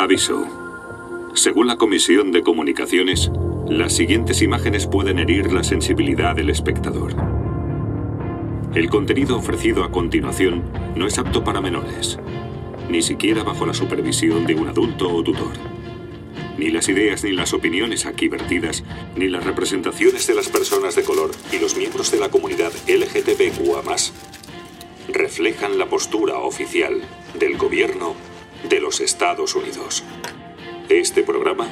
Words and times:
Aviso. 0.00 0.46
Según 1.34 1.66
la 1.66 1.76
Comisión 1.76 2.32
de 2.32 2.42
Comunicaciones, 2.42 3.30
las 3.68 3.92
siguientes 3.92 4.40
imágenes 4.40 4.86
pueden 4.86 5.18
herir 5.18 5.52
la 5.52 5.62
sensibilidad 5.62 6.34
del 6.34 6.48
espectador. 6.48 7.14
El 8.74 8.88
contenido 8.88 9.36
ofrecido 9.36 9.84
a 9.84 9.92
continuación 9.92 10.64
no 10.96 11.06
es 11.06 11.18
apto 11.18 11.44
para 11.44 11.60
menores, 11.60 12.18
ni 12.88 13.02
siquiera 13.02 13.42
bajo 13.42 13.66
la 13.66 13.74
supervisión 13.74 14.46
de 14.46 14.54
un 14.54 14.68
adulto 14.68 15.14
o 15.14 15.22
tutor. 15.22 15.52
Ni 16.56 16.70
las 16.70 16.88
ideas 16.88 17.22
ni 17.22 17.32
las 17.32 17.52
opiniones 17.52 18.06
aquí 18.06 18.28
vertidas, 18.28 18.82
ni 19.16 19.28
las 19.28 19.44
representaciones 19.44 20.26
de 20.26 20.34
las 20.34 20.48
personas 20.48 20.96
de 20.96 21.02
color 21.02 21.30
y 21.52 21.58
los 21.58 21.76
miembros 21.76 22.10
de 22.10 22.20
la 22.20 22.30
comunidad 22.30 22.72
LGTBQA+, 22.88 23.82
reflejan 25.12 25.78
la 25.78 25.90
postura 25.90 26.38
oficial 26.38 27.02
del 27.38 27.58
gobierno 27.58 28.29
de 28.68 28.80
los 28.80 29.00
Estados 29.00 29.54
Unidos. 29.54 30.04
Este 30.88 31.22
programa 31.22 31.68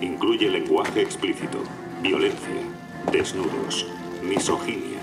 incluye 0.00 0.48
lenguaje 0.50 1.00
explícito, 1.02 1.58
violencia, 2.02 2.62
desnudos, 3.10 3.86
misoginia, 4.22 4.98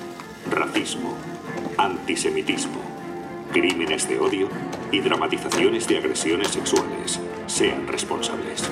racismo, 0.50 1.16
antisemitismo, 1.78 2.82
crímenes 3.52 4.08
de 4.08 4.20
odio 4.20 4.50
y 4.92 5.00
dramatizaciones 5.00 5.88
de 5.88 5.98
agresiones 5.98 6.50
sexuales. 6.50 7.20
Sean 7.48 7.88
responsables. 7.88 8.70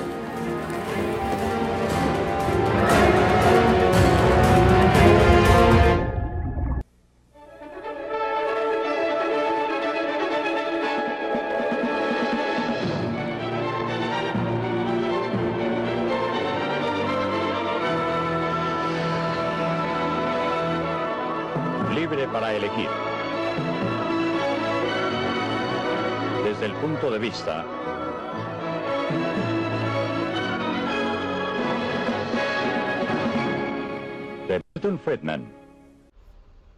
De 34.48 34.60
Milton 34.74 34.98
Friedman. 34.98 35.46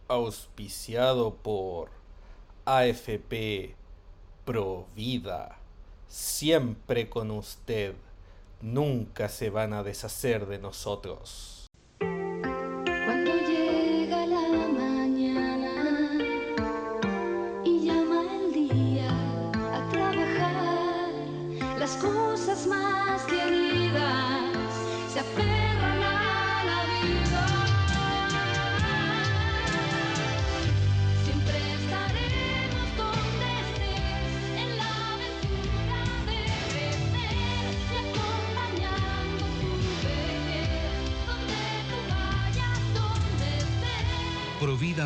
Auspiciado 0.07 1.33
por 1.33 1.89
AFP 2.63 3.73
Provida. 4.45 5.57
Siempre 6.07 7.09
con 7.09 7.31
usted. 7.31 7.95
Nunca 8.61 9.29
se 9.29 9.49
van 9.49 9.73
a 9.73 9.81
deshacer 9.81 10.45
de 10.45 10.59
nosotros. 10.59 11.54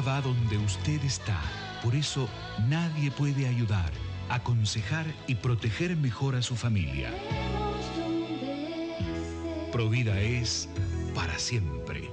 Va 0.01 0.21
donde 0.21 0.57
usted 0.57 1.03
está. 1.03 1.39
Por 1.83 1.95
eso 1.95 2.29
nadie 2.67 3.11
puede 3.11 3.47
ayudar, 3.47 3.91
aconsejar 4.29 5.05
y 5.27 5.35
proteger 5.35 5.95
mejor 5.95 6.35
a 6.35 6.41
su 6.41 6.55
familia. 6.55 7.11
Provida 9.71 10.19
es 10.19 10.67
para 11.15 11.37
siempre. 11.37 12.09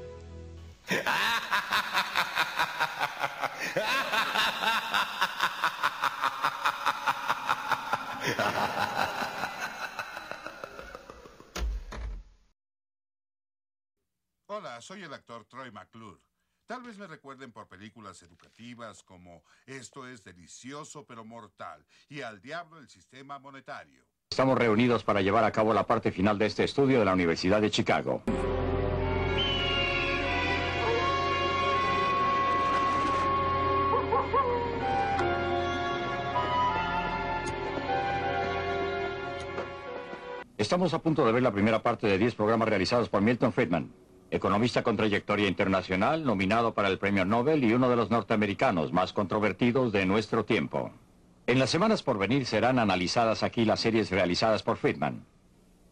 Hola, 14.46 14.80
soy 14.80 15.02
el 15.02 15.12
actor 15.12 15.44
Troy 15.44 15.70
McClure. 15.70 16.20
Tal 16.66 16.82
vez 16.82 16.98
me 16.98 17.06
recuerden 17.06 17.52
por 17.52 17.68
películas 17.68 18.20
educativas 18.24 19.04
como 19.04 19.44
Esto 19.66 20.08
es 20.08 20.24
delicioso 20.24 21.06
pero 21.06 21.24
mortal 21.24 21.86
y 22.08 22.22
Al 22.22 22.40
diablo 22.40 22.78
el 22.78 22.88
sistema 22.88 23.38
monetario. 23.38 24.02
Estamos 24.30 24.58
reunidos 24.58 25.04
para 25.04 25.22
llevar 25.22 25.44
a 25.44 25.52
cabo 25.52 25.72
la 25.72 25.86
parte 25.86 26.10
final 26.10 26.38
de 26.38 26.46
este 26.46 26.64
estudio 26.64 26.98
de 26.98 27.04
la 27.04 27.12
Universidad 27.12 27.60
de 27.60 27.70
Chicago. 27.70 28.24
Estamos 40.58 40.92
a 40.94 40.98
punto 40.98 41.24
de 41.24 41.30
ver 41.30 41.42
la 41.42 41.52
primera 41.52 41.80
parte 41.80 42.08
de 42.08 42.18
10 42.18 42.34
programas 42.34 42.68
realizados 42.68 43.08
por 43.08 43.22
Milton 43.22 43.52
Friedman, 43.52 43.92
economista 44.30 44.82
con 44.82 44.96
trayectoria 44.96 45.48
internacional, 45.48 46.24
nominado 46.24 46.74
para 46.74 46.88
el 46.88 46.98
Premio 46.98 47.24
Nobel 47.24 47.64
y 47.64 47.72
uno 47.72 47.88
de 47.88 47.96
los 47.96 48.10
norteamericanos 48.10 48.92
más 48.92 49.12
controvertidos 49.12 49.92
de 49.92 50.06
nuestro 50.06 50.44
tiempo. 50.44 50.90
En 51.46 51.58
las 51.58 51.70
semanas 51.70 52.02
por 52.02 52.18
venir 52.18 52.44
serán 52.44 52.78
analizadas 52.78 53.42
aquí 53.42 53.64
las 53.64 53.80
series 53.80 54.10
realizadas 54.10 54.62
por 54.62 54.78
Friedman. 54.78 55.24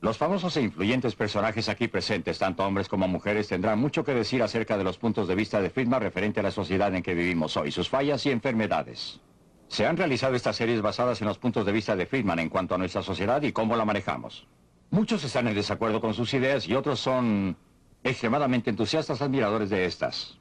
Los 0.01 0.19
famosos 0.19 0.57
e 0.57 0.63
influyentes 0.63 1.15
personajes 1.15 1.69
aquí 1.69 1.89
presentes, 1.89 2.39
tanto 2.39 2.65
hombres 2.65 2.89
como 2.89 3.09
mujeres, 3.09 3.49
tendrán 3.49 3.79
mucho 3.79 4.05
que 4.05 4.13
decir 4.13 4.43
acerca 4.43 4.77
de 4.77 4.85
los 4.85 4.99
puntos 4.99 5.29
de 5.29 5.35
vista 5.35 5.63
de 5.63 5.71
Friedman 5.71 6.03
referente 6.03 6.41
a 6.41 6.43
la 6.43 6.51
sociedad 6.51 6.95
en 6.95 7.03
que 7.03 7.15
vivimos 7.15 7.57
hoy, 7.57 7.71
sus 7.71 7.89
fallas 7.89 8.27
y 8.27 8.31
enfermedades. 8.31 9.21
Se 9.69 9.87
han 9.87 9.97
realizado 9.97 10.35
estas 10.35 10.57
series 10.57 10.83
basadas 10.83 11.23
en 11.23 11.29
los 11.29 11.39
puntos 11.39 11.65
de 11.65 11.73
vista 11.73 11.97
de 11.97 12.05
Friedman 12.05 12.39
en 12.39 12.51
cuanto 12.51 12.75
a 12.75 12.79
nuestra 12.79 13.03
sociedad 13.03 13.41
y 13.43 13.53
cómo 13.53 13.77
la 13.77 13.85
manejamos. 13.85 14.47
Muchos 14.91 15.25
están 15.25 15.49
en 15.49 15.55
desacuerdo 15.55 16.01
con 16.01 16.15
sus 16.15 16.35
ideas 16.35 16.69
y 16.69 16.75
otros 16.75 17.01
son 17.01 17.57
extremadamente 18.05 18.71
entusiastas 18.71 19.21
admiradores 19.23 19.71
de 19.71 19.85
estas. 19.87 20.39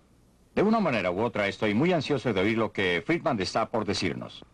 De 0.54 0.62
una 0.62 0.80
manera 0.80 1.10
u 1.10 1.20
otra 1.22 1.48
estoy 1.48 1.74
muy 1.74 1.92
ansioso 1.94 2.32
de 2.34 2.40
oír 2.42 2.58
lo 2.58 2.72
que 2.72 3.02
Friedman 3.06 3.40
está 3.42 3.72
por 3.72 3.86
decirnos. 3.86 4.46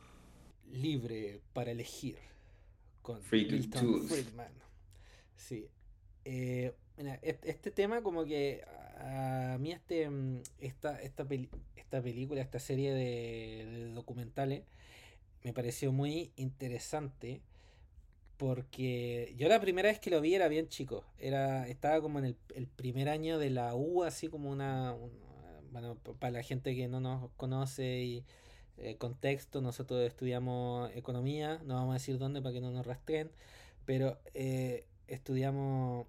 Libre 0.71 1.41
para 1.53 1.71
elegir. 1.71 2.17
Con 3.01 3.19
Milton. 3.31 4.07
Friedman. 4.07 4.51
Sí. 5.35 5.67
Eh, 6.23 6.73
mira, 6.97 7.15
est- 7.21 7.43
este 7.45 7.71
tema 7.71 8.01
como 8.01 8.23
que 8.25 8.63
a 8.63 9.53
a 9.53 9.57
mí 9.57 9.71
este, 9.71 10.09
mm, 10.09 10.41
esta, 10.59 11.01
esta, 11.01 11.23
peli- 11.25 11.49
esta 11.77 12.01
película, 12.01 12.41
esta 12.41 12.59
serie 12.59 12.93
de, 12.93 13.65
de 13.65 13.91
documentales 13.93 14.63
me 15.43 15.53
pareció 15.53 15.91
muy 15.93 16.31
interesante 16.35 17.41
porque 18.39 19.35
yo 19.37 19.49
la 19.49 19.61
primera 19.61 19.89
vez 19.89 19.99
que 19.99 20.11
lo 20.11 20.21
vi 20.21 20.35
era 20.35 20.49
bien 20.49 20.69
chico. 20.69 21.05
Era, 21.19 21.67
estaba 21.69 22.01
como 22.01 22.19
en 22.19 22.25
el, 22.55 22.67
primer 22.67 23.09
año 23.09 23.39
de 23.39 23.51
la 23.51 23.75
U, 23.75 24.03
así 24.05 24.29
como 24.29 24.51
una... 24.51 24.93
un- 24.95 25.11
bueno, 25.71 25.97
pa- 25.97 26.13
para 26.15 26.31
la 26.33 26.43
gente 26.43 26.75
que 26.75 26.89
no 26.89 27.01
nos 27.01 27.31
conoce 27.37 28.01
y 28.03 28.25
eh, 28.77 28.97
contexto, 28.97 29.61
nosotros 29.61 30.01
estudiamos 30.07 30.91
economía, 30.95 31.61
no 31.65 31.75
vamos 31.75 31.91
a 31.91 31.95
decir 31.95 32.19
dónde 32.19 32.41
para 32.41 32.53
que 32.53 32.61
no 32.61 32.71
nos 32.71 32.87
rastreen, 32.87 33.31
pero 33.85 34.19
eh, 34.35 34.85
estudiamos 35.07 36.07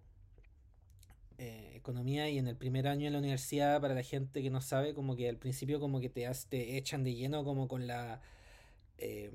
eh, 1.39 1.73
economía 1.75 2.29
y 2.29 2.39
en 2.39 2.49
el 2.49 2.57
primer 2.57 2.87
año 2.89 3.07
de 3.07 3.11
la 3.13 3.19
universidad, 3.19 3.81
para 3.81 3.95
la 3.95 4.03
gente 4.03 4.43
que 4.43 4.51
no 4.51 4.61
sabe, 4.61 4.95
como 4.95 5.17
que 5.17 5.29
al 5.29 5.37
principio 5.37 5.81
como 5.81 6.01
que 6.01 6.09
te, 6.11 6.29
te 6.49 6.77
echan 6.77 7.05
de 7.05 7.15
lleno 7.15 7.45
como 7.45 7.69
con 7.69 7.87
la... 7.87 8.21
em, 8.99 9.33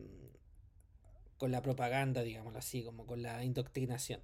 con 1.38 1.52
la 1.52 1.62
propaganda, 1.62 2.24
digámoslo 2.24 2.60
así, 2.60 2.84
como 2.84 3.06
con 3.06 3.22
la 3.22 3.44
indoctrinación. 3.44 4.22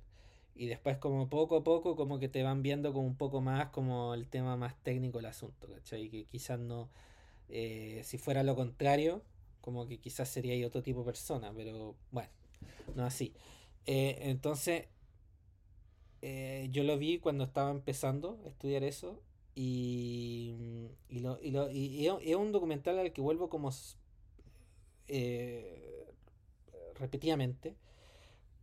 Y 0.55 0.67
después 0.67 0.97
como 0.97 1.29
poco 1.29 1.57
a 1.57 1.63
poco 1.63 1.95
como 1.95 2.19
que 2.19 2.29
te 2.29 2.43
van 2.43 2.61
viendo 2.63 2.93
como 2.93 3.07
un 3.07 3.15
poco 3.17 3.41
más 3.41 3.67
como 3.69 4.13
el 4.13 4.27
tema 4.27 4.57
más 4.57 4.75
técnico 4.83 5.17
del 5.19 5.27
asunto, 5.27 5.67
¿cachai? 5.67 6.09
Que 6.09 6.25
quizás 6.25 6.59
no, 6.59 6.89
eh, 7.49 8.01
si 8.05 8.17
fuera 8.17 8.43
lo 8.43 8.55
contrario, 8.55 9.23
como 9.61 9.87
que 9.87 9.99
quizás 9.99 10.29
sería 10.29 10.65
otro 10.67 10.83
tipo 10.83 10.99
de 11.01 11.05
persona, 11.07 11.53
pero 11.55 11.95
bueno, 12.11 12.29
no 12.95 13.05
así. 13.05 13.33
Eh, 13.87 14.17
entonces, 14.23 14.85
eh, 16.21 16.67
yo 16.71 16.83
lo 16.83 16.97
vi 16.97 17.19
cuando 17.19 17.45
estaba 17.45 17.71
empezando 17.71 18.39
a 18.45 18.49
estudiar 18.49 18.83
eso 18.83 19.19
y, 19.55 20.55
y, 21.09 21.19
lo, 21.19 21.39
y, 21.41 21.51
lo- 21.51 21.69
y- 21.71 22.07
es 22.07 22.35
un 22.35 22.51
documental 22.51 22.99
al 22.99 23.11
que 23.13 23.21
vuelvo 23.21 23.49
como 23.49 23.71
repetidamente 27.01 27.75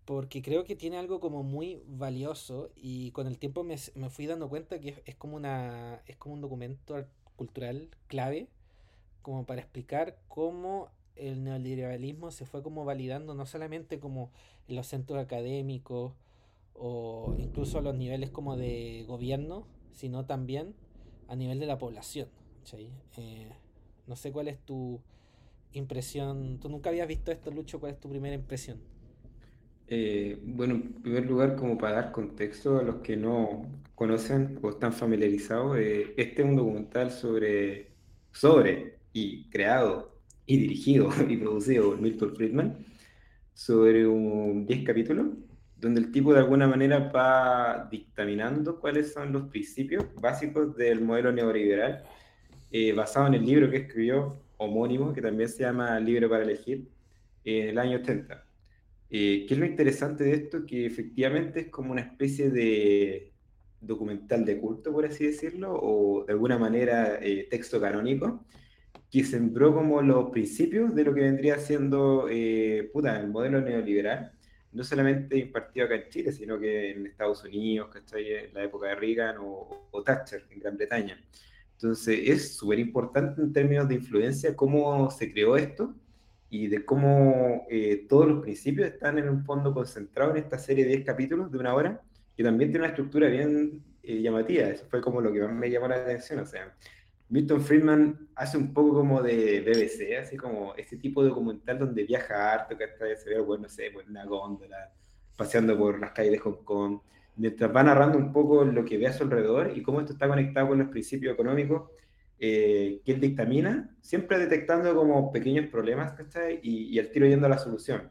porque 0.09 0.41
creo 0.41 0.65
que 0.65 0.75
tiene 0.75 0.97
algo 0.97 1.21
como 1.21 1.43
muy 1.43 1.83
valioso 1.87 2.71
y 2.75 3.11
con 3.11 3.27
el 3.27 3.39
tiempo 3.39 3.63
me, 3.63 3.77
me 3.95 4.09
fui 4.09 4.25
dando 4.25 4.49
cuenta 4.49 4.81
que 4.81 5.03
es, 5.05 5.17
como 5.17 5.37
una, 5.37 6.01
es 6.07 6.17
como 6.17 6.35
un 6.35 6.41
documento 6.41 7.05
cultural 7.37 7.91
clave 8.07 8.49
como 9.21 9.45
para 9.45 9.61
explicar 9.61 10.17
cómo 10.29 10.89
el 11.15 11.45
neoliberalismo 11.45 12.31
se 12.31 12.47
fue 12.47 12.63
como 12.63 12.87
validando 12.87 13.35
no 13.35 13.45
solamente 13.45 14.01
como 14.01 14.31
en 14.67 14.77
los 14.77 14.87
centros 14.87 15.23
académicos 15.23 16.15
o 16.73 17.35
incluso 17.39 17.79
a 17.79 17.83
los 17.83 17.95
niveles 17.95 18.31
como 18.31 18.57
de 18.57 19.05
gobierno, 19.07 19.67
sino 19.93 20.25
también 20.25 20.75
a 21.29 21.37
nivel 21.37 21.59
de 21.59 21.67
la 21.67 21.77
población. 21.77 22.29
Eh, 23.19 23.53
no 24.07 24.17
sé 24.17 24.33
cuál 24.33 24.49
es 24.49 24.59
tu 24.61 25.01
impresión. 25.73 26.59
Tú 26.61 26.69
nunca 26.69 26.91
habías 26.91 27.09
visto 27.09 27.31
esto, 27.31 27.51
Lucho. 27.51 27.81
¿Cuál 27.81 27.93
es 27.93 28.01
tu 28.01 28.09
primera 28.09 28.35
impresión? 28.35 28.79
Eh, 29.87 30.39
bueno, 30.43 30.75
en 30.75 30.93
primer 31.03 31.27
lugar, 31.27 31.57
como 31.57 31.79
para 31.79 31.95
dar 31.95 32.13
contexto 32.13 32.79
a 32.79 32.83
los 32.83 32.97
que 32.97 33.17
no 33.17 33.67
conocen 33.95 34.59
o 34.63 34.71
están 34.71 34.93
familiarizados, 34.93 35.79
eh, 35.79 36.15
este 36.17 36.43
es 36.43 36.49
un 36.49 36.57
documental 36.57 37.11
sobre, 37.11 37.93
sobre 38.33 38.99
y 39.13 39.49
creado 39.49 40.19
y 40.45 40.59
dirigido 40.59 41.09
y 41.29 41.37
producido 41.39 41.91
por 41.91 42.01
Milton 42.01 42.37
Friedman 42.37 42.87
sobre 43.55 44.07
un 44.07 44.67
10 44.67 44.85
capítulos, 44.85 45.27
donde 45.77 46.01
el 46.01 46.13
tipo 46.13 46.33
de 46.33 46.41
alguna 46.41 46.69
manera 46.69 47.11
va 47.11 47.89
dictaminando 47.91 48.79
cuáles 48.79 49.13
son 49.13 49.33
los 49.33 49.45
principios 49.49 50.05
básicos 50.21 50.77
del 50.77 51.01
modelo 51.01 51.33
neoliberal, 51.33 52.05
eh, 52.71 52.93
basado 52.93 53.27
en 53.29 53.35
el 53.35 53.45
libro 53.47 53.71
que 53.71 53.79
escribió 53.79 54.41
homónimo, 54.59 55.13
que 55.13 55.23
también 55.23 55.49
se 55.49 55.63
llama 55.63 55.99
Libre 55.99 56.29
para 56.29 56.45
elegir, 56.45 56.89
en 57.45 57.69
el 57.69 57.79
año 57.79 57.99
80. 57.99 58.45
Eh, 59.11 59.47
¿qué 59.49 59.55
es 59.55 59.61
lo 59.61 59.67
interesante 59.67 60.25
de 60.25 60.35
esto? 60.35 60.67
Que 60.67 60.87
efectivamente 60.87 61.61
es 61.61 61.69
como 61.69 61.93
una 61.93 62.03
especie 62.03 62.51
de 62.51 63.33
documental 63.81 64.45
de 64.45 64.59
culto, 64.59 64.93
por 64.93 65.07
así 65.07 65.27
decirlo, 65.27 65.79
o 65.81 66.25
de 66.25 66.33
alguna 66.33 66.59
manera 66.59 67.19
eh, 67.23 67.47
texto 67.51 67.81
canónico, 67.81 68.45
que 69.11 69.25
sembró 69.25 69.75
como 69.75 70.03
los 70.03 70.31
principios 70.31 70.95
de 70.95 71.05
lo 71.05 71.15
que 71.15 71.23
vendría 71.23 71.59
siendo 71.59 72.29
eh, 72.29 72.91
el 72.93 73.29
modelo 73.29 73.61
neoliberal, 73.61 74.33
no 74.73 74.85
solamente 74.85 75.39
impartido 75.39 75.87
acá 75.87 75.95
en 75.95 76.09
Chile, 76.11 76.33
sino 76.33 76.59
que 76.59 76.91
en 76.91 77.07
Estados 77.07 77.43
Unidos, 77.45 77.89
¿cachai? 77.91 78.31
En 78.33 78.55
la 78.55 78.65
época 78.65 78.89
de 78.89 78.97
Reagan 78.97 79.39
o, 79.39 79.89
o 79.91 80.03
Thatcher 80.03 80.45
en 80.51 80.61
Gran 80.61 80.77
Bretaña. 80.77 81.19
Entonces 81.81 82.21
es 82.25 82.57
súper 82.57 82.81
importante 82.81 83.41
en 83.41 83.53
términos 83.53 83.87
de 83.87 83.95
influencia 83.95 84.57
cómo 84.57 85.09
se 85.13 85.31
creó 85.33 85.57
esto 85.57 85.95
y 86.51 86.67
de 86.67 86.85
cómo 86.85 87.67
eh, 87.71 88.05
todos 88.09 88.27
los 88.27 88.43
principios 88.43 88.89
están 88.89 89.17
en 89.19 89.29
un 89.29 89.45
fondo 89.45 89.73
concentrados 89.73 90.37
en 90.37 90.43
esta 90.43 90.59
serie 90.59 90.85
de 90.85 90.97
10 90.97 91.07
capítulos 91.07 91.53
de 91.53 91.59
una 91.59 91.75
hora, 91.75 92.03
que 92.37 92.43
también 92.43 92.73
tiene 92.73 92.85
una 92.85 92.89
estructura 92.89 93.29
bien 93.29 93.81
eh, 94.03 94.21
llamativa. 94.21 94.67
Eso 94.67 94.87
fue 94.91 95.01
como 95.01 95.21
lo 95.21 95.33
que 95.33 95.41
más 95.41 95.53
me 95.53 95.71
llamó 95.71 95.87
la 95.87 95.97
atención. 95.97 96.41
O 96.41 96.47
sea, 96.47 96.75
Milton 97.29 97.61
Friedman 97.61 98.29
hace 98.35 98.59
un 98.59 98.75
poco 98.75 98.95
como 98.95 99.23
de 99.23 99.61
BBC, 99.61 100.19
así 100.21 100.37
como 100.37 100.75
este 100.75 100.97
tipo 100.97 101.23
de 101.23 101.29
documental 101.29 101.79
donde 101.79 102.03
viaja 102.03 102.55
harto, 102.55 102.77
que 102.77 102.85
hasta 102.85 103.15
se 103.15 103.31
ve, 103.31 103.41
bueno, 103.41 103.65
no 103.65 103.69
sé, 103.69 103.91
pues, 103.93 104.05
en 104.07 104.11
una 104.11 104.25
góndola, 104.25 104.93
paseando 105.37 105.79
por 105.79 106.01
las 106.01 106.11
calles 106.11 106.33
de 106.33 106.39
Hong 106.39 106.65
Kong, 106.65 106.99
mientras 107.39 107.75
va 107.75 107.83
narrando 107.83 108.19
un 108.19 108.33
poco 108.33 108.65
lo 108.65 108.85
que 108.85 108.99
ve 108.99 109.07
a 109.07 109.13
su 109.13 109.23
alrededor 109.23 109.73
y 109.75 109.83
cómo 109.83 110.01
esto 110.01 110.13
está 110.13 110.29
conectado 110.29 110.69
con 110.69 110.79
los 110.79 110.89
principios 110.89 111.33
económicos 111.33 111.91
eh, 112.41 113.01
que 113.05 113.13
él 113.13 113.21
dictamina, 113.21 113.97
siempre 114.01 114.39
detectando 114.39 114.95
como 114.95 115.33
pequeños 115.33 115.67
problemas, 115.67 116.13
¿cachai? 116.13 116.61
Y, 116.63 116.95
y 116.95 116.99
al 116.99 117.11
tiro 117.11 117.27
yendo 117.27 117.47
a 117.47 117.51
la 117.51 117.59
solución. 117.59 118.11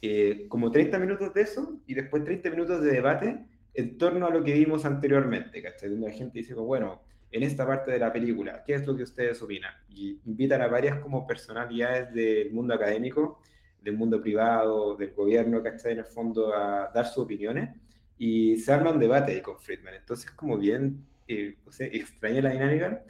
Eh, 0.00 0.46
como 0.48 0.70
30 0.70 0.98
minutos 0.98 1.32
de 1.32 1.42
eso 1.42 1.80
y 1.86 1.94
después 1.94 2.24
30 2.24 2.50
minutos 2.50 2.82
de 2.82 2.90
debate 2.90 3.46
en 3.74 3.98
torno 3.98 4.26
a 4.26 4.30
lo 4.30 4.42
que 4.42 4.52
vimos 4.52 4.84
anteriormente, 4.84 5.62
¿cachai? 5.62 5.90
Donde 5.90 6.08
la 6.08 6.14
gente 6.14 6.38
dice, 6.40 6.54
como, 6.54 6.66
bueno, 6.66 7.02
en 7.30 7.42
esta 7.44 7.66
parte 7.66 7.92
de 7.92 7.98
la 7.98 8.12
película, 8.12 8.62
¿qué 8.66 8.74
es 8.74 8.86
lo 8.86 8.96
que 8.96 9.04
ustedes 9.04 9.40
opinan? 9.42 9.72
Y 9.88 10.20
invitan 10.26 10.60
a 10.60 10.66
varias 10.68 10.98
como 10.98 11.26
personalidades 11.26 12.12
del 12.12 12.52
mundo 12.52 12.74
académico, 12.74 13.40
del 13.80 13.96
mundo 13.96 14.20
privado, 14.20 14.96
del 14.96 15.12
gobierno, 15.12 15.62
¿cachai? 15.62 15.92
En 15.92 15.98
el 15.98 16.04
fondo 16.04 16.54
a 16.54 16.90
dar 16.92 17.06
sus 17.06 17.24
opiniones 17.24 17.70
y 18.18 18.56
se 18.58 18.72
arma 18.72 18.92
un 18.92 19.00
debate 19.00 19.32
ahí 19.32 19.42
con 19.42 19.58
Friedman. 19.58 19.94
Entonces, 19.94 20.30
como 20.30 20.58
bien, 20.58 21.04
eh, 21.28 21.56
o 21.66 21.72
sea, 21.72 21.86
extraña 21.86 22.42
la 22.42 22.50
dinámica, 22.50 23.04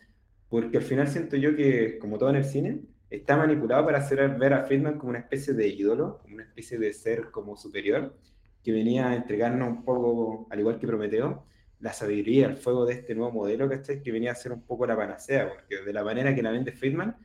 porque 0.49 0.79
al 0.79 0.83
final 0.83 1.09
siento 1.09 1.37
yo 1.37 1.57
que, 1.57 1.99
como 1.99 2.19
todo 2.19 2.31
en 2.31 2.37
el 2.37 2.45
cine, 2.45 2.81
está 3.11 3.37
manipulado 3.37 3.85
para 3.85 3.99
hacer 3.99 4.37
ver 4.39 4.55
a 4.55 4.65
Friedman 4.65 4.99
como 4.99 5.11
una 5.11 5.19
especie 5.21 5.53
de 5.55 5.69
ídolo, 5.69 6.19
como 6.23 6.37
una 6.37 6.45
especie 6.45 6.79
de 6.79 6.93
ser 6.93 7.31
como 7.31 7.57
superior, 7.57 8.17
que 8.63 8.73
venía 8.73 9.09
a 9.09 9.17
entregarnos 9.17 9.69
un 9.69 9.85
poco, 9.85 10.47
al 10.51 10.61
igual 10.61 10.79
que 10.79 10.87
Prometeo, 10.87 11.45
la 11.81 11.93
sabiduría, 11.93 12.47
el 12.47 12.57
fuego 12.57 12.87
de 12.87 12.95
este 12.95 13.15
nuevo 13.15 13.33
modelo, 13.33 13.69
¿cachai? 13.69 14.03
Que 14.03 14.13
venía 14.13 14.33
a 14.33 14.35
ser 14.37 14.53
un 14.53 14.63
poco 14.63 14.87
la 14.87 14.97
panacea, 14.97 15.49
porque 15.49 15.85
de 15.85 15.93
la 15.93 16.05
manera 16.05 16.35
que 16.35 16.43
la 16.43 16.53
vende 16.53 16.73
Friedman, 16.73 17.17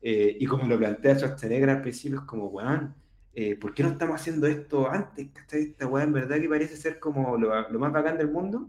eh, 0.00 0.36
y 0.40 0.46
como 0.46 0.66
lo 0.66 0.78
plantea 0.78 1.18
Schwarzenegger 1.18 1.70
al 1.70 1.82
principio, 1.82 2.20
es 2.20 2.24
como, 2.24 2.46
weón, 2.46 2.94
eh, 3.36 3.54
¿por 3.56 3.74
qué 3.74 3.84
no 3.84 3.90
estamos 3.90 4.20
haciendo 4.20 4.48
esto 4.48 4.90
antes? 4.90 5.28
¿cachai? 5.32 5.62
Esta 5.62 5.86
weá 5.86 6.04
en 6.04 6.12
verdad 6.12 6.40
que 6.40 6.48
parece 6.48 6.76
ser 6.76 6.98
como 6.98 7.38
lo, 7.38 7.70
lo 7.70 7.78
más 7.78 7.92
bacán 7.92 8.18
del 8.18 8.30
mundo, 8.30 8.68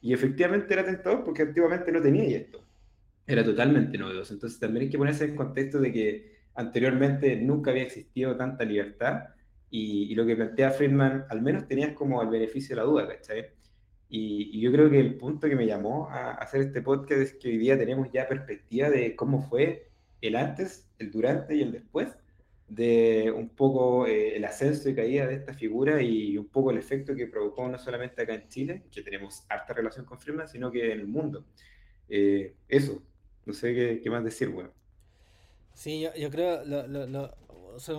y 0.00 0.14
efectivamente 0.14 0.72
era 0.72 0.84
tentador 0.84 1.24
porque 1.24 1.42
antiguamente 1.42 1.92
no 1.92 2.00
tenía 2.00 2.38
esto 2.38 2.64
era 3.26 3.44
totalmente 3.44 3.98
novedoso. 3.98 4.34
Entonces 4.34 4.58
también 4.58 4.84
hay 4.84 4.90
que 4.90 4.98
ponerse 4.98 5.24
en 5.24 5.36
contexto 5.36 5.80
de 5.80 5.92
que 5.92 6.34
anteriormente 6.54 7.36
nunca 7.36 7.70
había 7.70 7.84
existido 7.84 8.36
tanta 8.36 8.64
libertad 8.64 9.24
y, 9.70 10.04
y 10.12 10.14
lo 10.14 10.26
que 10.26 10.36
plantea 10.36 10.70
Friedman 10.70 11.24
al 11.28 11.42
menos 11.42 11.66
tenías 11.66 11.92
como 11.94 12.22
el 12.22 12.28
beneficio 12.28 12.76
de 12.76 12.82
la 12.82 12.86
duda, 12.86 13.08
¿cachai? 13.08 13.46
Y, 14.08 14.50
y 14.56 14.60
yo 14.60 14.70
creo 14.70 14.90
que 14.90 15.00
el 15.00 15.16
punto 15.16 15.48
que 15.48 15.56
me 15.56 15.66
llamó 15.66 16.08
a 16.10 16.32
hacer 16.32 16.60
este 16.60 16.82
podcast 16.82 17.20
es 17.20 17.32
que 17.34 17.48
hoy 17.48 17.58
día 17.58 17.78
tenemos 17.78 18.08
ya 18.12 18.28
perspectiva 18.28 18.90
de 18.90 19.16
cómo 19.16 19.42
fue 19.42 19.90
el 20.20 20.36
antes, 20.36 20.88
el 20.98 21.10
durante 21.10 21.56
y 21.56 21.62
el 21.62 21.72
después 21.72 22.08
de 22.68 23.30
un 23.30 23.50
poco 23.50 24.06
eh, 24.06 24.36
el 24.36 24.44
ascenso 24.44 24.88
y 24.88 24.94
caída 24.94 25.26
de 25.26 25.34
esta 25.34 25.52
figura 25.54 26.02
y 26.02 26.38
un 26.38 26.48
poco 26.48 26.70
el 26.70 26.78
efecto 26.78 27.14
que 27.14 27.26
provocó 27.26 27.68
no 27.68 27.78
solamente 27.78 28.22
acá 28.22 28.34
en 28.34 28.48
Chile, 28.48 28.82
que 28.90 29.02
tenemos 29.02 29.44
harta 29.48 29.74
relación 29.74 30.04
con 30.06 30.18
Friedman, 30.18 30.48
sino 30.48 30.70
que 30.70 30.92
en 30.92 31.00
el 31.00 31.06
mundo. 31.06 31.44
Eh, 32.08 32.54
eso, 32.68 33.02
no 33.46 33.52
sé 33.52 34.00
qué, 34.02 34.10
más 34.10 34.24
decir, 34.24 34.48
bueno. 34.48 34.70
Sí, 35.74 36.00
yo, 36.00 36.14
yo 36.14 36.30
creo, 36.30 36.64
lo, 36.64 36.86
lo, 36.86 37.06
lo, 37.06 37.34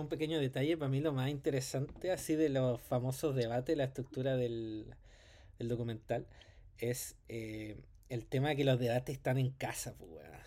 un 0.00 0.08
pequeño 0.08 0.40
detalle, 0.40 0.76
para 0.76 0.88
mí 0.88 1.00
lo 1.00 1.12
más 1.12 1.30
interesante 1.30 2.10
así 2.10 2.34
de 2.34 2.48
los 2.48 2.80
famosos 2.80 3.34
debates, 3.34 3.76
la 3.76 3.84
estructura 3.84 4.36
del, 4.36 4.86
del 5.58 5.68
documental, 5.68 6.26
es 6.78 7.16
eh, 7.28 7.76
el 8.08 8.26
tema 8.26 8.50
de 8.50 8.56
que 8.56 8.64
los 8.64 8.78
debates 8.78 9.14
están 9.14 9.38
en 9.38 9.50
casa, 9.50 9.94
pues, 9.98 10.10
weón. 10.10 10.45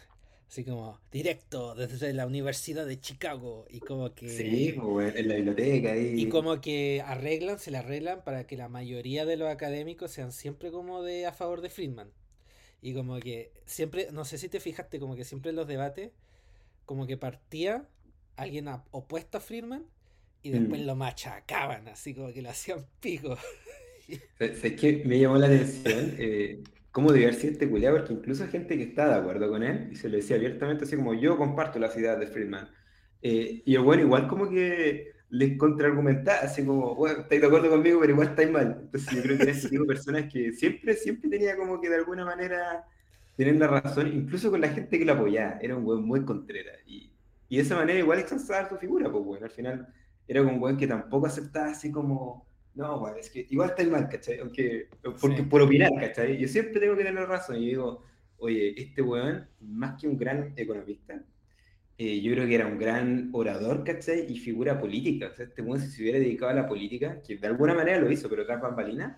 Así 0.50 0.66
como, 0.66 1.00
directo, 1.12 1.76
desde 1.76 2.14
la 2.14 2.26
Universidad 2.28 2.86
de 2.88 3.00
Chicago, 3.00 3.66
y 3.70 3.82
como 3.82 4.14
que... 4.16 4.28
Sí, 4.30 4.72
bueno, 4.74 5.18
en 5.18 5.28
la 5.28 5.36
biblioteca 5.36 5.92
ahí. 5.92 6.22
Y 6.22 6.30
como 6.30 6.60
que 6.62 7.02
arreglan, 7.06 7.60
se 7.60 7.72
le 7.72 7.78
arreglan 7.78 8.24
para 8.24 8.46
que 8.48 8.58
la 8.58 8.68
mayoría 8.70 9.26
de 9.26 9.38
los 9.38 9.50
académicos 9.50 10.12
sean 10.12 10.32
siempre 10.32 10.72
como 10.72 11.02
de 11.04 11.26
a 11.26 11.34
favor 11.34 11.62
de 11.62 11.70
Friedman. 11.70 12.12
Y 12.82 12.94
como 12.94 13.20
que 13.20 13.52
siempre, 13.66 14.10
no 14.12 14.26
sé 14.26 14.38
si 14.38 14.50
te 14.50 14.60
fijaste, 14.60 15.00
como 15.00 15.16
que 15.16 15.26
siempre 15.26 15.52
en 15.52 15.58
los 15.58 15.68
debates, 15.68 16.12
como 16.86 17.08
que 17.08 17.18
partía 17.18 17.88
alguien 18.38 18.68
a- 18.70 18.86
opuesto 18.92 19.38
a 19.40 19.42
Friedman 19.42 19.86
y 20.44 20.52
después 20.52 20.82
Mm. 20.82 20.86
lo 20.86 20.96
machacaban, 20.96 21.88
así 21.90 22.14
como 22.16 22.34
que 22.34 22.42
lo 22.42 22.50
hacían 22.52 22.86
pico. 23.02 23.38
¿Sabes 24.38 24.74
qué? 24.80 25.04
Me 25.06 25.20
llamó 25.20 25.38
la 25.38 25.48
atención 25.48 26.16
eh, 26.18 26.64
cómo 26.92 27.12
debe 27.12 27.28
haber 27.28 27.46
este 27.46 27.70
culiao, 27.70 27.96
porque 27.98 28.14
incluso 28.14 28.44
hay 28.44 28.50
gente 28.50 28.78
que 28.78 28.84
está 28.84 29.08
de 29.08 29.16
acuerdo 29.16 29.50
con 29.50 29.64
él 29.64 29.90
y 29.92 29.96
se 29.96 30.10
lo 30.10 30.18
decía 30.18 30.36
abiertamente, 30.36 30.86
así 30.86 30.96
como 30.96 31.14
yo 31.14 31.38
comparto 31.38 31.80
las 31.80 31.96
ideas 31.98 32.20
de 32.20 32.28
Friedman. 32.28 32.70
Eh, 33.22 33.62
y 33.66 33.78
bueno, 33.78 34.04
igual 34.04 34.28
como 34.28 34.50
que 34.50 35.12
les 35.30 35.58
contraargumentaba, 35.58 36.40
así 36.40 36.66
como, 36.66 36.96
bueno, 36.96 37.22
estáis 37.22 37.42
de 37.42 37.48
acuerdo 37.48 37.70
conmigo, 37.70 38.00
pero 38.00 38.14
igual 38.14 38.30
estáis 38.30 38.50
mal. 38.50 38.80
Entonces 38.82 39.16
yo 39.16 39.22
creo 39.22 39.38
que 39.38 39.44
era 39.44 39.52
ese 39.52 39.70
tipo 39.70 39.84
de 39.84 39.88
personas 39.88 40.32
que 40.32 40.52
siempre, 40.54 40.96
siempre 40.96 41.30
tenía 41.30 41.56
como 41.56 41.80
que 41.80 41.90
de 41.90 41.96
alguna 41.98 42.26
manera 42.26 42.86
tener 43.36 43.56
la 43.58 43.68
razón, 43.68 44.08
incluso 44.08 44.50
con 44.52 44.62
la 44.62 44.70
gente 44.70 44.98
que 44.98 45.06
lo 45.06 45.14
apoyaba. 45.14 45.60
Era 45.62 45.76
un 45.76 45.86
weón 45.86 46.06
muy 46.06 46.26
contrera. 46.26 46.72
Y, 46.88 47.12
y 47.48 47.58
de 47.58 47.62
esa 47.62 47.76
manera 47.76 48.00
igual 48.00 48.20
exalzaba 48.20 48.68
su 48.68 48.78
figura, 48.78 49.12
pues 49.12 49.24
bueno, 49.24 49.46
al 49.46 49.52
final 49.52 49.94
era 50.28 50.42
un 50.42 50.62
weón 50.62 50.78
que 50.78 50.88
tampoco 50.88 51.28
aceptaba 51.28 51.68
así 51.68 51.92
como, 51.92 52.48
no, 52.76 52.98
weón, 53.02 53.18
es 53.20 53.30
que 53.30 53.46
igual 53.50 53.70
estáis 53.70 53.90
mal, 53.90 54.08
¿cachai? 54.10 54.40
Aunque, 54.40 54.88
porque 55.20 55.38
Sí. 55.38 55.44
por 55.44 55.62
opinar, 55.62 55.92
¿cachai? 56.00 56.38
Yo 56.38 56.48
siempre 56.48 56.80
tengo 56.80 56.96
que 56.96 57.04
tener 57.04 57.28
razón. 57.28 57.58
Y 57.58 57.68
digo, 57.68 58.04
oye, 58.38 58.74
este 58.82 59.02
weón, 59.02 59.48
más 59.60 60.00
que 60.00 60.08
un 60.08 60.18
gran 60.18 60.54
economista, 60.56 61.22
eh, 61.98 62.22
yo 62.22 62.32
creo 62.34 62.48
que 62.48 62.56
era 62.56 62.66
un 62.68 62.78
gran 62.80 63.30
orador, 63.34 63.84
¿cachai? 63.84 64.26
Y 64.32 64.38
figura 64.40 64.80
política. 64.80 65.30
O 65.32 65.36
sea, 65.36 65.46
este 65.46 65.62
weón, 65.62 65.82
si 65.82 65.88
se 65.92 66.02
hubiera 66.04 66.20
dedicado 66.20 66.52
a 66.52 66.56
la 66.56 66.68
política, 66.68 67.22
que 67.22 67.38
de 67.38 67.48
alguna 67.48 67.74
manera 67.74 68.00
lo 68.00 68.10
hizo, 68.12 68.30
pero 68.30 68.46
tras 68.46 68.62
bambalinas, 68.62 69.18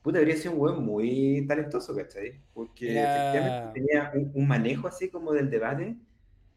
puta, 0.00 0.18
habría 0.18 0.36
sido 0.36 0.52
un 0.54 0.60
weón 0.60 0.84
muy 0.84 1.44
talentoso, 1.46 1.94
¿cachai? 1.94 2.40
Porque 2.54 2.92
Era- 2.92 3.30
efectivamente 3.32 3.80
tenía 3.80 4.12
un, 4.14 4.30
un 4.34 4.48
manejo 4.48 4.88
así 4.88 5.10
como 5.10 5.32
del 5.32 5.50
debate, 5.50 5.96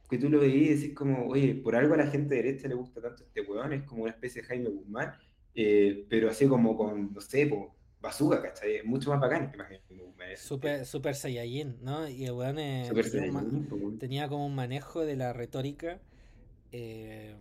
que 0.10 0.18
tú 0.20 0.30
lo 0.30 0.40
veías 0.40 0.78
y 0.80 0.82
decís 0.82 0.96
como, 0.96 1.28
oye, 1.28 1.56
por 1.56 1.76
algo 1.76 1.96
a 1.96 1.98
la 1.98 2.08
gente 2.08 2.36
de 2.36 2.44
derecha 2.44 2.68
le 2.68 2.76
gusta 2.76 3.02
tanto 3.02 3.24
este 3.24 3.42
weón, 3.42 3.74
es 3.74 3.84
como 3.84 4.04
una 4.04 4.12
especie 4.12 4.42
de 4.44 4.48
Jaime 4.48 4.70
Guzmán, 4.70 5.14
eh, 5.56 6.06
pero 6.10 6.30
así 6.30 6.48
como 6.48 6.76
con, 6.78 7.14
no 7.14 7.22
sé, 7.22 7.48
po, 7.48 7.74
bazooka, 8.02 8.42
¿cachai? 8.42 8.76
Es 8.78 8.86
mucho 8.86 9.10
más 9.10 9.20
bacán 9.20 9.52
que 9.52 9.58
ese 9.76 10.44
Super. 10.44 10.86
Super 10.86 11.16
Saiyajin, 11.16 11.78
¿no? 11.82 12.08
Y 12.08 12.26
el 12.26 12.32
weón 12.34 12.60
eh, 12.60 12.86
Super 12.88 13.10
tenía, 13.10 13.32
un 13.32 14.00
tenía 14.00 14.28
como 14.28 14.46
un 14.46 14.56
manejo 14.56 15.06
de 15.06 15.16
la 15.16 15.34
retórica 15.34 16.00
eh, 16.72 17.36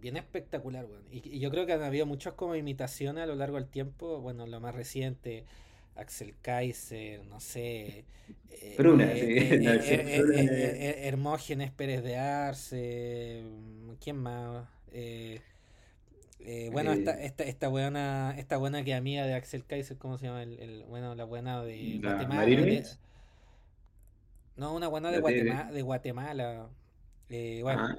bien 0.00 0.16
espectacular, 0.16 0.86
weón. 0.86 1.04
Y, 1.10 1.36
y 1.36 1.40
yo 1.40 1.50
creo 1.50 1.66
que 1.66 1.72
han 1.72 1.82
habido 1.82 2.06
muchas 2.06 2.34
como 2.34 2.56
imitaciones 2.56 3.24
a 3.24 3.26
lo 3.26 3.34
largo 3.34 3.56
del 3.56 3.68
tiempo. 3.68 4.20
Bueno, 4.20 4.46
lo 4.46 4.60
más 4.60 4.74
reciente, 4.74 5.44
Axel 5.94 6.34
Kaiser, 6.40 7.24
no 7.26 7.38
sé. 7.40 8.04
eh, 10.40 11.00
Hermógenes 11.04 11.70
Pérez 11.70 12.02
de 12.02 12.16
Arce. 12.16 13.44
¿Quién 14.00 14.16
más? 14.16 14.68
Eh, 14.92 15.40
eh, 16.44 16.68
bueno, 16.72 16.92
Eh, 16.92 16.98
esta, 16.98 17.12
esta, 17.22 17.44
esta 17.44 17.68
buena, 17.68 18.34
esta 18.38 18.56
buena 18.56 18.84
que 18.84 18.94
amiga 18.94 19.24
de 19.26 19.34
Axel 19.34 19.64
Kaiser, 19.64 19.96
¿cómo 19.98 20.18
se 20.18 20.26
llama? 20.26 20.42
El, 20.42 20.58
el- 20.60 20.84
bueno, 20.84 21.14
la 21.14 21.24
buena 21.24 21.62
de 21.62 21.98
La 22.02 22.14
Guatemala. 22.14 22.46
De- 22.46 22.84
no, 24.56 24.74
una 24.74 24.88
buena 24.88 25.10
de 25.10 25.20
La 25.20 25.28
de- 25.28 25.40
Guatemala, 25.40 25.72
de 25.72 25.82
Guatemala. 25.82 26.66
Eh, 27.30 27.60
bueno, 27.62 27.82
Ah, 27.88 27.96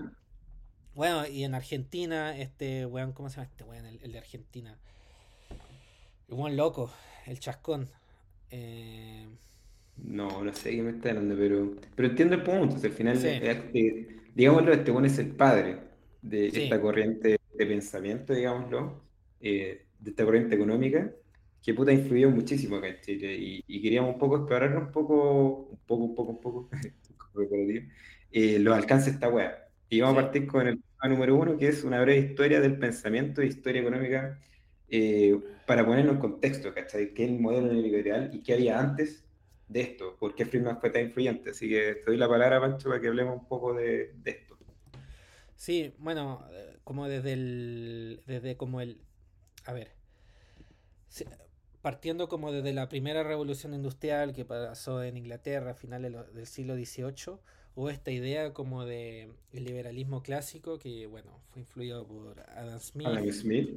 bueno, 0.96 1.28
y 1.28 1.44
en 1.44 1.56
Argentina, 1.56 2.38
este 2.38 2.86
weón, 2.86 3.14
¿cómo 3.14 3.30
se 3.30 3.38
llama 3.38 3.48
este 3.50 3.64
weón? 3.64 3.86
El, 3.86 4.00
el 4.04 4.12
de 4.12 4.18
Argentina. 4.20 4.78
El 6.30 6.36
weón 6.36 6.56
loco, 6.56 6.92
el 7.26 7.40
chascón. 7.40 7.90
Eh, 8.52 9.26
no, 9.98 10.44
no 10.44 10.54
sé 10.54 10.72
qué 10.72 10.82
me 10.84 10.92
está 10.92 11.10
hablando, 11.10 11.36
pero, 11.36 11.72
pero 11.96 12.10
entiendo 12.10 12.36
el 12.36 12.44
punto. 12.44 12.76
o 12.76 12.78
sea, 12.80 12.90
al 12.90 12.96
final, 12.96 13.18
Sí. 13.18 13.28
eh, 13.28 14.20
digámoslo, 14.36 14.74
este 14.74 14.92
bueno 14.92 15.08
es 15.08 15.18
el 15.18 15.30
padre 15.32 15.78
de 16.22 16.52
Sí. 16.52 16.64
esta 16.64 16.80
corriente 16.80 17.38
de 17.54 17.66
pensamiento, 17.66 18.34
digámoslo, 18.34 19.04
eh, 19.40 19.88
de 20.00 20.10
esta 20.12 20.26
corriente 20.26 20.56
económica, 20.56 21.12
que 21.62 21.74
puta 21.74 21.92
influyó 21.94 22.30
muchísimo 22.30 22.78
acá 22.78 22.88
en 22.90 23.02
Chile. 23.02 23.36
Y, 23.38 23.64
y 23.68 23.82
queríamos 23.82 24.14
un 24.14 24.20
poco 24.20 24.38
explorar 24.38 24.76
un 24.78 24.92
poco, 24.92 25.68
un 25.72 25.80
poco, 25.86 26.04
un 26.04 26.16
poco, 26.16 26.32
un 26.32 26.42
poco, 26.42 26.70
eh, 28.32 28.60
los 28.60 28.76
alcances 28.76 29.08
de 29.08 29.12
esta 29.14 29.30
wea. 29.30 29.70
Y 29.90 30.02
vamos 30.02 30.14
Sí. 30.14 30.20
a 30.20 30.22
partir 30.24 30.48
con 30.48 30.68
el 30.68 30.78
tema 31.02 31.14
número 31.14 31.36
uno, 31.36 31.58
que 31.58 31.68
es 31.68 31.84
una 31.84 32.02
breve 32.02 32.20
historia 32.28 32.60
del 32.62 32.78
pensamiento 32.80 33.42
e 33.42 33.48
historia 33.48 33.82
económica 33.82 34.40
eh, 34.88 35.40
para 35.66 35.86
ponernos 35.86 36.16
en 36.16 36.20
contexto, 36.22 36.74
¿cachai? 36.74 37.14
¿Qué 37.14 37.26
es 37.26 37.30
el 37.32 37.40
modelo 37.40 37.68
neoliberal 37.72 38.30
y 38.34 38.42
qué 38.44 38.54
había 38.54 38.80
antes 38.80 39.26
de 39.68 39.82
esto? 39.82 40.18
¿Por 40.20 40.36
qué 40.36 40.46
Friedman 40.46 40.80
fue 40.80 40.90
tan 40.90 41.04
influyente? 41.04 41.52
Así 41.52 41.70
que 41.70 41.96
te 41.96 42.04
doy 42.06 42.18
la 42.18 42.28
palabra, 42.30 42.60
Pancho, 42.60 42.90
para 42.90 43.02
que 43.02 43.08
hablemos 43.08 43.38
un 43.40 43.48
poco 43.48 43.74
de, 43.74 44.14
de 44.16 44.32
esto. 44.32 44.58
sí, 45.56 45.94
bueno, 45.98 46.46
como 46.84 47.08
desde 47.08 47.34
el. 47.34 48.22
Desde 48.28 48.58
como 48.58 48.82
el. 48.82 49.00
A 49.66 49.74
ver. 49.74 49.92
partiendo 51.82 52.28
como 52.30 52.52
desde 52.52 52.74
la 52.74 52.90
primera 52.90 53.24
revolución 53.24 53.74
industrial 53.74 54.34
que 54.34 54.46
pasó 54.46 55.04
en 55.04 55.18
Inglaterra 55.18 55.72
a 55.72 55.76
finales 55.76 56.14
del 56.34 56.48
siglo 56.48 56.76
XVIII, 56.76 57.38
hubo 57.76 57.90
esta 57.90 58.12
idea 58.12 58.54
como 58.54 58.86
de 58.86 59.32
el 59.52 59.64
liberalismo 59.66 60.24
clásico 60.24 60.80
que, 60.80 61.08
bueno, 61.08 61.40
fue 61.52 61.62
influido 61.62 62.06
por 62.08 62.40
Adam 62.50 62.80
Smith. 62.80 63.08
Adam 63.08 63.32
Smith. 63.32 63.70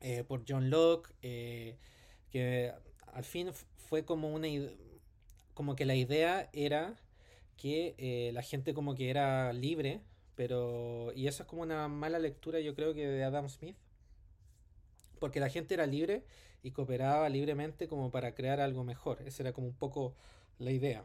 eh, 0.00 0.24
por 0.24 0.44
John 0.48 0.70
Locke, 0.70 1.14
eh, 1.22 1.76
que 2.30 2.72
al 3.12 3.24
fin 3.24 3.50
fue 3.76 4.04
como 4.04 4.32
una 4.32 4.48
como 5.54 5.76
que 5.76 5.84
la 5.84 5.94
idea 5.94 6.48
era 6.52 6.96
que 7.56 7.94
eh, 7.98 8.32
la 8.32 8.42
gente 8.42 8.74
como 8.74 8.94
que 8.94 9.10
era 9.10 9.52
libre, 9.52 10.00
pero 10.34 11.12
y 11.14 11.26
eso 11.26 11.42
es 11.42 11.48
como 11.48 11.62
una 11.62 11.88
mala 11.88 12.18
lectura 12.18 12.60
yo 12.60 12.74
creo 12.74 12.94
que 12.94 13.06
de 13.06 13.24
Adam 13.24 13.48
Smith, 13.48 13.76
porque 15.18 15.40
la 15.40 15.48
gente 15.48 15.74
era 15.74 15.86
libre 15.86 16.24
y 16.62 16.70
cooperaba 16.72 17.28
libremente 17.28 17.88
como 17.88 18.10
para 18.10 18.34
crear 18.34 18.60
algo 18.60 18.84
mejor, 18.84 19.22
esa 19.22 19.42
era 19.42 19.52
como 19.52 19.66
un 19.68 19.74
poco 19.74 20.14
la 20.58 20.70
idea. 20.70 21.04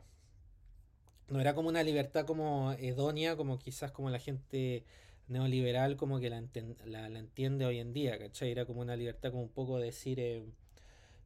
No 1.29 1.41
era 1.41 1.53
como 1.55 1.67
una 1.69 1.83
libertad 1.83 2.25
como 2.25 2.71
hedonia, 2.73 3.35
como 3.35 3.59
quizás 3.59 3.91
como 3.91 4.09
la 4.09 4.19
gente 4.19 4.85
neoliberal 5.27 5.97
como 5.97 6.19
que 6.19 6.29
la, 6.29 7.07
entiende 7.07 7.65
hoy 7.65 7.79
en 7.79 7.93
día, 7.93 8.17
¿cachai? 8.17 8.51
Era 8.51 8.65
como 8.65 8.81
una 8.81 8.95
libertad 8.95 9.31
como 9.31 9.43
un 9.43 9.49
poco 9.49 9.77
decir, 9.79 10.19
eh, 10.19 10.45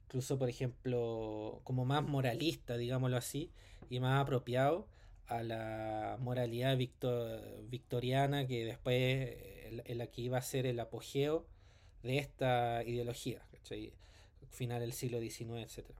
incluso 0.05 0.39
por 0.39 0.49
ejemplo, 0.49 1.61
como 1.63 1.85
más 1.85 2.03
moralista, 2.03 2.77
digámoslo 2.77 3.17
así, 3.17 3.51
y 3.89 3.99
más 3.99 4.21
apropiado 4.21 4.87
a 5.31 5.43
la 5.43 6.17
moralidad 6.19 6.77
victo- 6.77 7.39
victoriana 7.69 8.45
que 8.47 8.65
después 8.65 8.95
eh, 8.97 9.81
en 9.85 9.97
la 9.97 10.07
que 10.07 10.21
iba 10.21 10.37
a 10.37 10.41
ser 10.41 10.65
el 10.65 10.79
apogeo 10.79 11.45
de 12.03 12.17
esta 12.17 12.83
ideología, 12.83 13.41
¿cachai? 13.51 13.93
Final 14.49 14.81
del 14.81 14.93
siglo 14.93 15.19
XIX, 15.19 15.63
etcétera. 15.63 15.99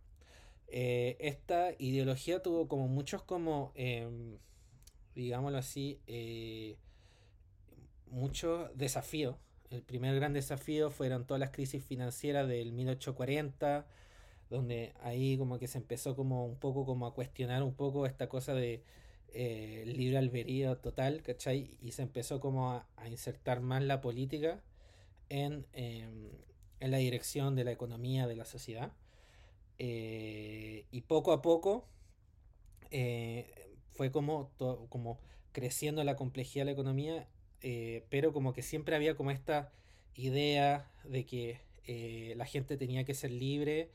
Eh, 0.67 1.17
esta 1.19 1.71
ideología 1.79 2.41
tuvo 2.41 2.67
como 2.67 2.87
muchos 2.89 3.23
como, 3.23 3.71
em, 3.75 4.37
digámoslo 5.15 5.57
así, 5.59 5.99
eh, 6.07 6.77
muchos 8.09 8.69
desafíos. 8.77 9.35
El 9.69 9.81
primer 9.83 10.15
gran 10.15 10.33
desafío 10.33 10.91
fueron 10.91 11.25
todas 11.25 11.39
las 11.39 11.51
crisis 11.51 11.83
financieras 11.83 12.47
del 12.47 12.73
1840, 12.73 13.85
donde 14.49 14.93
ahí 15.01 15.37
como 15.37 15.59
que 15.59 15.67
se 15.67 15.77
empezó 15.77 16.15
como 16.15 16.45
un 16.45 16.57
poco 16.57 16.85
como 16.85 17.07
a 17.07 17.13
cuestionar 17.13 17.63
un 17.63 17.73
poco 17.73 18.05
esta 18.05 18.27
cosa 18.27 18.53
de 18.53 18.83
eh, 19.33 19.83
libre 19.85 20.17
albedrío 20.17 20.77
total, 20.77 21.21
¿cachai? 21.23 21.77
Y 21.81 21.91
se 21.91 22.01
empezó 22.03 22.39
como 22.39 22.71
a, 22.71 22.87
insertar 23.09 23.61
más 23.61 23.81
la 23.83 24.01
política 24.01 24.61
en, 25.29 25.65
em, 25.73 26.29
en 26.79 26.91
la 26.91 26.97
dirección 26.97 27.55
de 27.55 27.63
la 27.63 27.71
economía 27.71 28.27
de 28.27 28.35
la 28.35 28.45
sociedad. 28.45 28.91
Eh, 29.83 30.85
y 30.91 31.01
poco 31.01 31.31
a 31.31 31.41
poco 31.41 31.87
eh, 32.91 33.51
fue 33.93 34.11
como, 34.11 34.51
creciendo 35.53 36.03
la 36.03 36.15
complejidad 36.15 36.61
de 36.61 36.65
la 36.65 36.71
economía, 36.73 37.27
eh, 37.61 38.05
pero 38.09 38.31
como 38.31 38.53
que 38.53 38.61
siempre 38.61 38.95
había 38.95 39.15
como 39.15 39.31
esta 39.31 39.71
idea 40.13 40.91
de 41.03 41.25
que 41.25 41.59
la 42.35 42.45
gente 42.45 42.77
tenía 42.77 43.03
que 43.05 43.13
ser 43.13 43.31
libre 43.31 43.89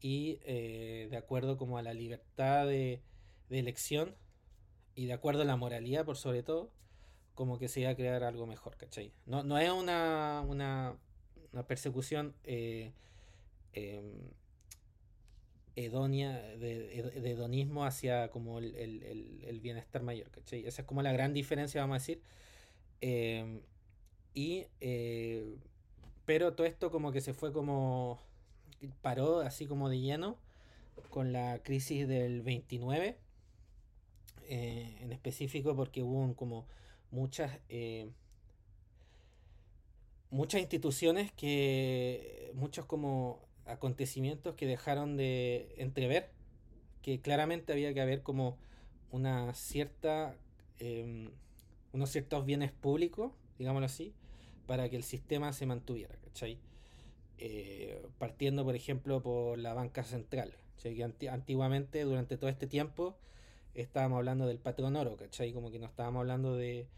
y 0.00 0.36
de 0.36 1.16
acuerdo 1.16 1.58
como 1.58 1.78
a 1.78 1.82
la 1.82 1.92
libertad 1.94 2.66
de 2.66 3.00
elección 3.50 4.14
y 4.94 5.06
de 5.06 5.12
acuerdo 5.12 5.42
a 5.42 5.44
la 5.44 5.56
moralidad 5.56 6.04
por 6.04 6.16
sobre 6.16 6.42
todo, 6.42 6.70
como 7.34 7.58
que 7.58 7.68
se 7.68 7.80
iba 7.80 7.90
a 7.90 7.96
crear 7.96 8.22
algo 8.24 8.46
mejor, 8.46 8.76
¿cachai? 8.76 9.12
No, 9.26 9.42
no 9.42 9.58
es 9.58 9.70
una, 9.70 10.42
una, 10.46 10.96
persecución 11.66 12.34
eh, 12.44 12.92
em, 13.72 14.04
de, 16.60 17.30
hedonismo 17.30 17.84
hacia 17.84 18.30
como 18.30 18.58
el, 18.58 18.74
el- 18.76 19.02
el- 19.02 19.44
el 19.44 19.60
bienestar 19.60 20.02
mayor, 20.02 20.30
¿cachai? 20.30 20.66
Esa 20.66 20.82
es 20.82 20.86
como 20.88 21.02
la 21.02 21.12
gran 21.12 21.34
diferencia, 21.34 21.80
vamos 21.80 21.96
a 21.96 21.98
decir. 21.98 22.20
Em, 23.00 23.60
y, 24.34 24.66
eh, 24.80 25.56
pero 26.26 26.54
todo 26.54 26.66
esto 26.66 26.90
como 26.90 27.12
que 27.12 27.20
se 27.20 27.34
fue 27.34 27.52
como, 27.52 28.20
paró 29.02 29.40
así 29.40 29.66
como 29.66 29.88
de 29.88 30.00
lleno 30.00 30.38
con 31.10 31.32
la 31.32 31.60
crisis 31.62 32.08
del 32.08 32.42
29, 32.42 33.18
eh, 34.48 34.98
en 35.00 35.12
específico 35.12 35.74
porque 35.76 36.02
hubo 36.02 36.34
como 36.36 36.66
muchas... 37.10 37.58
eh, 37.68 38.10
muchas 40.30 40.60
instituciones 40.60 41.32
que 41.32 42.50
muchos 42.54 42.86
como 42.86 43.40
acontecimientos 43.66 44.54
que 44.54 44.66
dejaron 44.66 45.16
de 45.16 45.74
entrever 45.78 46.30
que 47.02 47.20
claramente 47.20 47.72
había 47.72 47.94
que 47.94 48.00
haber 48.00 48.22
como 48.22 48.58
una 49.12 49.54
cierta 49.54 50.36
em, 50.78 51.30
unos 51.92 52.10
ciertos 52.10 52.44
bienes 52.44 52.72
públicos 52.72 53.32
digámoslo 53.58 53.86
así 53.86 54.14
para 54.66 54.88
que 54.88 54.96
el 54.96 55.04
sistema 55.04 55.52
se 55.52 55.66
mantuviera 55.66 56.16
¿cachai? 56.24 56.58
Eh, 57.38 58.06
partiendo 58.18 58.64
por 58.64 58.76
ejemplo 58.76 59.22
por 59.22 59.58
la 59.58 59.74
banca 59.74 60.04
central 60.04 60.56
que 60.82 61.02
anti- 61.02 61.28
antiguamente 61.28 62.02
durante 62.04 62.36
todo 62.36 62.50
este 62.50 62.66
tiempo 62.66 63.16
estábamos 63.74 64.18
hablando 64.18 64.46
del 64.46 64.58
patrón 64.58 64.96
oro 64.96 65.16
¿cachai? 65.16 65.52
como 65.52 65.70
que 65.70 65.78
no 65.78 65.86
estábamos 65.86 66.20
hablando 66.20 66.56
de 66.56 66.88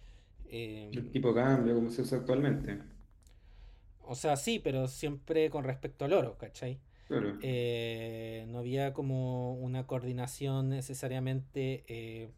em, 0.49 0.91
El 0.93 1.11
tipo 1.11 1.29
de 1.33 1.35
cambio, 1.43 1.75
como 1.75 1.91
se 1.91 2.03
usa 2.03 2.19
actualmente. 2.19 2.79
o 4.01 4.15
sea, 4.15 4.37
sí, 4.37 4.59
pero 4.61 4.89
siempre 4.89 5.51
con 5.51 5.65
respecto 5.65 6.05
al 6.05 6.13
oro, 6.13 6.39
¿cachai? 6.39 6.79
Claro. 7.09 7.39
Eh, 7.41 8.47
no 8.49 8.59
había 8.61 8.93
como 8.95 9.55
una 9.55 9.87
coordinación 9.87 10.69
necesariamente 10.71 11.85
eh, 11.89 12.29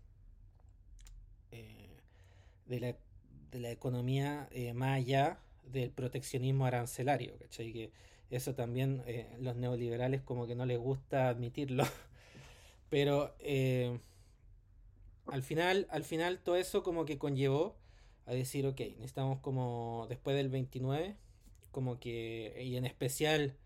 eh, 1.53 1.89
de 2.67 2.81
la, 2.81 2.97
de 3.51 3.61
la 3.61 3.71
economía 3.71 4.49
eh, 4.51 4.73
más 4.75 4.97
allá 4.99 5.39
del 5.65 5.91
proteccionismo 5.91 6.67
arancelario, 6.67 7.37
¿cachai? 7.39 7.73
Que 7.73 7.93
eso 8.31 8.55
también 8.55 9.03
eh, 9.07 9.27
los 9.41 9.57
neoliberales 9.57 10.23
como 10.23 10.47
que 10.47 10.55
no 10.55 10.67
les 10.67 10.79
gusta 10.79 11.29
admitirlo. 11.29 11.85
Pero 12.91 13.35
eh, 13.41 13.99
al 15.31 15.43
final, 15.43 15.87
al 15.91 16.05
final 16.05 16.39
todo 16.41 16.57
eso 16.57 16.83
como 16.83 17.05
que 17.05 17.19
conllevó 17.19 17.77
a 18.27 18.33
decir, 18.33 18.67
ok, 18.67 18.81
necesitamos 18.81 19.41
como 19.41 20.07
después 20.09 20.37
del 20.37 20.49
29, 20.49 21.17
como 21.71 21.99
que, 21.99 22.61
y 22.65 22.77
en 22.77 22.85
especial 22.85 23.57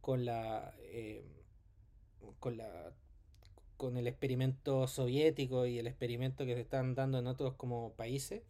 con 0.00 0.24
la, 0.24 0.74
eh, 0.80 1.24
con 2.40 2.56
la, 2.56 2.92
con 3.76 3.96
el 3.96 4.06
experimento 4.06 4.86
soviético 4.86 5.66
y 5.66 5.78
el 5.78 5.86
experimento 5.86 6.46
que 6.46 6.54
se 6.54 6.60
están 6.60 6.94
dando 6.94 7.18
en 7.18 7.26
otros 7.26 7.54
como 7.54 7.92
países, 7.92 8.42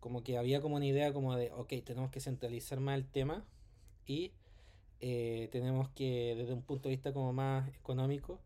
como 0.00 0.22
que 0.22 0.38
había 0.38 0.60
como 0.60 0.76
una 0.76 0.86
idea 0.86 1.12
como 1.12 1.36
de, 1.36 1.52
ok, 1.52 1.72
tenemos 1.84 2.10
que 2.10 2.20
centralizar 2.20 2.80
más 2.80 2.96
el 2.96 3.06
tema 3.06 3.44
y 4.06 4.32
eh, 5.00 5.48
tenemos 5.52 5.88
que, 5.90 6.34
desde 6.36 6.52
un 6.52 6.62
punto 6.62 6.88
de 6.88 6.94
vista 6.94 7.12
como 7.12 7.32
más 7.32 7.68
económico, 7.74 8.40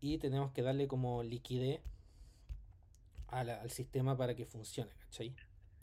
y 0.00 0.18
tenemos 0.18 0.52
que 0.52 0.62
darle 0.62 0.86
como 0.88 1.22
liquidez 1.22 1.80
la- 3.30 3.60
al 3.62 3.70
sistema 3.70 4.16
para 4.16 4.34
que 4.34 4.46
funcione, 4.46 4.90
¿cachai? 5.00 5.34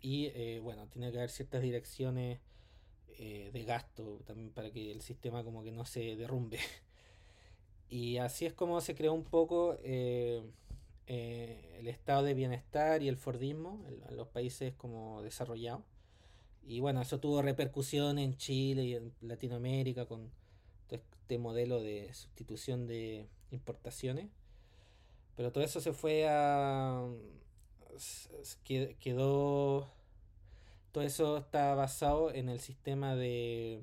Y 0.01 0.27
eh, 0.35 0.59
bueno, 0.61 0.87
tiene 0.87 1.11
que 1.11 1.17
haber 1.17 1.29
ciertas 1.29 1.61
direcciones 1.61 2.39
eh, 3.19 3.51
de 3.53 3.63
gasto 3.65 4.21
también 4.25 4.51
para 4.51 4.71
que 4.71 4.91
el 4.91 5.01
sistema 5.01 5.43
como 5.43 5.63
que 5.63 5.71
no 5.71 5.85
se 5.85 6.15
derrumbe. 6.15 6.59
Y 7.89 8.17
así 8.17 8.45
es 8.45 8.53
como 8.53 8.81
se 8.81 8.95
creó 8.95 9.13
un 9.13 9.23
poco 9.23 9.77
eh, 9.83 10.41
eh, 11.07 11.77
el 11.79 11.87
estado 11.87 12.23
de 12.23 12.33
bienestar 12.33 13.03
y 13.03 13.07
el 13.09 13.17
Fordismo 13.17 13.85
en, 13.87 14.01
en 14.09 14.17
los 14.17 14.27
países 14.29 14.73
como 14.75 15.21
desarrollados. 15.21 15.83
Y 16.63 16.79
bueno, 16.79 17.01
eso 17.01 17.19
tuvo 17.19 17.41
repercusión 17.41 18.19
en 18.19 18.37
Chile 18.37 18.83
y 18.85 18.95
en 18.95 19.13
Latinoamérica 19.21 20.05
con 20.05 20.31
todo 20.87 20.99
este 21.21 21.37
modelo 21.39 21.81
de 21.81 22.13
sustitución 22.13 22.87
de 22.87 23.27
importaciones. 23.51 24.29
Pero 25.35 25.51
todo 25.51 25.63
eso 25.63 25.81
se 25.81 25.93
fue 25.93 26.27
a... 26.27 27.07
Quedó... 28.63 29.89
Todo 30.91 31.03
eso 31.03 31.37
está 31.37 31.73
basado 31.73 32.33
en 32.33 32.49
el 32.49 32.59
sistema 32.59 33.15
de... 33.15 33.81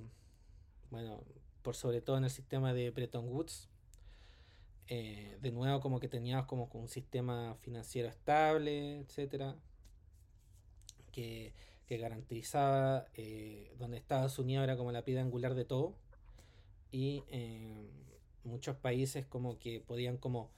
Bueno, 0.91 1.23
por 1.63 1.75
sobre 1.75 2.01
todo 2.01 2.19
en 2.19 2.25
el 2.25 2.31
sistema 2.31 2.73
de 2.73 2.91
Bretton 2.91 3.29
Woods. 3.29 3.69
Eh, 4.93 5.39
de 5.41 5.53
nuevo 5.53 5.81
como 5.81 6.01
que 6.01 6.09
teníamos 6.09 6.47
como 6.47 6.69
un 6.73 6.89
sistema 6.89 7.57
financiero 7.61 8.09
estable, 8.09 8.99
etcétera, 8.99 9.55
que, 11.13 11.53
que 11.87 11.97
garantizaba 11.97 13.07
eh, 13.15 13.73
donde 13.79 13.99
Estados 13.99 14.39
Unidos 14.41 14.65
era 14.65 14.77
como 14.77 14.91
la 14.91 15.05
piedra 15.05 15.23
angular 15.23 15.55
de 15.55 15.65
todo 15.65 15.95
y 16.91 17.23
eh, 17.29 17.89
muchos 18.43 18.77
países 18.77 19.27
como 19.27 19.59
que 19.59 19.81
podían 19.81 20.17
como 20.17 20.51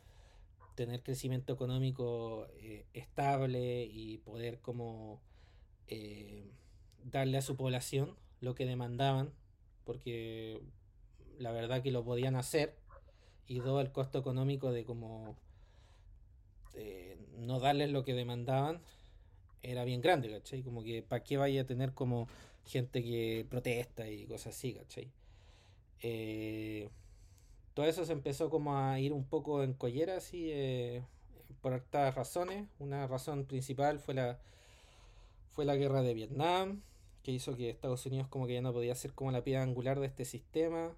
tener 0.75 1.03
crecimiento 1.03 1.53
económico 1.53 2.49
eh, 2.57 2.87
estable 2.93 3.85
y 3.85 4.19
poder 4.19 4.61
como 4.61 5.21
eh, 5.89 6.51
darle 7.05 7.39
a 7.39 7.43
su 7.43 7.57
población 7.57 8.17
lo 8.41 8.55
que 8.55 8.67
demandaban 8.67 9.33
porque 9.85 10.61
la 11.39 11.53
verdad 11.53 11.83
que 11.83 11.93
lo 11.93 12.05
podían 12.05 12.37
hacer 12.37 12.77
y 13.47 13.61
todo 13.61 13.81
el 13.81 13.93
costo 13.93 14.19
económico 14.19 14.73
de 14.73 14.85
como 14.85 15.37
eh, 16.75 17.19
no 17.37 17.61
darles 17.61 17.91
lo 17.91 18.05
que 18.05 18.15
demandaban 18.15 18.81
era 19.63 19.85
bien 19.85 20.01
grande, 20.01 20.31
¿cachai? 20.31 20.63
Como 20.63 20.83
que 20.83 21.03
para 21.03 21.23
qué 21.23 21.37
vaya 21.37 21.63
a 21.63 21.67
tener 21.67 21.93
como 21.93 22.29
gente 22.65 23.03
que 23.03 23.47
protesta 23.49 24.09
y 24.09 24.27
cosas 24.27 24.57
así, 24.57 24.75
¿cachai? 24.75 25.11
Eh, 26.01 26.89
todo 27.75 27.87
eso 27.87 28.05
se 28.05 28.13
empezó 28.13 28.51
como 28.51 28.77
a 28.77 28.99
ir 29.01 29.13
un 29.13 29.25
poco 29.25 29.63
en 29.63 29.73
collera, 29.73 30.17
así, 30.17 30.49
eh, 30.51 31.03
por 31.61 31.73
hartas 31.73 32.15
razones. 32.15 32.69
Una 32.79 33.07
razón 33.07 33.45
principal 33.45 33.99
fue 33.99 34.15
la, 34.15 34.39
fue 35.51 35.65
la 35.65 35.77
guerra 35.77 36.03
de 36.03 36.15
Vietnam, 36.15 36.83
que 37.23 37.33
hizo 37.33 37.57
que 37.57 37.71
Estados 37.71 38.05
Unidos 38.07 38.29
como 38.29 38.47
que 38.47 38.55
ya 38.55 38.63
no 38.63 38.73
podía 38.73 38.95
ser 38.95 39.13
como 39.13 39.31
la 39.31 39.45
piedra 39.45 39.63
angular 39.63 40.01
de 40.01 40.07
este 40.07 40.25
sistema. 40.25 40.91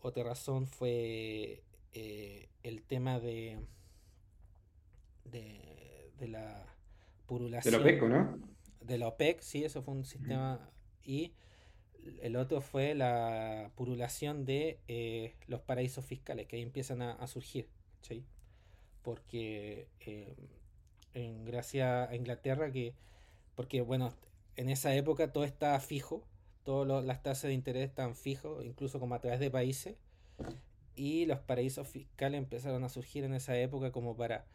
Otra 0.00 0.24
razón 0.24 0.66
fue 0.66 1.62
eh, 1.92 2.48
el 2.62 2.82
tema 2.82 3.20
de, 3.20 3.58
de, 5.24 6.10
de 6.18 6.28
la 6.28 6.58
De 6.58 6.64
purulación 7.26 7.74
lo 7.74 7.82
pesco, 7.82 8.08
¿no? 8.08 8.38
de 8.84 8.98
la 8.98 9.08
OPEC, 9.08 9.40
sí, 9.40 9.64
eso 9.64 9.82
fue 9.82 9.94
un 9.94 10.04
sistema. 10.04 10.60
Y 11.02 11.32
el 12.20 12.36
otro 12.36 12.60
fue 12.60 12.94
la 12.94 13.70
purulación 13.74 14.44
de 14.44 14.78
eh, 14.88 15.34
los 15.46 15.60
paraísos 15.60 16.04
fiscales, 16.04 16.46
que 16.46 16.56
ahí 16.56 16.62
empiezan 16.62 17.02
a, 17.02 17.26
surgir, 17.26 17.68
¿cachai? 17.96 18.24
Porque 19.02 19.88
eh, 20.00 20.34
en 21.14 21.44
gracias 21.44 22.08
a 22.08 22.14
Inglaterra, 22.14 22.70
que, 22.70 22.94
porque 23.54 23.80
bueno, 23.80 24.14
en 24.56 24.68
esa 24.68 24.94
época 24.94 25.32
todo 25.32 25.44
estaba 25.44 25.80
fijo, 25.80 26.26
todas 26.64 27.04
las 27.04 27.22
tasas 27.22 27.48
de 27.48 27.54
interés 27.54 27.88
estaban 27.88 28.16
fijos, 28.16 28.64
incluso 28.64 29.00
como 29.00 29.14
a 29.14 29.20
través 29.20 29.40
de 29.40 29.50
países, 29.50 29.96
y 30.96 31.26
los 31.26 31.40
paraísos 31.40 31.88
fiscales 31.88 32.38
empezaron 32.38 32.84
a 32.84 32.88
surgir 32.88 33.24
en 33.24 33.34
esa 33.34 33.56
época 33.58 33.92
como 33.92 34.16
para 34.16 34.46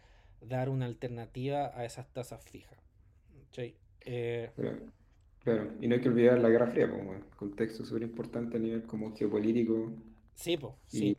dar 0.41 0.69
una 0.69 0.85
alternativa 0.85 1.71
a 1.77 1.85
esas 1.85 2.07
tasas 2.13 2.41
fijas. 2.43 2.77
Pero, 4.55 4.91
claro, 5.49 5.71
y 5.81 5.87
no 5.87 5.95
hay 5.95 6.01
que 6.01 6.09
olvidar 6.09 6.39
la 6.39 6.49
Guerra 6.49 6.67
Fría, 6.67 6.89
como 6.89 7.13
contexto 7.35 7.85
súper 7.85 8.03
importante 8.03 8.57
a 8.57 8.59
nivel 8.59 8.83
como 8.83 9.15
geopolítico 9.15 9.91
sí, 10.35 10.57
pues, 10.57 10.73
y 10.91 10.99
sí. 10.99 11.17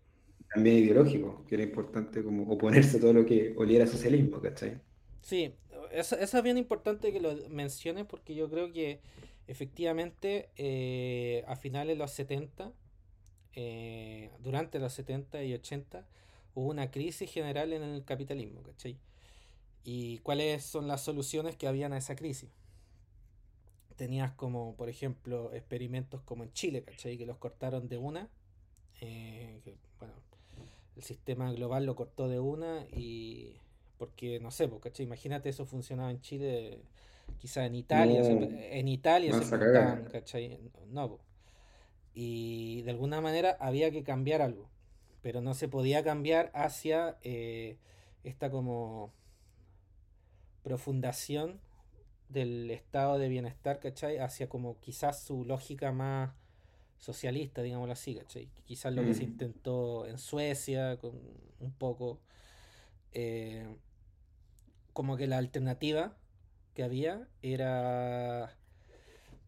también 0.53 0.77
ideológico, 0.77 1.45
que 1.47 1.57
era 1.57 1.65
importante 1.65 2.23
como 2.23 2.51
oponerse 2.53 2.99
a 2.99 3.01
todo 3.01 3.13
lo 3.13 3.27
que 3.27 3.55
oliera 3.57 3.87
socialismo, 3.87 4.41
¿cachai? 4.41 4.81
Sí, 5.23 5.55
eso, 5.93 6.17
eso 6.17 6.39
es 6.39 6.45
bien 6.45 6.59
importante 6.59 7.13
que 7.13 7.21
lo 7.21 7.35
menciones 7.49 8.07
porque 8.07 8.35
yo 8.35 8.49
creo 8.49 8.73
que 8.73 9.01
efectivamente 9.47 10.51
eh, 10.57 11.45
a 11.47 11.57
finales 11.57 11.97
de 11.97 11.99
los 11.99 12.13
70, 12.13 12.73
eh, 13.55 14.31
durante 14.39 14.79
los 14.79 14.93
70 14.93 15.43
y 15.43 15.55
80, 15.55 16.07
hubo 16.55 16.69
una 16.69 16.91
crisis 16.91 17.31
general 17.31 17.73
en 17.73 17.83
el 17.83 18.05
capitalismo, 18.05 18.63
¿cachai? 18.63 18.97
¿Y 19.83 20.19
cuáles 20.19 20.65
son 20.65 20.87
las 20.87 21.03
soluciones 21.03 21.57
que 21.57 21.67
habían 21.67 21.93
a 21.93 21.99
esa 21.99 22.15
crisis? 22.15 22.51
Tenías 24.01 24.33
como, 24.33 24.75
por 24.77 24.89
ejemplo, 24.89 25.53
experimentos 25.53 26.23
como 26.23 26.43
en 26.45 26.53
Chile, 26.55 26.83
¿cachai? 26.83 27.19
Que 27.19 27.27
los 27.27 27.37
cortaron 27.37 27.87
de 27.89 27.99
una. 27.99 28.31
eh, 29.03 29.61
que, 29.65 29.75
bueno, 29.99 30.15
el 30.97 31.03
sistema 31.03 31.53
global 31.53 31.85
lo 31.87 31.95
cortó 31.97 32.29
de 32.29 32.39
una 32.41 32.87
y 32.93 33.57
porque 33.99 34.41
no 34.41 34.51
sé, 34.51 34.69
pues, 34.69 34.81
¿cachai? 34.83 35.05
Imagínate 35.07 35.51
eso 35.51 35.67
funcionaba 35.67 36.11
en 36.11 36.21
Chile, 36.23 36.81
quizá 37.39 37.67
en 37.67 37.75
Italia, 37.75 38.23
se- 38.25 38.79
en 38.79 38.89
Italia 38.89 39.33
se 39.35 39.45
cagar. 39.73 40.11
¿cachai? 40.13 40.59
No, 40.89 41.09
pues. 41.11 41.23
Y 42.15 42.83
de 42.83 42.91
alguna 42.93 43.21
manera 43.21 43.57
había 43.61 43.91
que 43.91 44.03
cambiar 44.03 44.41
algo, 44.43 44.69
pero 45.23 45.43
no 45.43 45.55
se 45.55 45.69
podía 45.69 46.03
cambiar 46.05 46.51
hacia 46.55 47.19
eh, 47.23 47.77
esta 48.25 48.51
como 48.51 49.13
profundación 50.63 51.61
del 52.31 52.71
estado 52.71 53.19
de 53.19 53.29
bienestar, 53.29 53.81
¿cachai? 53.81 54.19
Hacia 54.19 54.49
como 54.49 54.79
quizás 54.81 55.23
su 55.23 55.45
lógica 55.45 55.93
más 55.93 56.33
socialista, 56.99 57.63
digámoslo 57.63 57.93
así, 57.93 58.15
¿cachai? 58.17 58.49
Quizás 58.67 58.95
lo 58.95 59.03
que 59.05 59.15
se 59.15 59.25
Mm. 59.25 59.27
intentó 59.27 60.07
en 60.07 60.19
Suecia, 60.19 60.99
con 60.99 61.13
un 61.61 61.73
poco, 61.73 62.21
eh, 63.13 63.67
como 64.93 65.17
que 65.17 65.27
la 65.27 65.39
alternativa 65.39 66.17
que 66.75 66.83
había 66.83 67.29
era, 67.43 68.55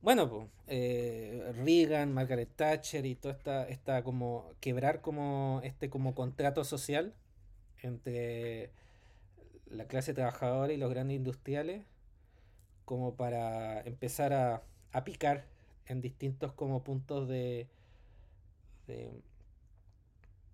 bueno, 0.02 0.28
pues, 0.30 0.48
eh, 0.68 1.52
Reagan, 1.64 2.12
Margaret 2.12 2.50
Thatcher 2.56 3.06
y 3.06 3.14
toda 3.14 3.34
esta, 3.34 3.68
esta 3.68 4.02
como, 4.04 4.52
quebrar 4.60 5.00
como 5.00 5.60
este 5.64 5.90
como 5.90 6.14
contrato 6.14 6.64
social 6.64 7.14
entre 7.82 8.70
la 9.66 9.86
clase 9.86 10.14
trabajadora 10.14 10.72
y 10.72 10.76
los 10.76 10.90
grandes 10.90 11.16
industriales 11.16 11.84
como 12.92 13.14
para 13.14 13.80
empezar 13.86 14.34
a, 14.34 14.62
a 14.92 15.02
picar 15.02 15.46
en 15.86 16.02
distintos 16.02 16.52
como 16.52 16.84
puntos 16.84 17.26
de 17.26 17.66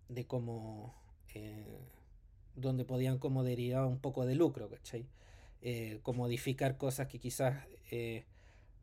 de, 0.08 0.24
como 0.28 0.94
eh, 1.34 1.80
donde 2.54 2.84
podían 2.84 3.18
como 3.18 3.42
derivar 3.42 3.86
un 3.86 3.98
poco 3.98 4.24
de 4.24 4.36
lucro, 4.36 4.70
¿cachai? 4.70 5.04
Eh, 5.62 5.98
comodificar 6.04 6.76
cosas 6.76 7.08
que 7.08 7.18
quizás 7.18 7.66
eh, 7.90 8.24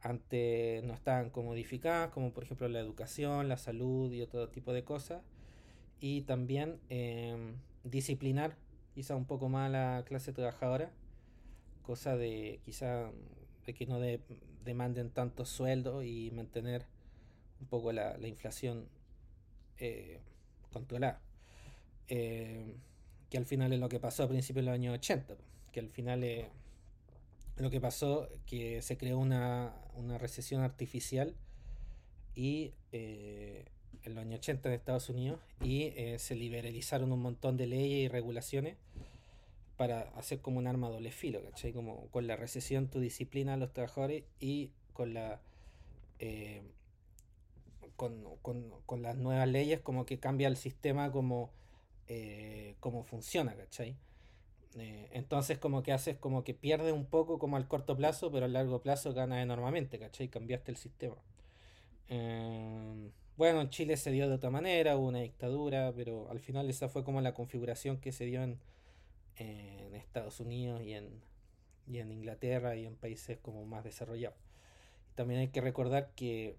antes 0.02 0.84
no 0.84 0.94
estaban 0.94 1.30
comodificadas, 1.30 2.10
como 2.10 2.34
por 2.34 2.44
ejemplo 2.44 2.68
la 2.68 2.82
educación, 2.82 3.48
la 3.48 3.56
salud 3.56 4.12
y 4.12 4.22
otro 4.22 4.50
tipo 4.50 4.74
de 4.74 4.84
cosas. 4.84 5.22
Y 6.02 6.24
también 6.24 6.82
eh, 6.90 7.54
disciplinar 7.86 8.58
quizá 8.94 9.16
un 9.16 9.24
poco 9.24 9.48
más 9.48 9.68
a 9.68 9.70
la 9.70 10.04
clase 10.06 10.34
trabajadora, 10.34 10.92
cosa 11.84 12.18
de 12.18 12.60
quizá 12.66 13.12
que 13.74 13.86
no 13.86 14.00
de- 14.00 14.22
demanden 14.64 15.10
tantos 15.10 15.50
sueldos 15.50 16.06
y 16.06 16.32
mantener 16.32 16.86
un 17.62 17.68
poco 17.68 17.92
la, 17.92 18.18
la 18.18 18.28
inflación 18.28 18.88
eh, 19.80 20.20
controlada. 20.72 21.20
Eh, 22.08 22.76
que 23.30 23.38
al 23.38 23.46
final 23.46 23.74
es 23.74 23.80
lo 23.80 23.90
que 23.90 24.00
pasó 24.00 24.24
a 24.24 24.28
principios 24.30 24.64
de 24.66 24.72
los 24.72 24.76
años 24.76 24.94
80, 24.96 25.34
po, 25.36 25.42
que 25.72 25.80
al 25.80 25.90
final 25.90 26.24
es 26.24 26.46
lo 27.58 27.70
que 27.72 27.82
pasó 27.82 28.30
que 28.46 28.82
se 28.82 28.98
creó 28.98 29.18
una, 29.18 29.74
una 29.96 30.18
recesión 30.18 30.62
artificial 30.62 31.34
y 32.36 32.74
eh, 32.92 33.66
en 34.04 34.14
los 34.14 34.22
años 34.24 34.40
80 34.40 34.70
en 34.70 34.76
Estados 34.76 35.10
Unidos 35.10 35.40
y 35.64 35.84
eh, 35.96 36.18
se 36.20 36.36
liberalizaron 36.36 37.12
un 37.12 37.22
montón 37.22 37.58
de 37.58 37.66
leyes 37.66 38.06
y 38.06 38.08
regulaciones 38.08 38.76
para 39.78 40.02
hacer 40.18 40.42
como 40.42 40.60
un 40.60 40.68
arma 40.68 40.90
doble 40.90 41.12
filo, 41.12 41.44
¿cachai? 41.44 41.74
Como 41.74 42.08
con 42.12 42.28
la 42.28 42.36
recesión 42.36 42.90
tu 42.90 43.00
disciplina 43.00 43.54
a 43.56 43.58
los 43.58 43.74
trabajadores 43.74 44.24
y 44.40 44.72
con 44.94 45.14
la 45.14 45.42
eh, 46.20 46.64
con, 47.96 48.24
con- 48.42 48.72
con 48.86 49.02
las 49.02 49.16
nuevas 49.18 49.48
leyes 49.48 49.80
como 49.82 50.06
que 50.06 50.20
cambia 50.20 50.48
el 50.48 50.58
sistema 50.58 51.12
como, 51.12 51.52
eh, 52.08 52.76
funciona, 53.06 53.56
¿cachai? 53.56 53.96
Eh, 54.78 55.10
entonces 55.14 55.58
como 55.60 55.84
que 55.84 55.94
haces 55.94 56.18
como 56.18 56.44
que 56.44 56.54
pierdes 56.54 56.94
un 56.94 57.06
poco 57.08 57.40
como 57.40 57.58
al 57.58 57.68
corto 57.68 57.96
plazo, 57.98 58.32
pero 58.32 58.46
a 58.46 58.50
largo 58.50 58.82
plazo 58.82 59.14
ganas 59.14 59.44
enormemente, 59.44 60.00
¿cachai? 60.00 60.30
Cambiaste 60.30 60.72
el 60.72 60.78
sistema. 60.78 61.16
Eh, 62.10 63.10
bueno, 63.38 63.62
en 63.62 63.70
Chile 63.70 63.98
se 63.98 64.12
dio 64.12 64.30
de 64.30 64.36
otra 64.36 64.50
manera, 64.52 64.98
hubo 64.98 65.08
una 65.10 65.20
dictadura, 65.22 65.94
pero 65.96 66.30
al 66.32 66.40
final 66.40 66.70
esa 66.70 66.90
fue 66.90 67.04
como 67.04 67.22
la 67.22 67.34
configuración 67.34 67.98
que 68.00 68.12
se 68.12 68.26
dio 68.26 68.44
en, 68.44 68.60
en 69.38 69.96
Estados 69.96 70.40
Unidos 70.40 70.82
y 70.84 70.94
en, 70.94 71.22
y 71.88 72.00
en 72.00 72.12
Inglaterra 72.12 72.76
y 72.78 72.86
en 72.86 72.96
países 72.96 73.40
como 73.40 73.66
más 73.66 73.84
desarrollados. 73.84 74.38
También 75.16 75.42
hay 75.42 75.50
que 75.50 75.62
recordar 75.62 76.12
que 76.16 76.58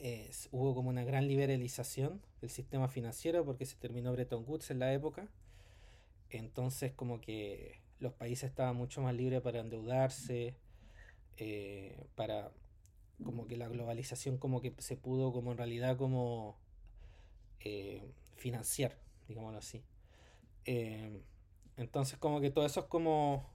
eh, 0.00 0.26
s- 0.30 0.48
hubo 0.52 0.74
como 0.74 0.90
una 0.90 1.04
gran 1.04 1.26
liberalización 1.28 2.20
del 2.40 2.50
sistema 2.50 2.88
financiero 2.88 3.44
porque 3.44 3.66
se 3.66 3.76
terminó 3.76 4.12
Bretton 4.12 4.44
Woods 4.46 4.70
en 4.70 4.78
la 4.80 4.92
época. 4.92 5.28
Entonces 6.30 6.92
como 6.92 7.20
que 7.20 7.80
los 8.00 8.12
países 8.14 8.50
estaban 8.50 8.76
mucho 8.76 9.00
más 9.02 9.14
libres 9.14 9.40
para 9.40 9.60
endeudarse, 9.60 10.56
eh, 11.38 12.06
para 12.16 12.52
como 13.24 13.46
que 13.48 13.56
la 13.58 13.68
globalización 13.68 14.38
como 14.38 14.62
que 14.62 14.74
se 14.78 14.96
pudo 14.96 15.32
como 15.32 15.52
en 15.52 15.58
realidad 15.58 15.96
como 15.98 16.58
eh, 17.60 18.02
financiar, 18.36 18.96
digámoslo 19.28 19.58
así. 19.58 19.82
Eh, 20.66 21.20
entonces 21.76 22.18
como 22.18 22.40
que 22.40 22.50
todo 22.50 22.66
eso 22.66 22.80
es 22.80 22.86
como 22.86 23.46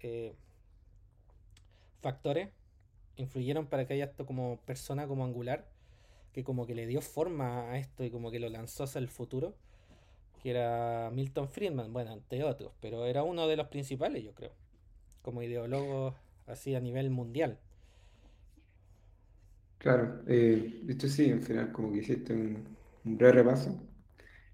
eh, 0.00 0.34
factores 2.00 2.50
influyeron 3.16 3.66
para 3.66 3.86
que 3.86 3.94
haya 3.94 4.06
esto 4.06 4.26
como 4.26 4.58
persona 4.64 5.06
como 5.06 5.24
angular 5.24 5.66
que 6.32 6.44
como 6.44 6.66
que 6.66 6.74
le 6.74 6.86
dio 6.86 7.00
forma 7.00 7.70
a 7.70 7.78
esto 7.78 8.04
y 8.04 8.10
como 8.10 8.30
que 8.30 8.40
lo 8.40 8.48
lanzó 8.48 8.84
hacia 8.84 9.00
el 9.00 9.08
futuro 9.08 9.54
que 10.42 10.50
era 10.50 11.10
Milton 11.12 11.48
Friedman, 11.48 11.92
bueno, 11.92 12.12
entre 12.12 12.44
otros, 12.44 12.72
pero 12.80 13.06
era 13.06 13.22
uno 13.24 13.48
de 13.48 13.56
los 13.56 13.68
principales, 13.68 14.22
yo 14.24 14.34
creo, 14.34 14.52
como 15.22 15.42
ideólogo 15.42 16.14
así 16.46 16.74
a 16.74 16.80
nivel 16.80 17.10
mundial. 17.10 17.58
Claro, 19.78 20.22
eh, 20.26 20.82
esto 20.88 21.08
sí, 21.08 21.30
al 21.30 21.42
final 21.42 21.72
como 21.72 21.92
que 21.92 21.98
hiciste 21.98 22.32
un, 22.32 22.76
un 23.04 23.18
breve 23.18 23.32
repaso. 23.42 23.80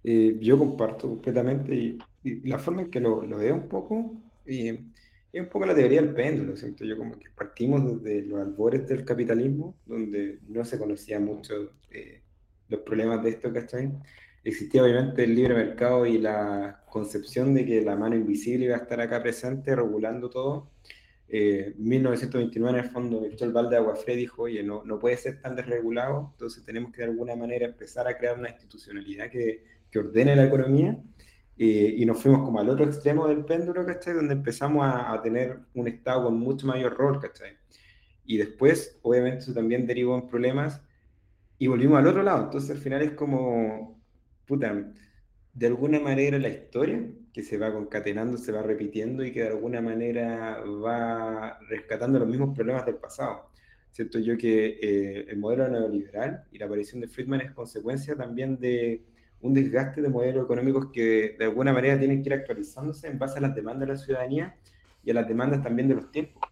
Eh, 0.04 0.38
yo 0.40 0.58
comparto 0.58 1.08
completamente 1.08 1.74
y, 1.74 1.98
y 2.24 2.48
la 2.48 2.58
forma 2.58 2.82
en 2.82 2.90
que 2.90 3.00
lo, 3.00 3.22
lo 3.22 3.36
veo 3.36 3.54
un 3.54 3.68
poco, 3.68 4.16
es 4.46 5.40
un 5.40 5.48
poco 5.48 5.66
la 5.66 5.74
teoría 5.74 6.00
del 6.00 6.14
péndulo, 6.14 6.56
siento 6.56 6.84
yo 6.84 6.96
como 6.96 7.18
que 7.18 7.28
partimos 7.34 8.02
desde 8.02 8.26
los 8.26 8.40
albores 8.40 8.88
del 8.88 9.04
capitalismo, 9.04 9.76
donde 9.84 10.38
no 10.48 10.64
se 10.64 10.78
conocía 10.78 11.20
mucho 11.20 11.72
eh, 11.90 12.22
los 12.68 12.80
problemas 12.80 13.22
de 13.22 13.30
esto, 13.30 13.52
¿cachai? 13.52 13.92
Existía 14.42 14.82
obviamente 14.82 15.24
el 15.24 15.34
libre 15.34 15.54
mercado 15.54 16.06
y 16.06 16.18
la 16.18 16.82
concepción 16.88 17.52
de 17.54 17.64
que 17.66 17.82
la 17.82 17.96
mano 17.96 18.14
invisible 18.14 18.66
iba 18.66 18.76
a 18.76 18.80
estar 18.80 19.00
acá 19.00 19.22
presente, 19.22 19.74
regulando 19.74 20.30
todo. 20.30 20.70
Eh, 21.28 21.74
1929 21.78 22.78
en 22.78 22.84
el 22.84 22.90
fondo 22.90 23.20
Michel 23.22 23.52
Valde 23.52 23.76
Aguafré 23.76 24.14
dijo, 24.14 24.42
oye, 24.42 24.62
no, 24.62 24.84
no 24.84 24.98
puede 24.98 25.16
ser 25.16 25.40
tan 25.40 25.56
desregulado, 25.56 26.30
entonces 26.32 26.64
tenemos 26.64 26.92
que 26.92 27.02
de 27.02 27.08
alguna 27.08 27.34
manera 27.34 27.66
empezar 27.66 28.06
a 28.06 28.16
crear 28.16 28.38
una 28.38 28.50
institucionalidad 28.50 29.30
que, 29.30 29.64
que 29.90 29.98
ordene 29.98 30.36
la 30.36 30.44
economía 30.44 30.96
y 31.56 32.04
nos 32.04 32.20
fuimos 32.20 32.42
como 32.44 32.58
al 32.58 32.68
otro 32.68 32.84
extremo 32.84 33.28
del 33.28 33.44
péndulo, 33.44 33.86
¿cachai? 33.86 34.14
Donde 34.14 34.34
empezamos 34.34 34.84
a, 34.84 35.12
a 35.12 35.22
tener 35.22 35.60
un 35.74 35.88
Estado 35.88 36.24
con 36.24 36.38
mucho 36.38 36.66
mayor 36.66 36.96
rol, 36.96 37.20
¿cachai? 37.20 37.56
Y 38.24 38.38
después, 38.38 38.98
obviamente, 39.02 39.38
eso 39.40 39.54
también 39.54 39.86
derivó 39.86 40.16
en 40.16 40.26
problemas 40.28 40.82
y 41.58 41.66
volvimos 41.66 41.98
al 41.98 42.06
otro 42.06 42.22
lado. 42.22 42.44
Entonces, 42.44 42.70
al 42.70 42.78
final 42.78 43.02
es 43.02 43.12
como, 43.12 44.02
puta, 44.46 44.92
de 45.52 45.66
alguna 45.66 46.00
manera 46.00 46.38
la 46.38 46.48
historia 46.48 47.08
que 47.32 47.42
se 47.42 47.58
va 47.58 47.72
concatenando, 47.72 48.36
se 48.36 48.52
va 48.52 48.62
repitiendo 48.62 49.24
y 49.24 49.32
que 49.32 49.42
de 49.42 49.48
alguna 49.48 49.80
manera 49.80 50.60
va 50.60 51.58
rescatando 51.68 52.18
los 52.18 52.28
mismos 52.28 52.54
problemas 52.54 52.84
del 52.86 52.96
pasado. 52.96 53.50
Siento 53.92 54.18
yo 54.18 54.36
que 54.36 54.78
eh, 54.82 55.26
el 55.28 55.38
modelo 55.38 55.68
neoliberal 55.68 56.44
y 56.50 56.58
la 56.58 56.66
aparición 56.66 57.00
de 57.00 57.08
Friedman 57.08 57.42
es 57.42 57.52
consecuencia 57.52 58.16
también 58.16 58.58
de 58.58 59.04
un 59.44 59.52
desgaste 59.52 60.00
de 60.00 60.08
modelos 60.08 60.44
económicos 60.44 60.86
que 60.90 61.36
de 61.38 61.44
alguna 61.44 61.70
manera 61.70 61.98
tienen 61.98 62.22
que 62.22 62.30
ir 62.30 62.32
actualizándose 62.32 63.08
en 63.08 63.18
base 63.18 63.38
a 63.38 63.42
las 63.42 63.54
demandas 63.54 63.86
de 63.86 63.94
la 63.94 63.98
ciudadanía 64.00 64.56
y 65.04 65.10
a 65.10 65.14
las 65.14 65.28
demandas 65.28 65.62
también 65.62 65.86
de 65.86 65.94
los 65.96 66.10
tiempos. 66.10 66.42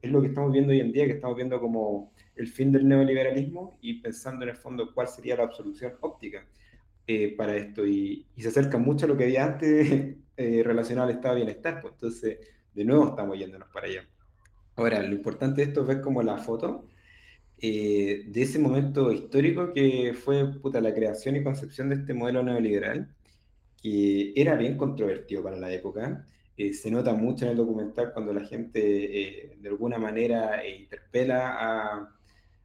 Es 0.00 0.12
lo 0.12 0.20
que 0.20 0.28
estamos 0.28 0.52
viendo 0.52 0.70
hoy 0.70 0.78
en 0.78 0.92
día, 0.92 1.06
que 1.06 1.14
estamos 1.14 1.34
viendo 1.34 1.60
como 1.60 2.12
el 2.36 2.46
fin 2.46 2.70
del 2.70 2.86
neoliberalismo 2.86 3.76
y 3.82 4.00
pensando 4.00 4.44
en 4.44 4.50
el 4.50 4.56
fondo 4.56 4.94
cuál 4.94 5.08
sería 5.08 5.36
la 5.36 5.42
absolución 5.42 5.94
óptica 6.00 6.46
eh, 7.08 7.34
para 7.36 7.56
esto 7.56 7.84
y, 7.84 8.24
y 8.36 8.42
se 8.42 8.48
acerca 8.48 8.78
mucho 8.78 9.06
a 9.06 9.08
lo 9.08 9.16
que 9.16 9.24
había 9.24 9.44
antes 9.44 10.14
eh, 10.36 10.62
relacionado 10.64 11.08
al 11.08 11.16
estado 11.16 11.34
de 11.34 11.40
bienestar. 11.40 11.80
Pues 11.82 11.94
entonces, 11.94 12.38
de 12.72 12.84
nuevo 12.84 13.08
estamos 13.08 13.36
yéndonos 13.36 13.68
para 13.70 13.88
allá. 13.88 14.06
Ahora, 14.76 15.02
lo 15.02 15.12
importante 15.12 15.62
de 15.62 15.66
esto 15.66 15.80
es 15.80 15.88
ver 15.88 16.00
como 16.00 16.22
la 16.22 16.38
foto 16.38 16.86
eh, 17.60 18.24
de 18.26 18.42
ese 18.42 18.58
momento 18.58 19.12
histórico 19.12 19.72
que 19.72 20.14
fue 20.14 20.46
puta, 20.60 20.80
la 20.80 20.94
creación 20.94 21.36
y 21.36 21.44
concepción 21.44 21.88
de 21.88 21.96
este 21.96 22.14
modelo 22.14 22.42
neoliberal, 22.42 23.14
que 23.82 24.32
era 24.36 24.56
bien 24.56 24.76
controvertido 24.76 25.42
para 25.42 25.56
la 25.56 25.72
época. 25.72 26.26
Eh, 26.56 26.72
se 26.74 26.90
nota 26.90 27.14
mucho 27.14 27.44
en 27.44 27.52
el 27.52 27.56
documental 27.56 28.12
cuando 28.12 28.32
la 28.32 28.44
gente 28.44 28.80
eh, 29.52 29.56
de 29.60 29.68
alguna 29.68 29.98
manera 29.98 30.64
eh, 30.64 30.80
interpela 30.80 31.54
a, 31.58 32.16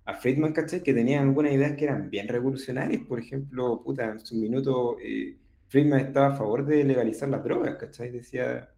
a 0.05 0.13
Friedman, 0.15 0.53
¿cachai? 0.53 0.81
Que 0.83 0.93
tenía 0.93 1.21
algunas 1.21 1.53
ideas 1.53 1.75
que 1.77 1.85
eran 1.85 2.09
bien 2.09 2.27
revolucionarias. 2.27 3.03
Por 3.05 3.19
ejemplo, 3.19 3.81
puta, 3.83 4.11
en 4.11 4.19
su 4.19 4.35
minuto 4.35 4.97
eh, 5.01 5.37
Friedman 5.69 5.99
estaba 6.01 6.27
a 6.33 6.35
favor 6.37 6.65
de 6.65 6.83
legalizar 6.83 7.29
las 7.29 7.43
drogas, 7.43 7.75
¿cachai? 7.77 8.11
Decía 8.11 8.69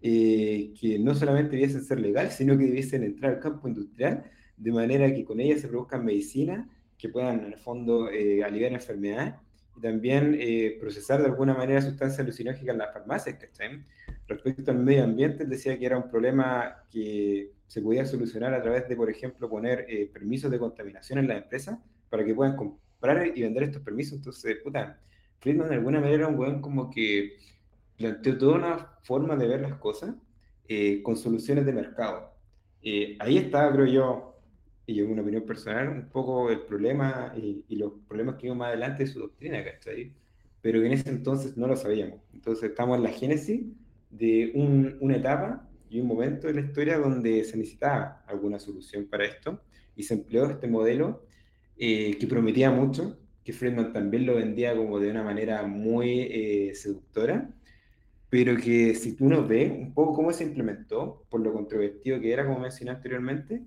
eh, 0.00 0.72
que 0.80 0.98
no 0.98 1.14
solamente 1.14 1.52
debiesen 1.52 1.84
ser 1.84 2.00
legales, 2.00 2.34
sino 2.34 2.56
que 2.58 2.64
debiesen 2.64 3.04
entrar 3.04 3.34
al 3.34 3.40
campo 3.40 3.68
industrial, 3.68 4.24
de 4.56 4.72
manera 4.72 5.12
que 5.12 5.24
con 5.24 5.40
ellas 5.40 5.60
se 5.60 5.68
produzcan 5.68 6.04
medicinas 6.04 6.66
que 6.98 7.08
puedan, 7.08 7.40
en 7.40 7.52
el 7.52 7.58
fondo, 7.58 8.10
eh, 8.10 8.44
aliviar 8.44 8.72
enfermedades 8.72 9.34
y 9.76 9.80
también 9.80 10.36
eh, 10.38 10.76
procesar 10.80 11.20
de 11.20 11.26
alguna 11.26 11.54
manera 11.54 11.80
sustancias 11.80 12.20
alucinógenas 12.20 12.68
en 12.68 12.78
las 12.78 12.92
farmacias, 12.92 13.36
¿cachai? 13.36 13.84
Respecto 14.28 14.70
al 14.70 14.78
medio 14.78 15.04
ambiente, 15.04 15.42
él 15.44 15.50
decía 15.50 15.78
que 15.78 15.86
era 15.86 15.96
un 15.96 16.08
problema 16.08 16.84
que 16.90 17.52
se 17.66 17.80
podía 17.80 18.04
solucionar 18.04 18.54
a 18.54 18.62
través 18.62 18.88
de, 18.88 18.96
por 18.96 19.10
ejemplo, 19.10 19.48
poner 19.48 19.86
eh, 19.88 20.10
permisos 20.12 20.50
de 20.50 20.58
contaminación 20.58 21.18
en 21.18 21.28
las 21.28 21.38
empresas 21.38 21.78
para 22.10 22.24
que 22.24 22.34
puedan 22.34 22.54
comprar 22.54 23.26
y 23.34 23.42
vender 23.42 23.64
estos 23.64 23.82
permisos. 23.82 24.18
Entonces, 24.18 24.58
puta, 24.62 25.00
Friedman 25.40 25.68
de 25.68 25.74
alguna 25.76 25.98
manera 25.98 26.18
era 26.18 26.28
un 26.28 26.38
weón 26.38 26.60
como 26.60 26.90
que 26.90 27.38
planteó 27.96 28.38
toda 28.38 28.54
una 28.56 28.78
forma 29.02 29.36
de 29.36 29.48
ver 29.48 29.60
las 29.62 29.74
cosas 29.74 30.14
eh, 30.68 31.02
con 31.02 31.16
soluciones 31.16 31.66
de 31.66 31.72
mercado. 31.72 32.32
Eh, 32.82 33.16
ahí 33.20 33.38
estaba, 33.38 33.72
creo 33.72 33.86
yo, 33.86 34.31
y 34.86 34.94
yo 34.94 35.04
en 35.04 35.12
una 35.12 35.22
opinión 35.22 35.44
personal, 35.46 35.88
un 35.88 36.08
poco 36.10 36.50
el 36.50 36.62
problema 36.62 37.32
y, 37.36 37.64
y 37.68 37.76
los 37.76 37.92
problemas 38.08 38.36
que 38.36 38.42
vimos 38.44 38.58
más 38.58 38.68
adelante 38.68 39.04
de 39.04 39.10
su 39.10 39.20
doctrina, 39.20 39.64
¿cachai? 39.64 40.12
Pero 40.60 40.80
que 40.80 40.86
en 40.86 40.92
ese 40.92 41.10
entonces 41.10 41.56
no 41.56 41.66
lo 41.66 41.76
sabíamos. 41.76 42.20
Entonces 42.32 42.70
estamos 42.70 42.96
en 42.98 43.04
la 43.04 43.10
génesis 43.10 43.62
de 44.10 44.52
un- 44.54 44.96
una 45.00 45.16
etapa 45.16 45.68
y 45.88 46.00
un 46.00 46.06
momento 46.06 46.46
de 46.46 46.54
la 46.54 46.60
historia 46.62 46.98
donde 46.98 47.44
se 47.44 47.56
necesitaba 47.56 48.22
alguna 48.26 48.58
solución 48.58 49.06
para 49.08 49.24
esto 49.26 49.62
y 49.96 50.02
se 50.04 50.14
empleó 50.14 50.46
este 50.50 50.66
modelo 50.68 51.26
eh, 51.76 52.16
que 52.18 52.26
prometía 52.26 52.70
mucho, 52.70 53.18
que 53.44 53.52
Friedman 53.52 53.92
también 53.92 54.26
lo 54.26 54.36
vendía 54.36 54.76
como 54.76 54.98
de 55.00 55.10
una 55.10 55.22
manera 55.24 55.62
muy 55.66 56.20
eh, 56.30 56.74
seductora, 56.74 57.50
pero 58.28 58.56
que 58.56 58.94
si 58.94 59.16
tú 59.16 59.28
nos 59.28 59.46
ves 59.48 59.70
un 59.70 59.92
poco 59.94 60.14
cómo 60.14 60.32
se 60.32 60.44
implementó, 60.44 61.26
por 61.30 61.40
lo 61.40 61.52
controvertido 61.52 62.20
que 62.20 62.32
era, 62.32 62.46
como 62.46 62.60
mencioné 62.60 62.92
anteriormente, 62.92 63.62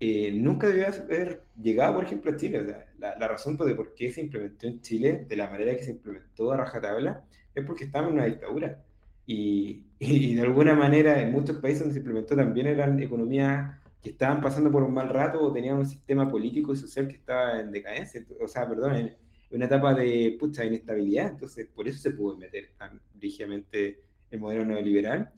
eh, 0.00 0.32
nunca 0.32 0.66
debió 0.66 0.86
haber 0.86 1.42
llegado, 1.60 1.96
por 1.96 2.04
ejemplo, 2.04 2.32
a 2.32 2.36
Chile. 2.36 2.60
O 2.60 2.64
sea, 2.64 2.86
la, 2.98 3.16
la 3.18 3.28
razón 3.28 3.56
de 3.58 3.74
por 3.74 3.94
qué 3.94 4.10
se 4.10 4.22
implementó 4.22 4.66
en 4.66 4.80
Chile 4.80 5.26
de 5.28 5.36
la 5.36 5.50
manera 5.50 5.76
que 5.76 5.84
se 5.84 5.90
implementó 5.90 6.50
a 6.52 6.56
rajatabla 6.56 7.22
es 7.54 7.64
porque 7.64 7.84
estábamos 7.84 8.12
en 8.12 8.18
una 8.18 8.26
dictadura. 8.26 8.82
Y, 9.26 9.84
y 9.98 10.34
de 10.34 10.42
alguna 10.42 10.74
manera 10.74 11.20
en 11.20 11.32
muchos 11.32 11.58
países 11.58 11.80
donde 11.80 11.94
se 11.94 12.00
implementó 12.00 12.34
también 12.34 12.66
eran 12.66 12.98
economías 13.00 13.78
que 14.02 14.10
estaban 14.10 14.40
pasando 14.40 14.70
por 14.70 14.82
un 14.82 14.94
mal 14.94 15.10
rato 15.10 15.40
o 15.42 15.52
tenían 15.52 15.76
un 15.76 15.86
sistema 15.86 16.28
político 16.28 16.72
y 16.72 16.76
social 16.76 17.06
que 17.06 17.16
estaba 17.16 17.60
en 17.60 17.70
decadencia, 17.70 18.24
o 18.40 18.48
sea, 18.48 18.66
perdón, 18.66 18.96
en 18.96 19.16
una 19.50 19.66
etapa 19.66 19.94
de 19.94 20.36
pucha 20.40 20.64
inestabilidad, 20.64 21.28
entonces 21.28 21.66
por 21.66 21.86
eso 21.86 21.98
se 21.98 22.12
pudo 22.12 22.36
meter 22.36 22.70
tan 22.78 23.00
rígidamente 23.20 24.00
el 24.30 24.40
modelo 24.40 24.64
neoliberal. 24.64 25.30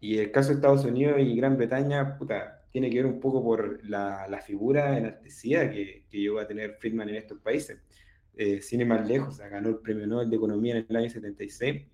Y 0.00 0.18
el 0.18 0.30
caso 0.30 0.50
de 0.50 0.56
Estados 0.56 0.84
Unidos 0.84 1.18
y 1.18 1.34
Gran 1.34 1.56
Bretaña, 1.56 2.16
puta, 2.18 2.63
tiene 2.74 2.90
que 2.90 2.96
ver 2.96 3.06
un 3.06 3.20
poco 3.20 3.40
por 3.40 3.88
la, 3.88 4.26
la 4.28 4.40
figura 4.40 4.98
enaltecida 4.98 5.70
que, 5.70 6.06
que 6.10 6.18
llegó 6.18 6.40
a 6.40 6.48
tener 6.48 6.74
Friedman 6.74 7.08
en 7.08 7.14
estos 7.14 7.38
países. 7.38 7.78
Eh, 8.36 8.60
sin 8.62 8.80
ir 8.80 8.88
más 8.88 9.06
lejos, 9.06 9.28
o 9.28 9.36
sea, 9.36 9.48
ganó 9.48 9.68
el 9.68 9.76
Premio 9.76 10.08
Nobel 10.08 10.28
de 10.28 10.34
Economía 10.34 10.78
en 10.78 10.86
el 10.88 10.96
año 10.96 11.08
76, 11.08 11.84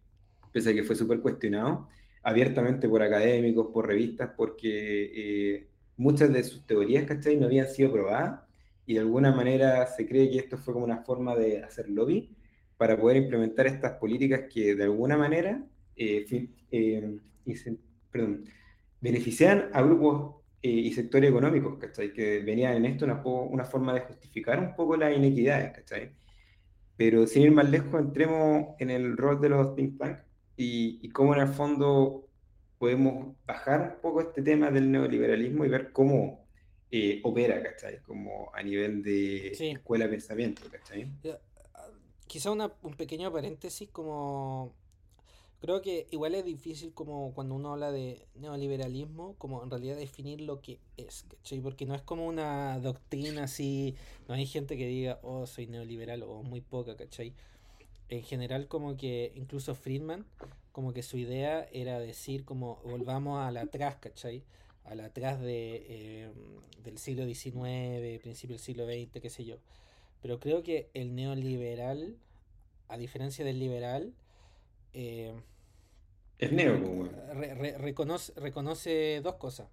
pese 0.51 0.71
a 0.71 0.73
que 0.73 0.83
fue 0.83 0.97
súper 0.97 1.21
cuestionado 1.21 1.87
abiertamente 2.23 2.89
por 2.89 3.03
académicos, 3.03 3.67
por 3.75 3.89
revistas, 3.89 4.31
porque 4.35 5.11
eh, 5.15 5.69
muchas 5.99 6.33
de 6.33 6.43
sus 6.45 6.67
teorías, 6.67 7.05
¿cachai?, 7.05 7.37
no 7.37 7.45
habían 7.45 7.69
sido 7.69 7.93
probadas 7.93 8.41
y 8.87 8.95
de 8.95 9.01
alguna 9.01 9.33
manera 9.33 9.87
se 9.87 10.09
cree 10.09 10.31
que 10.31 10.39
esto 10.39 10.57
fue 10.57 10.73
como 10.73 10.87
una 10.87 11.03
forma 11.03 11.37
de 11.37 11.63
hacer 11.63 11.91
lobby 11.91 12.35
para 12.79 12.99
poder 12.99 13.19
implementar 13.19 13.67
estas 13.67 13.99
políticas 13.99 14.45
que 14.51 14.75
de 14.75 14.85
alguna 14.85 15.19
manera 15.19 15.63
eh, 15.95 16.25
eh, 16.71 17.19
perdón, 18.11 18.45
beneficiaban 18.99 19.69
a 19.75 19.83
grupos 19.83 20.40
eh, 20.63 20.69
y 20.71 20.93
sectores 20.93 21.31
económicos, 21.31 21.79
¿cachai? 21.79 22.13
Que 22.13 22.41
venían 22.41 22.75
en 22.77 22.85
esto 22.87 23.05
una, 23.05 23.23
una 23.25 23.65
forma 23.65 23.95
de 23.95 24.01
justificar 24.01 24.59
un 24.59 24.75
poco 24.75 24.97
las 24.97 25.17
inequidades, 25.17 25.73
¿cachai? 25.73 26.13
Pero 26.97 27.27
sin 27.27 27.43
ir 27.45 27.53
más 27.53 27.71
lejos, 27.71 27.99
entremos 28.01 28.75
en 28.79 28.91
el 28.91 29.17
rol 29.17 29.41
de 29.41 29.49
los 29.49 29.75
think 29.75 29.99
tanks 29.99 30.23
y, 30.57 30.99
y 31.03 31.09
cómo 31.11 31.35
en 31.35 31.41
el 31.43 31.49
fondo 31.49 32.27
podemos 32.79 33.35
bajar 33.47 33.95
un 33.97 34.01
poco 34.03 34.21
este 34.21 34.43
tema 34.43 34.71
del 34.71 34.91
neoliberalismo 34.91 35.65
y 35.65 35.69
ver 35.69 35.93
cómo 35.93 36.47
eh, 36.91 37.21
opera, 37.23 37.63
¿cachai? 37.63 38.03
Como 38.03 38.51
a 38.55 38.63
nivel 38.63 39.03
de 39.03 39.53
Sí. 39.55 39.69
escuela 39.71 40.05
de 40.07 40.11
pensamiento, 40.11 40.63
¿cachai? 40.71 41.11
Ah, 41.75 41.87
Quizá 42.27 42.51
una- 42.51 42.73
un 42.83 42.95
pequeño 42.95 43.33
paréntesis 43.33 43.89
como... 43.91 44.75
Creo 45.61 45.83
que 45.83 46.07
igual 46.11 46.35
es 46.35 46.45
difícil 46.47 46.95
como 46.95 47.35
cuando 47.35 47.55
uno 47.55 47.73
habla 47.73 47.93
de 47.93 48.27
neoliberalismo, 48.35 49.35
como 49.37 49.63
en 49.63 49.69
realidad 49.69 49.97
definir 49.97 50.41
lo 50.41 50.63
que 50.63 50.79
es, 50.97 51.27
¿cachai? 51.29 51.61
Porque 51.61 51.85
no 51.85 51.95
es 51.95 52.01
como 52.01 52.27
una 52.27 52.79
doctrina 52.79 53.45
así, 53.45 53.95
no 54.27 54.35
hay 54.35 54.47
gente 54.47 54.79
que 54.79 54.87
diga, 54.87 55.19
oh, 55.23 55.47
soy 55.47 55.67
neoliberal, 55.67 56.23
o 56.23 56.43
muy 56.43 56.63
poca, 56.63 56.97
¿cachai? 56.97 57.35
En 58.09 58.23
general 58.23 58.69
como 58.69 58.97
que 58.97 59.33
incluso 59.35 59.75
Friedman, 59.75 60.25
como 60.73 60.95
que 60.95 61.03
su 61.03 61.19
idea 61.19 61.69
era 61.73 62.01
decir 62.01 62.47
como 62.47 62.77
volvamos 62.83 63.41
a 63.41 63.51
la 63.51 63.61
atrás, 63.61 63.97
¿cachai? 63.97 64.43
A 64.85 64.95
la 64.95 65.07
atrás 65.07 65.41
de, 65.43 65.85
eh, 65.89 66.33
del 66.83 66.97
siglo 66.97 67.27
XIX, 67.27 68.19
principio 68.23 68.57
del 68.57 68.65
siglo 68.65 68.87
XX, 68.87 69.21
qué 69.21 69.29
sé 69.29 69.45
yo. 69.45 69.57
Pero 70.23 70.41
creo 70.41 70.63
que 70.63 70.89
el 70.95 71.15
neoliberal, 71.15 72.17
a 72.89 72.97
diferencia 72.97 73.45
del 73.45 73.59
liberal, 73.59 74.15
eh, 74.93 75.35
Es 76.39 76.53
neo, 76.53 76.75
rec- 76.77 76.97
pues, 76.97 77.37
re- 77.37 77.55
re- 77.55 77.79
reconoce, 77.79 78.33
reconoce 78.37 79.21
dos 79.23 79.35
cosas. 79.37 79.69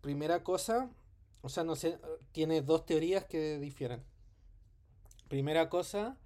Primera 0.00 0.42
cosa, 0.44 0.90
o 1.42 1.48
sea, 1.48 1.64
no 1.64 1.76
sé, 1.76 1.98
tiene 2.32 2.60
dos 2.62 2.84
teorías 2.84 3.24
que 3.24 3.58
difieren. 3.58 4.02
Primera 5.28 5.68
cosa, 5.70 6.16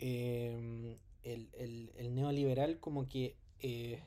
eh, 0.00 0.98
el, 1.22 1.48
el- 1.54 1.92
el 1.96 2.14
neoliberal 2.14 2.80
como 2.80 3.08
que 3.08 3.36
eh, 3.60 4.02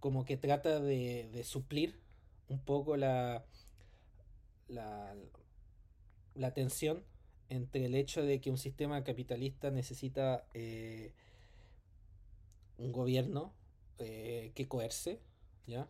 como 0.00 0.24
que 0.24 0.36
trata 0.36 0.80
de, 0.80 1.28
de 1.32 1.44
suplir 1.44 1.98
un 2.48 2.60
poco 2.60 2.96
la, 2.96 3.44
la, 4.68 5.14
la 6.34 6.54
tensión 6.54 7.02
entre 7.48 7.86
el 7.86 7.94
hecho 7.94 8.22
de 8.22 8.40
que 8.40 8.50
un 8.50 8.58
sistema 8.58 9.04
capitalista 9.04 9.70
necesita 9.70 10.46
eh, 10.54 11.12
un 12.78 12.92
gobierno 12.92 13.52
eh, 13.98 14.52
que 14.54 14.68
coerce, 14.68 15.20
¿ya? 15.66 15.88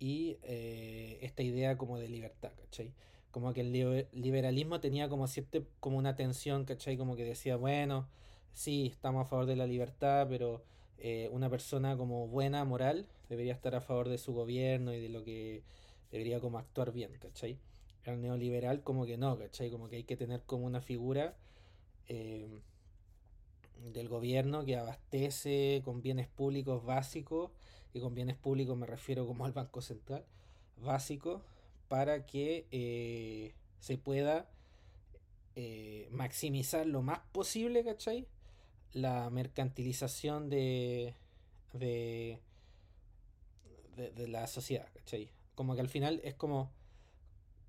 Y 0.00 0.38
eh, 0.42 1.18
esta 1.22 1.42
idea 1.42 1.78
como 1.78 1.98
de 1.98 2.08
libertad, 2.08 2.52
¿cachai? 2.56 2.94
Como 3.30 3.52
que 3.54 3.62
el 3.62 3.72
libe- 3.72 4.08
liberalismo 4.12 4.80
tenía 4.80 5.08
como 5.08 5.26
cierta, 5.28 5.60
como 5.80 5.98
una 5.98 6.16
tensión, 6.16 6.64
¿cachai? 6.64 6.96
Como 6.98 7.16
que 7.16 7.24
decía, 7.24 7.56
bueno, 7.56 8.08
sí, 8.54 8.88
estamos 8.92 9.22
a 9.26 9.30
favor 9.30 9.46
de 9.46 9.56
la 9.56 9.66
libertad, 9.66 10.26
pero 10.30 10.64
una 11.32 11.50
persona 11.50 11.96
como 11.96 12.28
buena, 12.28 12.64
moral, 12.64 13.06
debería 13.28 13.54
estar 13.54 13.74
a 13.74 13.80
favor 13.80 14.08
de 14.08 14.18
su 14.18 14.34
gobierno 14.34 14.92
y 14.94 15.00
de 15.00 15.08
lo 15.08 15.24
que 15.24 15.62
debería 16.12 16.40
como 16.40 16.58
actuar 16.58 16.92
bien, 16.92 17.12
¿cachai? 17.20 17.58
El 18.04 18.20
neoliberal 18.20 18.82
como 18.82 19.06
que 19.06 19.16
no, 19.16 19.38
¿cachai? 19.38 19.70
Como 19.70 19.88
que 19.88 19.96
hay 19.96 20.04
que 20.04 20.16
tener 20.16 20.42
como 20.44 20.66
una 20.66 20.80
figura 20.80 21.36
eh, 22.08 22.60
del 23.92 24.08
gobierno 24.08 24.64
que 24.64 24.76
abastece 24.76 25.82
con 25.84 26.02
bienes 26.02 26.28
públicos 26.28 26.84
básicos, 26.84 27.50
y 27.92 28.00
con 28.00 28.14
bienes 28.14 28.36
públicos 28.36 28.76
me 28.76 28.86
refiero 28.86 29.26
como 29.26 29.44
al 29.44 29.52
Banco 29.52 29.80
Central, 29.80 30.24
básico, 30.76 31.42
para 31.88 32.24
que 32.26 32.66
eh, 32.70 33.54
se 33.80 33.98
pueda 33.98 34.48
eh, 35.56 36.08
maximizar 36.12 36.86
lo 36.86 37.02
más 37.02 37.20
posible, 37.32 37.84
¿cachai? 37.84 38.28
La 38.92 39.28
mercantilización 39.30 40.48
de, 40.48 41.14
de, 41.72 42.40
de, 43.96 44.10
de 44.12 44.28
la 44.28 44.46
sociedad, 44.46 44.88
¿cachai? 44.94 45.30
Como 45.54 45.74
que 45.74 45.80
al 45.80 45.88
final 45.88 46.20
es 46.22 46.34
como, 46.34 46.70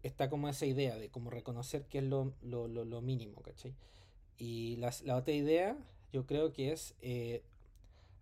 está 0.04 0.30
como 0.30 0.50
esa 0.50 0.66
idea 0.66 0.98
de 0.98 1.10
como 1.10 1.30
reconocer 1.30 1.86
que 1.88 2.00
es 2.00 2.04
lo, 2.06 2.34
lo, 2.42 2.68
lo, 2.68 2.86
lo 2.86 3.02
mínimo, 3.02 3.42
¿cachai? 3.42 3.74
Y 4.38 4.78
las- 4.78 5.04
la 5.04 5.18
otra 5.18 5.34
idea, 5.34 5.78
yo 6.14 6.26
creo 6.28 6.54
que 6.54 6.72
es, 6.74 6.96
eh, 7.02 7.44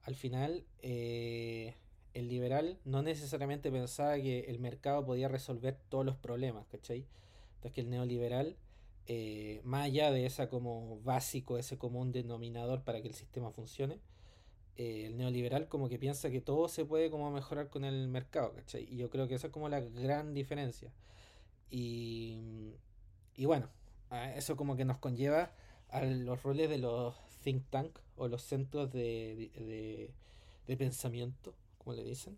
al 0.04 0.16
final, 0.16 0.64
eh, 0.82 1.76
el 2.14 2.28
liberal 2.30 2.80
no 2.86 3.02
necesariamente 3.04 3.72
pensaba 3.72 4.16
que 4.18 4.42
el 4.42 4.60
mercado 4.60 5.06
podía 5.06 5.28
resolver 5.28 5.78
todos 5.90 6.06
los 6.06 6.16
problemas, 6.18 6.66
¿cachai? 6.68 7.06
Entonces 7.56 7.74
que 7.74 7.82
el 7.82 7.90
neoliberal, 7.90 8.56
eh, 9.08 9.62
más 9.64 9.86
allá 9.86 10.12
de 10.12 10.26
esa 10.26 10.50
como 10.50 11.00
básico, 11.04 11.58
ese 11.58 11.78
común 11.78 12.12
denominador 12.12 12.84
para 12.84 13.02
que 13.02 13.08
el 13.10 13.14
sistema 13.16 13.52
funcione, 13.52 14.00
eh, 14.78 15.06
el 15.08 15.18
neoliberal 15.18 15.68
como 15.68 15.90
que 15.90 16.00
piensa 16.00 16.30
que 16.32 16.42
todo 16.42 16.68
se 16.70 16.86
puede 16.86 17.10
como 17.10 17.32
mejorar 17.32 17.70
con 17.70 17.86
el 17.86 18.08
mercado, 18.08 18.54
¿cachai? 18.56 18.88
Y 18.92 18.98
yo 18.98 19.10
creo 19.10 19.28
que 19.28 19.36
esa 19.36 19.48
es 19.48 19.54
como 19.54 19.70
la 19.70 19.82
gran 19.82 20.34
diferencia. 20.34 20.92
Y, 21.70 22.74
y 23.36 23.46
bueno, 23.46 23.70
eso 24.36 24.56
como 24.56 24.76
que 24.76 24.86
nos 24.86 24.98
conlleva 24.98 25.52
a 25.90 26.04
los 26.04 26.42
roles 26.44 26.70
de 26.70 26.78
los 26.78 27.16
think 27.44 27.64
tank 27.70 27.98
o 28.18 28.28
los 28.28 28.42
centros 28.42 28.92
de, 28.92 29.52
de, 29.56 30.14
de 30.68 30.78
pensamiento, 30.78 31.54
como 31.78 31.94
le 31.94 32.04
dicen, 32.04 32.38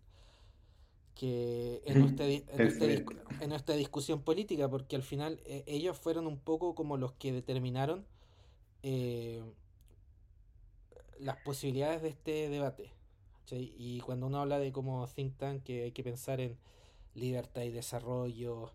que 1.14 1.82
en 1.84 2.00
nuestra, 2.00 2.26
en 2.26 3.48
nuestra, 3.48 3.74
en 3.74 3.78
discusión 3.78 4.22
política, 4.22 4.68
porque 4.68 4.96
al 4.96 5.02
final 5.02 5.40
eh, 5.44 5.64
ellos 5.66 5.98
fueron 5.98 6.26
un 6.26 6.38
poco 6.38 6.74
como 6.74 6.96
los 6.96 7.12
que 7.12 7.32
determinaron 7.32 8.06
eh, 8.82 9.42
las 11.18 11.36
posibilidades 11.38 12.02
de 12.02 12.08
este 12.08 12.48
debate. 12.48 12.92
Y 13.50 14.00
cuando 14.00 14.28
uno 14.28 14.40
habla 14.40 14.58
de 14.58 14.72
como 14.72 15.06
think 15.08 15.36
tank, 15.36 15.62
que 15.62 15.82
hay 15.82 15.92
que 15.92 16.02
pensar 16.02 16.40
en 16.40 16.56
libertad 17.14 17.62
y 17.62 17.70
desarrollo, 17.70 18.72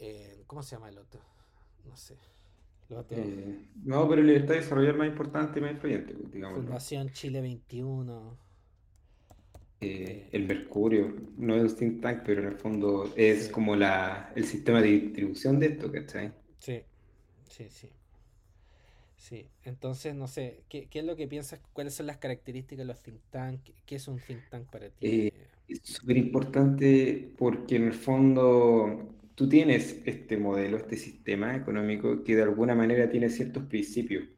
en- 0.00 0.44
¿cómo 0.46 0.62
se 0.64 0.76
llama 0.76 0.90
el 0.90 0.98
otro? 0.98 1.22
No 1.84 1.96
sé. 1.96 2.18
Eh, 3.10 3.66
no, 3.84 4.08
pero 4.08 4.22
libertad 4.22 4.54
de 4.54 4.60
desarrollar 4.60 4.96
más 4.96 5.08
importante 5.08 5.58
y 5.58 5.62
más 5.62 5.72
influyente, 5.72 6.14
digámoslo. 6.32 6.78
Fundación 6.78 7.10
Chile 7.12 7.40
21. 7.40 8.38
Eh, 9.82 10.28
el 10.32 10.46
Mercurio 10.46 11.14
no 11.38 11.54
es 11.56 11.72
un 11.72 11.78
think 11.78 12.00
tank, 12.02 12.22
pero 12.24 12.40
en 12.42 12.48
el 12.48 12.54
fondo 12.56 13.12
es 13.16 13.46
Sí. 13.46 13.50
como 13.50 13.76
la, 13.76 14.32
el 14.36 14.44
sistema 14.46 14.80
de 14.82 14.88
distribución 14.88 15.58
de 15.58 15.66
esto, 15.66 15.90
¿cachai? 15.92 16.32
Sí, 16.58 16.84
sí, 17.48 17.70
sí. 17.70 17.92
Sí, 19.16 19.50
entonces 19.64 20.14
no 20.16 20.26
sé, 20.26 20.64
¿qué, 20.68 20.88
qué 20.88 21.00
es 21.00 21.04
lo 21.04 21.14
que 21.16 21.28
piensas? 21.28 21.60
¿Cuáles 21.72 21.94
son 21.94 22.06
las 22.06 22.16
características 22.18 22.78
de 22.78 22.84
los 22.86 23.02
think 23.02 23.20
tank? 23.30 23.68
¿Qué 23.86 23.96
es 23.96 24.08
un 24.08 24.20
think 24.20 24.48
tank 24.48 24.68
para 24.70 24.90
ti? 24.90 25.14
Eh, 25.14 25.48
es 25.68 25.80
súper 25.84 26.16
importante 26.16 27.34
porque 27.38 27.76
en 27.76 27.84
el 27.84 27.94
fondo 27.94 29.14
tú 29.40 29.48
tienes 29.48 30.02
este 30.04 30.36
modelo, 30.36 30.76
este 30.76 30.98
sistema 30.98 31.56
económico 31.56 32.22
que 32.22 32.36
de 32.36 32.42
alguna 32.42 32.74
manera 32.74 33.08
tiene 33.08 33.30
ciertos 33.30 33.64
principios. 33.64 34.28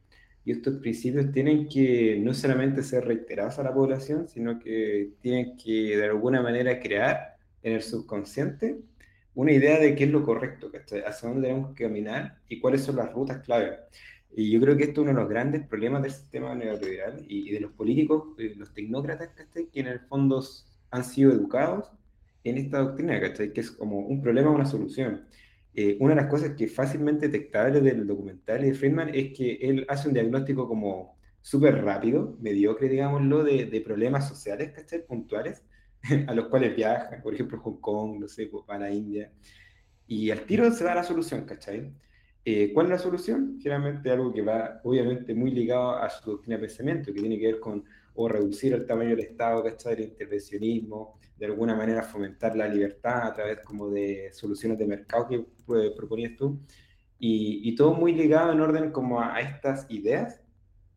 Y 0.45 0.53
estos 0.53 0.75
principios 0.77 1.29
tienen 1.33 1.67
que 1.67 2.17
no 2.21 2.33
solamente 2.33 2.83
ser 2.83 3.03
reiterados 3.03 3.59
a 3.59 3.63
la 3.63 3.73
población, 3.73 4.29
sino 4.29 4.59
que 4.59 5.11
tienen 5.19 5.57
que 5.57 5.97
de 5.97 6.05
alguna 6.05 6.41
manera 6.41 6.79
crear 6.79 7.35
en 7.63 7.73
el 7.73 7.81
subconsciente 7.81 8.79
una 9.35 9.51
idea 9.51 9.77
de 9.77 9.93
qué 9.93 10.05
es 10.05 10.09
lo 10.09 10.23
correcto. 10.23 10.71
Hacia 11.05 11.27
dónde 11.27 11.49
tenemos 11.49 11.75
que 11.75 11.83
caminar 11.83 12.39
y 12.47 12.61
cuáles 12.61 12.83
son 12.83 12.95
las 12.95 13.11
rutas 13.11 13.43
clave. 13.43 13.79
Y 14.31 14.51
yo 14.51 14.61
creo 14.61 14.77
que 14.77 14.85
esto 14.85 15.01
es 15.01 15.07
uno 15.09 15.17
de 15.17 15.19
los 15.21 15.29
grandes 15.29 15.67
problemas 15.67 16.01
del 16.03 16.11
sistema 16.13 16.55
neoliberal 16.55 17.25
y, 17.27 17.51
de 17.51 17.59
los 17.59 17.73
políticos, 17.73 18.35
eh, 18.37 18.53
los 18.55 18.73
tecnócratas. 18.73 19.31
Que 19.53 19.81
en 19.81 19.87
el 19.87 19.99
fondo 19.99 20.41
han 20.91 21.03
sido 21.03 21.33
educados 21.33 21.91
en 22.43 22.57
esta 22.57 22.79
doctrina, 22.79 23.19
¿cachai? 23.19 23.53
Que 23.53 23.61
es 23.61 23.71
como 23.71 23.99
un 23.99 24.21
problema 24.21 24.51
una 24.51 24.65
solución. 24.65 25.25
Eh, 25.75 25.97
una 25.99 26.15
de 26.15 26.21
las 26.21 26.29
cosas 26.29 26.51
que 26.55 26.67
fácilmente 26.67 27.27
detectable 27.27 27.81
del 27.81 28.05
documental 28.05 28.61
de 28.61 28.73
Friedman 28.73 29.09
es 29.13 29.35
que 29.35 29.55
él 29.55 29.85
hace 29.89 30.07
un 30.07 30.13
diagnóstico 30.13 30.67
como 30.67 31.17
súper 31.41 31.83
rápido, 31.83 32.37
mediocre, 32.39 32.89
digámoslo, 32.89 33.43
de, 33.43 33.65
de 33.65 33.81
problemas 33.81 34.27
sociales, 34.27 34.71
¿cachai? 34.71 35.05
Puntuales, 35.05 35.63
a 36.27 36.33
los 36.33 36.47
cuales 36.47 36.75
viaja, 36.75 37.21
por 37.21 37.33
ejemplo, 37.33 37.59
Hong 37.59 37.79
Kong, 37.81 38.19
no 38.19 38.27
sé, 38.27 38.47
pues, 38.47 38.65
van 38.65 38.83
a 38.83 38.91
India, 38.91 39.31
y 40.07 40.31
al 40.31 40.45
tiro 40.45 40.69
se 40.71 40.83
da 40.83 40.95
la 40.95 41.03
solución, 41.03 41.45
¿cachai? 41.45 41.91
Eh, 42.45 42.71
¿cuál 42.73 42.87
es 42.87 42.91
la 42.91 42.99
solución? 42.99 43.57
Generalmente 43.61 44.11
algo 44.11 44.33
que 44.33 44.41
va, 44.41 44.81
obviamente, 44.83 45.33
muy 45.33 45.51
ligado 45.51 45.95
a 45.95 46.09
su 46.09 46.31
doctrina 46.31 46.57
de 46.57 46.67
pensamiento, 46.67 47.13
que 47.13 47.21
tiene 47.21 47.39
que 47.39 47.47
ver 47.47 47.59
con 47.59 47.85
o 48.15 48.27
reducir 48.27 48.73
el 48.73 48.85
tamaño 48.85 49.11
del 49.11 49.21
Estado, 49.21 49.63
¿cachai? 49.63 49.93
El 49.93 50.01
intervencionismo, 50.01 51.19
de 51.37 51.45
alguna 51.47 51.75
manera 51.75 52.03
fomentar 52.03 52.55
la 52.55 52.67
libertad 52.67 53.27
a 53.27 53.33
través 53.33 53.59
como 53.61 53.89
de 53.89 54.29
soluciones 54.33 54.77
de 54.77 54.85
mercado 54.87 55.27
que 55.27 55.45
pues, 55.65 55.91
proponías 55.91 56.35
tú, 56.37 56.59
y, 57.19 57.61
y 57.69 57.75
todo 57.75 57.93
muy 57.93 58.13
ligado 58.13 58.51
en 58.53 58.61
orden 58.61 58.91
como 58.91 59.21
a, 59.21 59.35
a 59.35 59.41
estas 59.41 59.85
ideas 59.89 60.41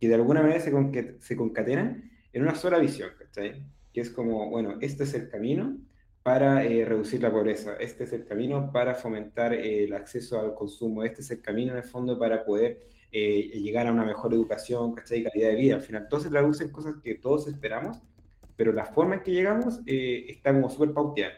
que 0.01 0.09
de 0.09 0.15
alguna 0.15 0.43
manera 0.43 0.61
se, 0.61 0.73
conque- 0.73 1.19
se 1.21 1.37
concatenan 1.37 2.11
en 2.33 2.43
una 2.43 2.55
sola 2.55 2.79
visión, 2.79 3.11
¿cachai? 3.19 3.63
Que 3.93 4.01
es 4.03 4.11
como, 4.11 4.51
bueno, 4.51 4.77
este 4.81 5.05
es 5.05 5.15
el 5.15 5.29
camino 5.29 5.79
para 6.23 6.65
eh, 6.65 6.85
reducir 6.85 7.23
la 7.23 7.31
pobreza, 7.31 7.77
este 7.77 8.05
es 8.05 8.13
el 8.13 8.25
camino 8.27 8.73
para 8.73 8.95
fomentar 8.97 9.55
eh, 9.55 9.85
el 9.85 9.93
acceso 9.95 10.41
al 10.41 10.55
consumo, 10.55 11.05
este 11.05 11.23
es 11.23 11.31
el 11.31 11.41
camino 11.41 11.73
en 11.73 11.79
el 11.79 11.85
fondo 11.85 12.19
para 12.19 12.45
poder 12.45 12.81
eh, 13.13 13.51
llegar 13.61 13.87
a 13.87 13.93
una 13.93 14.05
mejor 14.05 14.35
educación, 14.35 14.95
¿cachai? 14.95 15.23
Calidad 15.23 15.51
de 15.51 15.57
vida. 15.57 15.75
Al 15.77 15.83
final, 15.83 16.09
todo 16.09 16.21
se 16.21 16.31
traduce 16.31 16.65
en 16.65 16.71
cosas 16.71 16.95
que 17.03 17.15
todos 17.15 17.49
esperamos, 17.49 17.99
pero 18.57 18.73
la 18.73 18.87
forma 18.87 19.17
en 19.17 19.23
que 19.23 19.33
llegamos 19.33 19.81
eh, 19.87 20.27
está 20.29 20.53
como 20.53 20.71
súper 20.71 20.93
pauteada. 20.93 21.35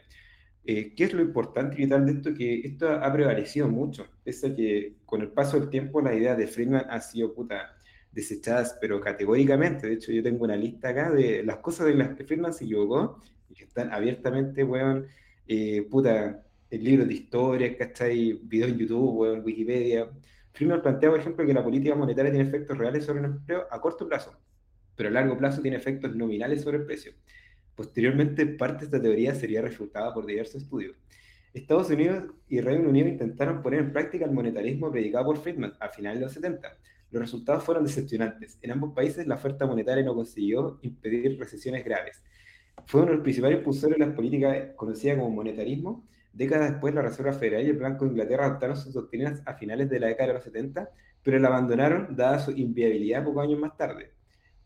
Eh, 0.64 0.92
¿qué 0.94 1.04
es 1.04 1.14
lo 1.14 1.22
importante 1.22 1.76
y 1.76 1.84
vital 1.84 2.04
de 2.04 2.12
esto? 2.12 2.34
Que 2.34 2.60
esto 2.60 2.90
ha 2.90 3.12
prevalecido 3.12 3.68
mucho, 3.68 4.06
pese 4.22 4.48
a 4.48 4.54
que 4.54 4.96
con 5.06 5.22
el 5.22 5.28
paso 5.28 5.58
del 5.58 5.70
tiempo 5.70 6.02
las 6.02 6.14
ideas 6.14 6.36
de 6.36 6.46
Friedman 6.46 6.84
han 6.90 7.00
sido 7.00 7.32
puta, 7.32 7.78
desechadas, 8.12 8.76
pero 8.80 9.00
categóricamente. 9.00 9.86
De 9.86 9.94
hecho, 9.94 10.12
yo 10.12 10.22
tengo 10.22 10.44
una 10.44 10.56
lista 10.56 10.90
acá 10.90 11.10
de 11.10 11.42
las 11.42 11.56
cosas 11.58 11.86
de 11.86 11.94
las 11.94 12.14
que 12.16 12.24
Friedman 12.24 12.52
se 12.52 12.64
equivocó 12.64 13.22
y 13.48 13.54
que 13.54 13.64
están 13.64 13.92
abiertamente, 13.92 14.64
weón, 14.64 15.06
eh, 15.46 15.86
puta, 15.90 16.42
libros 16.70 17.08
de 17.08 17.14
historia, 17.14 17.76
¿cachai? 17.76 18.34
Videos 18.42 18.72
en 18.72 18.78
YouTube, 18.78 19.20
weón, 19.20 19.42
Wikipedia. 19.44 20.10
Friedman 20.58 20.82
plantea, 20.82 21.10
por 21.10 21.20
ejemplo, 21.20 21.46
que 21.46 21.54
la 21.54 21.62
política 21.62 21.94
monetaria 21.94 22.32
tiene 22.32 22.48
efectos 22.48 22.76
reales 22.76 23.04
sobre 23.04 23.20
el 23.20 23.26
empleo 23.26 23.68
a 23.70 23.80
corto 23.80 24.08
plazo, 24.08 24.36
pero 24.96 25.08
a 25.08 25.12
largo 25.12 25.38
plazo 25.38 25.62
tiene 25.62 25.76
efectos 25.76 26.16
nominales 26.16 26.62
sobre 26.62 26.78
el 26.78 26.84
precio. 26.84 27.12
Posteriormente, 27.76 28.44
parte 28.44 28.80
de 28.80 28.84
esta 28.86 29.00
teoría 29.00 29.36
sería 29.36 29.62
refutada 29.62 30.12
por 30.12 30.26
diversos 30.26 30.62
estudios. 30.62 30.96
Estados 31.54 31.90
Unidos 31.90 32.24
y 32.48 32.60
Reino 32.60 32.88
Unido 32.88 33.06
intentaron 33.06 33.62
poner 33.62 33.78
en 33.78 33.92
práctica 33.92 34.24
el 34.24 34.32
monetarismo 34.32 34.90
predicado 34.90 35.26
por 35.26 35.38
Friedman 35.38 35.74
a 35.78 35.90
finales 35.90 36.18
de 36.18 36.24
los 36.24 36.32
70. 36.32 36.76
Los 37.12 37.22
resultados 37.22 37.62
fueron 37.62 37.84
decepcionantes. 37.84 38.58
En 38.60 38.72
ambos 38.72 38.92
países 38.94 39.28
la 39.28 39.36
oferta 39.36 39.64
monetaria 39.64 40.02
no 40.02 40.16
consiguió 40.16 40.80
impedir 40.82 41.38
recesiones 41.38 41.84
graves. 41.84 42.20
Fue 42.86 43.02
uno 43.02 43.10
de 43.10 43.16
los 43.18 43.22
principales 43.22 43.58
impulsores 43.58 43.96
de 43.96 44.06
las 44.06 44.14
políticas 44.16 44.70
conocidas 44.74 45.18
como 45.18 45.30
monetarismo. 45.30 46.04
Décadas 46.38 46.70
después, 46.70 46.94
la 46.94 47.02
Reserva 47.02 47.32
Federal 47.32 47.66
y 47.66 47.70
el 47.70 47.78
Banco 47.78 48.04
de 48.04 48.12
Inglaterra 48.12 48.46
adoptaron 48.46 48.76
sus 48.76 48.92
doctrinas 48.92 49.42
a 49.44 49.54
finales 49.54 49.90
de 49.90 49.98
la 49.98 50.06
década 50.06 50.28
de 50.28 50.34
los 50.34 50.44
70, 50.44 50.88
pero 51.24 51.38
la 51.40 51.48
abandonaron 51.48 52.14
dada 52.14 52.38
su 52.38 52.52
inviabilidad 52.52 53.24
pocos 53.24 53.42
años 53.42 53.58
más 53.58 53.76
tarde. 53.76 54.12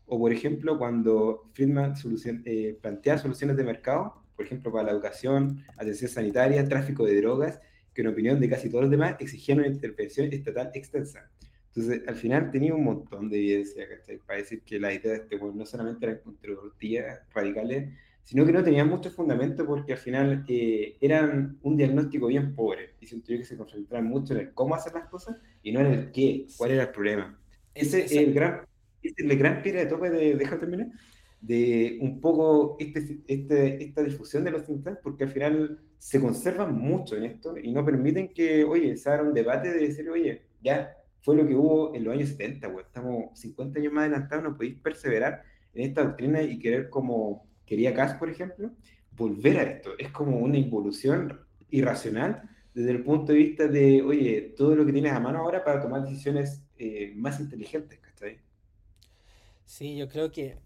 O, 0.05 0.19
por 0.19 0.31
ejemplo, 0.31 0.77
cuando 0.77 1.49
Friedman 1.53 1.95
solucion- 1.95 2.43
eh, 2.45 2.77
plantea 2.79 3.17
soluciones 3.17 3.57
de 3.57 3.63
mercado, 3.63 4.23
por 4.35 4.45
ejemplo, 4.45 4.71
para 4.71 4.85
la 4.85 4.91
educación, 4.91 5.63
atención 5.75 6.11
sanitaria, 6.11 6.67
tráfico 6.67 7.05
de 7.05 7.19
drogas, 7.19 7.59
que 7.91 8.01
en 8.01 8.07
opinión 8.07 8.39
de 8.39 8.49
casi 8.49 8.69
todos 8.69 8.83
los 8.83 8.91
demás 8.91 9.15
exigían 9.19 9.59
una 9.59 9.67
intervención 9.67 10.31
estatal 10.31 10.69
extensa. 10.75 11.31
Entonces, 11.69 12.07
al 12.07 12.15
final 12.15 12.51
tenía 12.51 12.75
un 12.75 12.83
montón 12.83 13.29
de 13.29 13.37
evidencia. 13.37 13.87
Para 14.27 14.37
decir 14.39 14.61
que 14.61 14.79
las 14.79 14.93
ideas 14.93 15.27
de 15.27 15.35
este 15.35 15.39
no 15.39 15.65
solamente 15.65 16.05
eran 16.05 16.19
controvertidas, 16.19 17.21
radicales, 17.33 17.89
sino 18.23 18.45
que 18.45 18.51
no 18.53 18.63
tenían 18.63 18.89
mucho 18.89 19.11
fundamento 19.11 19.65
porque 19.65 19.93
al 19.93 19.99
final 19.99 20.45
eh, 20.47 20.97
eran 21.01 21.57
un 21.61 21.77
diagnóstico 21.77 22.27
bien 22.27 22.55
pobre. 22.55 22.95
Y 22.99 23.07
siento 23.07 23.31
yo 23.31 23.37
que 23.39 23.45
se 23.45 23.57
concentraban 23.57 24.07
mucho 24.07 24.33
en 24.33 24.39
el 24.41 24.53
cómo 24.53 24.75
hacer 24.75 24.93
las 24.93 25.07
cosas 25.09 25.37
y 25.61 25.71
no 25.71 25.81
en 25.81 25.87
el 25.87 26.11
qué, 26.11 26.47
cuál 26.57 26.71
era 26.71 26.83
el 26.83 26.89
problema. 26.91 27.39
Es- 27.73 27.87
Ese 27.93 28.05
es 28.05 28.11
el 28.13 28.33
gran, 28.33 28.61
es 29.01 29.13
el 29.17 29.37
gran 29.37 29.61
piedra 29.61 29.81
de 29.81 29.87
tope 29.87 30.09
de, 30.09 30.35
déjame 30.35 30.59
terminar, 30.59 30.87
de 31.41 31.97
un 32.01 32.21
poco 32.21 32.77
este, 32.79 33.21
este, 33.27 33.83
esta 33.83 34.01
difusión 34.03 34.43
de 34.43 34.51
los 34.51 34.65
think 34.65 34.87
porque 35.03 35.25
al 35.25 35.29
final 35.31 35.79
se 35.97 36.21
conservan 36.21 36.73
mucho 36.77 37.15
en 37.17 37.25
esto 37.25 37.57
y 37.57 37.71
no 37.71 37.83
permiten 37.85 38.29
que, 38.33 38.63
oye, 38.63 38.95
se 38.97 39.09
haga 39.09 39.23
un 39.23 39.33
debate 39.33 39.71
de 39.73 39.79
decir, 39.87 40.09
oye, 40.09 40.43
ya 40.61 40.95
fue 41.21 41.35
lo 41.35 41.45
que 41.47 41.55
hubo 41.55 41.93
en 41.95 42.03
los 42.03 42.13
años 42.13 42.29
70, 42.29 42.67
güey, 42.67 42.85
estamos 42.85 43.37
50 43.39 43.79
años 43.79 43.91
más 43.93 44.03
adelantados, 44.03 44.43
no 44.43 44.55
podéis 44.55 44.79
perseverar 44.79 45.43
en 45.73 45.83
esta 45.89 46.03
doctrina 46.03 46.41
y 46.41 46.59
querer 46.59 46.89
como 46.89 47.47
quería 47.65 47.93
Cass, 47.93 48.15
por 48.15 48.29
ejemplo, 48.29 48.71
volver 49.11 49.57
a 49.57 49.63
esto. 49.63 49.91
Es 49.97 50.11
como 50.11 50.37
una 50.37 50.57
involución 50.57 51.39
irracional 51.69 52.49
desde 52.73 52.91
el 52.91 53.03
punto 53.03 53.31
de 53.31 53.37
vista 53.37 53.67
de, 53.67 54.01
oye, 54.01 54.53
todo 54.57 54.75
lo 54.75 54.85
que 54.85 54.93
tienes 54.93 55.13
a 55.13 55.19
mano 55.19 55.39
ahora 55.39 55.63
para 55.63 55.81
tomar 55.81 56.03
decisiones 56.03 56.63
eh, 56.77 57.13
más 57.15 57.39
inteligentes, 57.39 57.99
¿cachai? 57.99 58.39
Sí, 59.65 59.95
yo 59.95 60.07
creo 60.09 60.31
que 60.31 60.57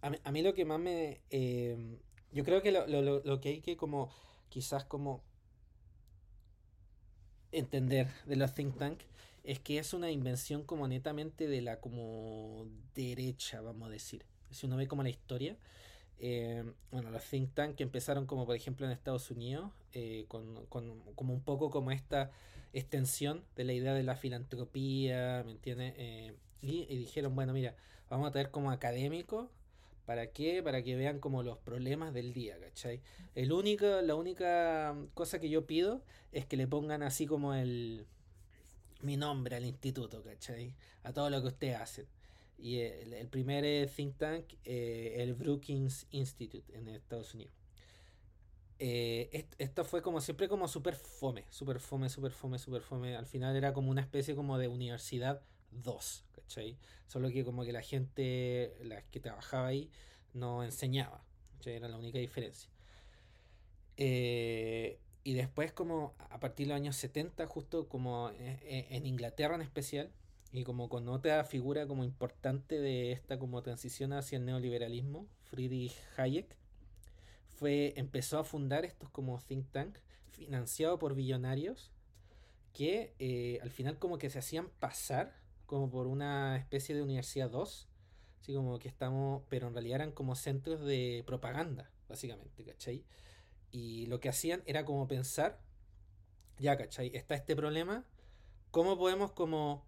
a 0.00 0.32
mí, 0.32 0.42
lo 0.42 0.52
que 0.52 0.64
más 0.64 0.78
me... 0.78 1.20
eh, 1.30 1.98
yo 2.30 2.44
creo 2.44 2.60
que 2.60 2.72
lo 2.72 3.40
que 3.40 3.48
hay 3.48 3.60
que 3.60 3.76
como 3.76 4.10
quizás 4.50 4.84
como 4.84 5.22
entender 7.52 8.08
de 8.26 8.36
los 8.36 8.52
think 8.54 8.76
tank 8.76 9.00
es 9.44 9.60
que 9.60 9.78
es 9.78 9.94
una 9.94 10.10
invención 10.10 10.64
como 10.64 10.88
netamente 10.88 11.46
de 11.46 11.60
la 11.60 11.80
como 11.80 12.66
derecha, 12.94 13.60
vamos 13.60 13.88
a 13.88 13.92
decir. 13.92 14.24
Si 14.50 14.66
uno 14.66 14.76
ve 14.76 14.88
como 14.88 15.02
la 15.02 15.10
historia, 15.10 15.56
eh, 16.18 16.64
bueno, 16.90 17.10
los 17.10 17.22
think 17.24 17.54
tank 17.54 17.76
que 17.76 17.82
empezaron 17.82 18.26
como 18.26 18.46
por 18.46 18.56
ejemplo 18.56 18.86
en 18.86 18.92
Estados 18.92 19.30
Unidos, 19.30 19.70
eh, 19.92 20.24
con, 20.28 20.66
como 20.66 21.32
un 21.32 21.42
poco 21.42 21.70
como 21.70 21.90
esta 21.90 22.30
extensión 22.72 23.44
de 23.56 23.64
la 23.64 23.72
idea 23.72 23.94
de 23.94 24.02
la 24.02 24.16
filantropía, 24.16 25.42
¿me 25.44 25.52
entiendes? 25.52 25.94
Eh, 25.96 26.34
y, 26.60 26.86
y 26.88 26.96
dijeron, 26.96 27.34
bueno, 27.34 27.52
mira, 27.52 27.76
vamos 28.10 28.28
a 28.28 28.32
traer 28.32 28.50
como 28.50 28.70
académicos, 28.70 29.48
¿para 30.06 30.28
qué? 30.28 30.62
Para 30.62 30.82
que 30.82 30.96
vean 30.96 31.20
como 31.20 31.42
los 31.42 31.58
problemas 31.58 32.12
del 32.14 32.32
día, 32.32 32.58
¿cachai? 32.58 33.00
El 33.34 33.52
único, 33.52 33.86
la 34.02 34.14
única 34.14 34.94
cosa 35.14 35.40
que 35.40 35.48
yo 35.48 35.66
pido 35.66 36.02
es 36.32 36.46
que 36.46 36.56
le 36.56 36.66
pongan 36.66 37.02
así 37.02 37.26
como 37.26 37.54
el 37.54 38.06
mi 39.02 39.16
nombre 39.16 39.56
al 39.56 39.64
instituto, 39.64 40.22
¿cachai? 40.22 40.74
A 41.02 41.12
todo 41.12 41.30
lo 41.30 41.40
que 41.42 41.48
ustedes 41.48 41.76
hacen. 41.76 42.06
Y 42.64 42.80
el, 42.80 43.12
el 43.14 43.28
primer 43.28 43.64
eh, 43.64 43.86
think 43.94 44.16
tank, 44.18 44.46
eh, 44.64 45.16
el 45.18 45.34
Brookings 45.34 46.06
Institute 46.10 46.64
en 46.76 46.88
Estados 46.88 47.34
Unidos. 47.34 47.54
Eh, 48.78 49.28
est- 49.32 49.54
esto 49.58 49.84
fue 49.84 50.02
como 50.02 50.20
siempre 50.20 50.48
como 50.48 50.66
súper 50.68 50.96
fome, 50.96 51.44
súper 51.50 51.78
fome, 51.80 52.08
súper 52.08 52.32
fome, 52.32 52.58
súper 52.58 52.82
fome. 52.82 53.16
Al 53.16 53.26
final 53.26 53.56
era 53.56 53.72
como 53.72 53.90
una 53.90 54.00
especie 54.00 54.34
como 54.34 54.58
de 54.58 54.68
universidad 54.68 55.42
2, 55.70 56.24
¿cachai? 56.32 56.76
Solo 57.06 57.30
que 57.30 57.44
como 57.44 57.64
que 57.64 57.72
la 57.72 57.82
gente, 57.82 58.76
la 58.82 59.02
que 59.10 59.20
trabajaba 59.20 59.68
ahí, 59.68 59.90
no 60.34 60.64
enseñaba, 60.64 61.22
¿cachai? 61.58 61.74
Era 61.74 61.88
la 61.88 61.98
única 61.98 62.18
diferencia. 62.18 62.68
Eh, 63.96 64.98
y 65.22 65.34
después 65.34 65.72
como 65.72 66.14
a 66.30 66.40
partir 66.40 66.66
de 66.66 66.70
los 66.72 66.76
años 66.80 66.96
70, 66.96 67.46
justo 67.46 67.88
como 67.88 68.30
eh, 68.30 68.58
eh, 68.62 68.86
en 68.90 69.06
Inglaterra 69.06 69.54
en 69.54 69.62
especial, 69.62 70.10
y 70.54 70.62
como 70.62 70.88
con 70.88 71.08
otra 71.08 71.42
figura 71.42 71.88
como 71.88 72.04
importante 72.04 72.80
de 72.80 73.10
esta 73.10 73.40
como 73.40 73.60
transición 73.62 74.12
hacia 74.12 74.38
el 74.38 74.44
neoliberalismo, 74.44 75.26
Friedrich 75.42 75.96
Hayek, 76.16 76.56
fue, 77.48 77.92
empezó 77.96 78.38
a 78.38 78.44
fundar 78.44 78.84
estos 78.84 79.10
como 79.10 79.40
think 79.40 79.66
tank 79.72 79.98
financiados 80.30 81.00
por 81.00 81.16
billonarios 81.16 81.90
que 82.72 83.14
eh, 83.18 83.58
al 83.62 83.70
final 83.70 83.98
como 83.98 84.16
que 84.16 84.30
se 84.30 84.38
hacían 84.38 84.68
pasar 84.78 85.34
como 85.66 85.90
por 85.90 86.06
una 86.06 86.56
especie 86.56 86.94
de 86.94 87.02
universidad 87.02 87.50
2, 87.50 87.88
así 88.40 88.54
como 88.54 88.78
que 88.78 88.86
estamos, 88.86 89.42
pero 89.48 89.66
en 89.66 89.74
realidad 89.74 89.96
eran 89.96 90.12
como 90.12 90.36
centros 90.36 90.84
de 90.84 91.24
propaganda, 91.26 91.90
básicamente, 92.08 92.64
¿cachai? 92.64 93.04
Y 93.72 94.06
lo 94.06 94.20
que 94.20 94.28
hacían 94.28 94.62
era 94.66 94.84
como 94.84 95.08
pensar, 95.08 95.60
ya, 96.58 96.76
¿cachai? 96.76 97.10
Está 97.12 97.34
este 97.34 97.56
problema, 97.56 98.04
¿cómo 98.70 98.96
podemos 98.96 99.32
como 99.32 99.84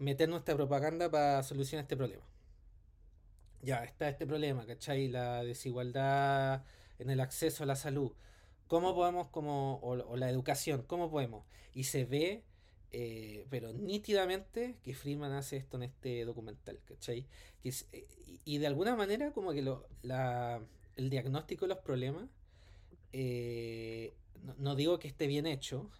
meter 0.00 0.28
nuestra 0.28 0.56
propaganda 0.56 1.10
para 1.10 1.42
solucionar 1.44 1.84
este 1.84 1.96
problema? 1.96 2.24
Ya, 3.62 3.84
está 3.84 4.08
este 4.08 4.26
problema, 4.26 4.66
¿cachai? 4.66 5.08
La 5.08 5.44
desigualdad 5.44 6.64
en 6.98 7.10
el 7.10 7.20
acceso 7.20 7.62
a 7.62 7.66
la 7.66 7.76
salud. 7.76 8.12
¿Cómo 8.66 8.94
podemos, 8.94 9.28
como, 9.28 9.78
o, 9.82 10.16
la 10.16 10.30
educación, 10.30 10.84
cómo 10.86 11.10
podemos? 11.10 11.44
Y 11.74 11.84
se 11.84 12.04
ve, 12.06 12.42
eh, 12.92 13.46
pero 13.50 13.72
nítidamente, 13.72 14.78
que 14.82 14.94
Friedman 14.94 15.32
hace 15.32 15.58
esto 15.58 15.76
en 15.76 15.84
este 15.84 16.24
documental, 16.24 16.80
¿cachai? 16.86 17.26
Que 17.62 17.68
eh, 17.92 18.06
y, 18.26 18.40
y 18.44 18.58
de 18.58 18.66
alguna 18.66 18.96
manera, 18.96 19.32
como 19.32 19.52
que 19.52 19.62
lo, 19.62 19.86
la, 20.02 20.62
el 20.96 21.10
diagnóstico 21.10 21.66
de 21.66 21.74
los 21.74 21.84
problemas, 21.84 22.24
eh, 23.12 24.14
no, 24.42 24.54
no 24.58 24.74
digo 24.74 24.98
que 24.98 25.08
esté 25.08 25.26
bien 25.26 25.46
hecho, 25.46 25.90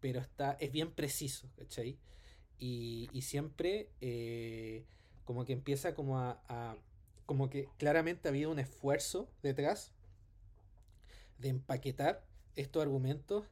pero 0.00 0.20
está, 0.20 0.52
es 0.60 0.70
bien 0.70 0.92
preciso, 0.92 1.48
¿cachai? 1.56 1.98
Y, 2.58 3.08
siempre 3.22 3.88
eh, 4.00 4.84
como 5.24 5.44
que 5.44 5.52
empieza 5.52 5.94
como 5.94 6.18
a, 6.18 6.76
como 7.26 7.50
que 7.50 7.68
claramente 7.78 8.28
ha 8.28 8.30
habido 8.30 8.50
un 8.50 8.58
esfuerzo 8.58 9.28
detrás 9.42 9.92
de 11.38 11.50
empaquetar 11.50 12.24
estos 12.56 12.82
argumentos 12.82 13.44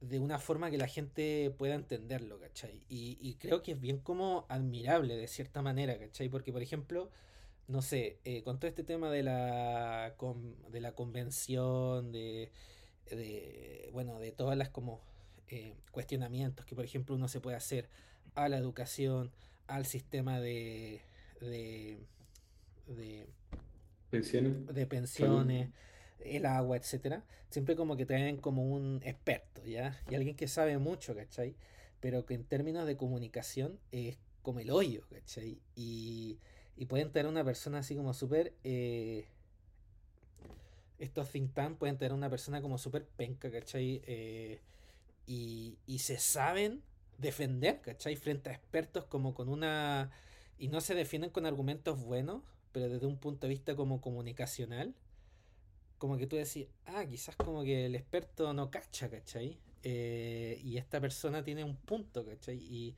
de 0.00 0.18
una 0.18 0.38
forma 0.38 0.70
que 0.70 0.78
la 0.78 0.88
gente 0.88 1.54
pueda 1.56 1.74
entenderlo, 1.74 2.38
¿cachai? 2.40 2.82
Y, 2.88 3.34
creo 3.34 3.62
que 3.62 3.72
es 3.72 3.80
bien 3.80 3.98
como 3.98 4.46
admirable 4.48 5.16
de 5.16 5.26
cierta 5.26 5.62
manera, 5.62 5.98
¿cachai? 5.98 6.28
Porque, 6.28 6.52
por 6.52 6.62
ejemplo, 6.62 7.10
no 7.68 7.82
sé, 7.82 8.18
eh, 8.24 8.42
con 8.42 8.58
todo 8.58 8.68
este 8.68 8.84
tema 8.84 9.10
de 9.10 9.22
la, 9.22 10.14
de 10.70 10.80
la 10.80 10.92
convención, 10.92 12.12
de, 12.12 12.50
de, 13.10 13.90
bueno, 13.92 14.18
de 14.18 14.32
todas 14.32 14.56
las 14.56 14.68
como 14.68 15.00
eh, 15.48 15.74
cuestionamientos 15.92 16.66
que, 16.66 16.74
por 16.74 16.84
ejemplo, 16.84 17.14
uno 17.14 17.28
se 17.28 17.40
puede 17.40 17.56
hacer 17.56 17.88
a 18.36 18.48
la 18.48 18.58
educación, 18.58 19.32
al 19.68 19.86
sistema 19.86 20.40
de, 20.40 21.02
de, 21.40 21.98
de, 22.88 23.28
Pensiones. 24.10 24.66
de 24.68 24.86
pensiones, 24.86 25.70
el 26.20 26.46
agua, 26.46 26.76
etcétera, 26.76 27.24
siempre 27.50 27.76
como 27.76 27.96
que 27.96 28.06
traen 28.06 28.38
como 28.38 28.64
un 28.64 29.00
experto, 29.04 29.64
¿ya? 29.64 30.00
Y 30.10 30.14
alguien 30.14 30.36
que 30.36 30.48
sabe 30.48 30.78
mucho, 30.78 31.14
¿cachai? 31.16 31.56
Pero 32.00 32.26
que 32.26 32.34
en 32.34 32.44
términos 32.44 32.86
de 32.86 32.96
comunicación 32.96 33.80
es 33.92 34.18
como 34.42 34.60
el 34.60 34.70
hoyo, 34.70 35.06
¿cachai? 35.10 35.60
Y, 35.74 36.38
y 36.76 36.86
pueden 36.86 37.12
tener 37.12 37.28
una 37.30 37.44
persona 37.44 37.78
así 37.80 37.96
como 37.96 38.14
súper... 38.14 38.54
eh, 38.64 39.28
estos 40.98 41.30
think 41.30 41.52
tank 41.54 41.78
pueden 41.78 41.98
tener 41.98 42.12
una 42.12 42.30
persona 42.30 42.62
como 42.62 42.78
súper 42.78 43.06
penca, 43.06 43.50
¿cachai? 43.50 44.02
Eh, 44.06 44.60
y, 45.26 45.78
y 45.86 45.98
se 46.00 46.18
saben 46.18 46.82
defender, 47.18 47.80
¿cachai? 47.80 48.16
Frente 48.16 48.50
a 48.50 48.52
expertos 48.52 49.04
como 49.06 49.34
con 49.34 49.48
una... 49.48 50.10
Y 50.58 50.68
no 50.68 50.80
se 50.80 50.94
defienden 50.94 51.30
con 51.30 51.46
argumentos 51.46 52.00
buenos, 52.00 52.42
pero 52.72 52.88
desde 52.88 53.06
un 53.06 53.18
punto 53.18 53.46
de 53.46 53.50
vista 53.50 53.76
como 53.76 54.00
comunicacional, 54.00 54.94
como 55.98 56.16
que 56.16 56.26
tú 56.26 56.36
decís, 56.36 56.68
ah, 56.86 57.04
quizás 57.06 57.36
como 57.36 57.62
que 57.62 57.86
el 57.86 57.94
experto 57.94 58.52
no 58.52 58.70
cacha, 58.70 59.08
¿cachai? 59.10 59.58
Eh, 59.82 60.60
y 60.64 60.78
esta 60.78 61.00
persona 61.00 61.42
tiene 61.44 61.64
un 61.64 61.76
punto, 61.76 62.24
¿cachai? 62.24 62.56
Y, 62.56 62.96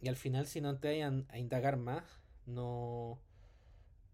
y 0.00 0.08
al 0.08 0.16
final 0.16 0.46
si 0.46 0.60
no 0.60 0.78
te 0.78 0.88
vayan 0.88 1.26
a 1.30 1.38
indagar 1.38 1.76
más, 1.76 2.04
no... 2.46 3.18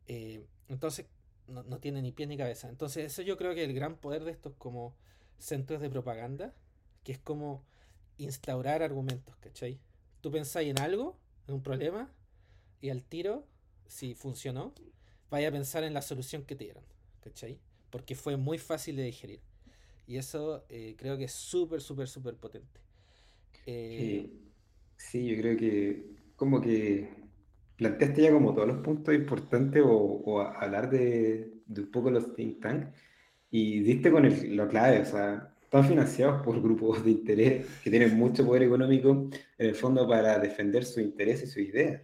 eh, 0.07 0.45
entonces 0.69 1.07
no, 1.49 1.63
no 1.65 1.79
tiene 1.79 2.03
ni 2.03 2.13
pie 2.13 2.27
ni 2.27 2.37
cabeza. 2.37 2.69
Entonces 2.69 3.07
eso 3.13 3.23
yo 3.23 3.37
creo 3.37 3.55
que 3.55 3.65
el 3.65 3.75
gran 3.75 3.97
poder 3.97 4.25
de 4.25 4.31
estos 4.33 4.55
como 4.55 4.95
centros 5.39 5.81
de 5.81 5.91
propaganda, 5.91 6.55
que 7.05 7.13
es 7.13 7.19
como 7.19 7.65
instaurar 8.19 8.83
argumentos, 8.83 9.37
¿cachai? 9.39 9.81
Tú 10.21 10.31
pensáis 10.31 10.71
en 10.71 10.81
algo, 10.81 11.19
en 11.49 11.55
un 11.55 11.63
problema, 11.63 12.11
y 12.81 12.91
al 12.91 13.05
tiro, 13.05 13.47
si 13.87 14.15
funcionó, 14.15 14.75
vaya 15.31 15.49
a 15.49 15.53
pensar 15.53 15.85
en 15.85 15.95
la 15.95 16.03
solución 16.03 16.45
que 16.45 16.57
te 16.57 16.65
dieron, 16.65 16.85
¿cachai? 17.23 17.61
Porque 17.91 18.15
fue 18.15 18.37
muy 18.37 18.59
fácil 18.59 18.97
de 18.97 19.05
digerir. 19.05 19.43
Y 20.07 20.19
eso 20.19 20.65
eh, 20.69 20.97
creo 20.99 21.19
que 21.19 21.25
es 21.25 21.33
súper, 21.33 21.81
súper, 21.83 22.09
súper 22.09 22.37
potente. 22.37 22.81
Eh, 23.67 24.31
sí, 24.97 25.27
yo 25.29 25.37
creo 25.41 25.57
que 25.57 26.07
como 26.37 26.61
que 26.61 27.11
planteaste 27.77 28.23
ya 28.23 28.33
como 28.33 28.55
todos 28.55 28.69
los 28.69 28.79
puntos 28.79 29.15
importantes 29.15 29.83
o, 29.85 29.91
o 29.93 30.41
a- 30.41 30.53
hablar 30.61 30.91
de, 30.91 31.53
de 31.67 31.81
un 31.83 31.91
poco 31.91 32.11
los 32.11 32.35
think 32.35 32.61
tank 32.63 32.95
y 33.51 33.81
diste 33.83 34.11
con 34.13 34.25
el- 34.27 34.57
lo 34.57 34.69
clave, 34.69 35.01
o 35.03 35.05
sea, 35.07 35.52
están 35.73 35.89
financiados 35.89 36.43
por 36.43 36.61
grupos 36.61 37.03
de 37.03 37.13
interés 37.13 37.67
que 37.83 37.89
tienen 37.89 38.15
mucho 38.19 38.45
poder 38.45 38.65
económico 38.65 39.31
en 39.57 39.67
el 39.67 39.75
fondo 39.75 40.07
para 40.07 40.39
defender 40.39 40.85
sus 40.85 41.03
intereses 41.03 41.49
y 41.49 41.53
sus 41.53 41.63
ideas. 41.63 42.03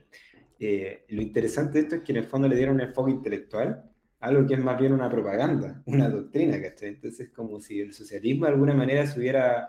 Eh, 0.59 1.05
lo 1.09 1.21
interesante 1.21 1.75
de 1.75 1.81
esto 1.81 1.97
es 1.97 2.01
que 2.01 2.13
en 2.13 2.19
el 2.19 2.25
fondo 2.25 2.49
le 2.49 2.57
dieron 2.57 2.77
un 2.77 2.81
enfoque 2.81 3.11
intelectual, 3.11 3.85
algo 4.21 4.47
que 4.47 4.55
es 4.55 4.61
más 4.61 4.81
bien 4.81 4.95
una 4.95 5.11
propaganda, 5.11 5.83
una 5.85 6.09
doctrina, 6.09 6.59
¿cachai? 6.63 6.89
Entonces, 6.89 7.29
como 7.29 7.61
si 7.61 7.83
el 7.83 7.93
socialismo 7.93 8.47
de 8.47 8.53
alguna 8.53 8.73
manera 8.73 9.07
se 9.07 9.21
hubiera 9.21 9.69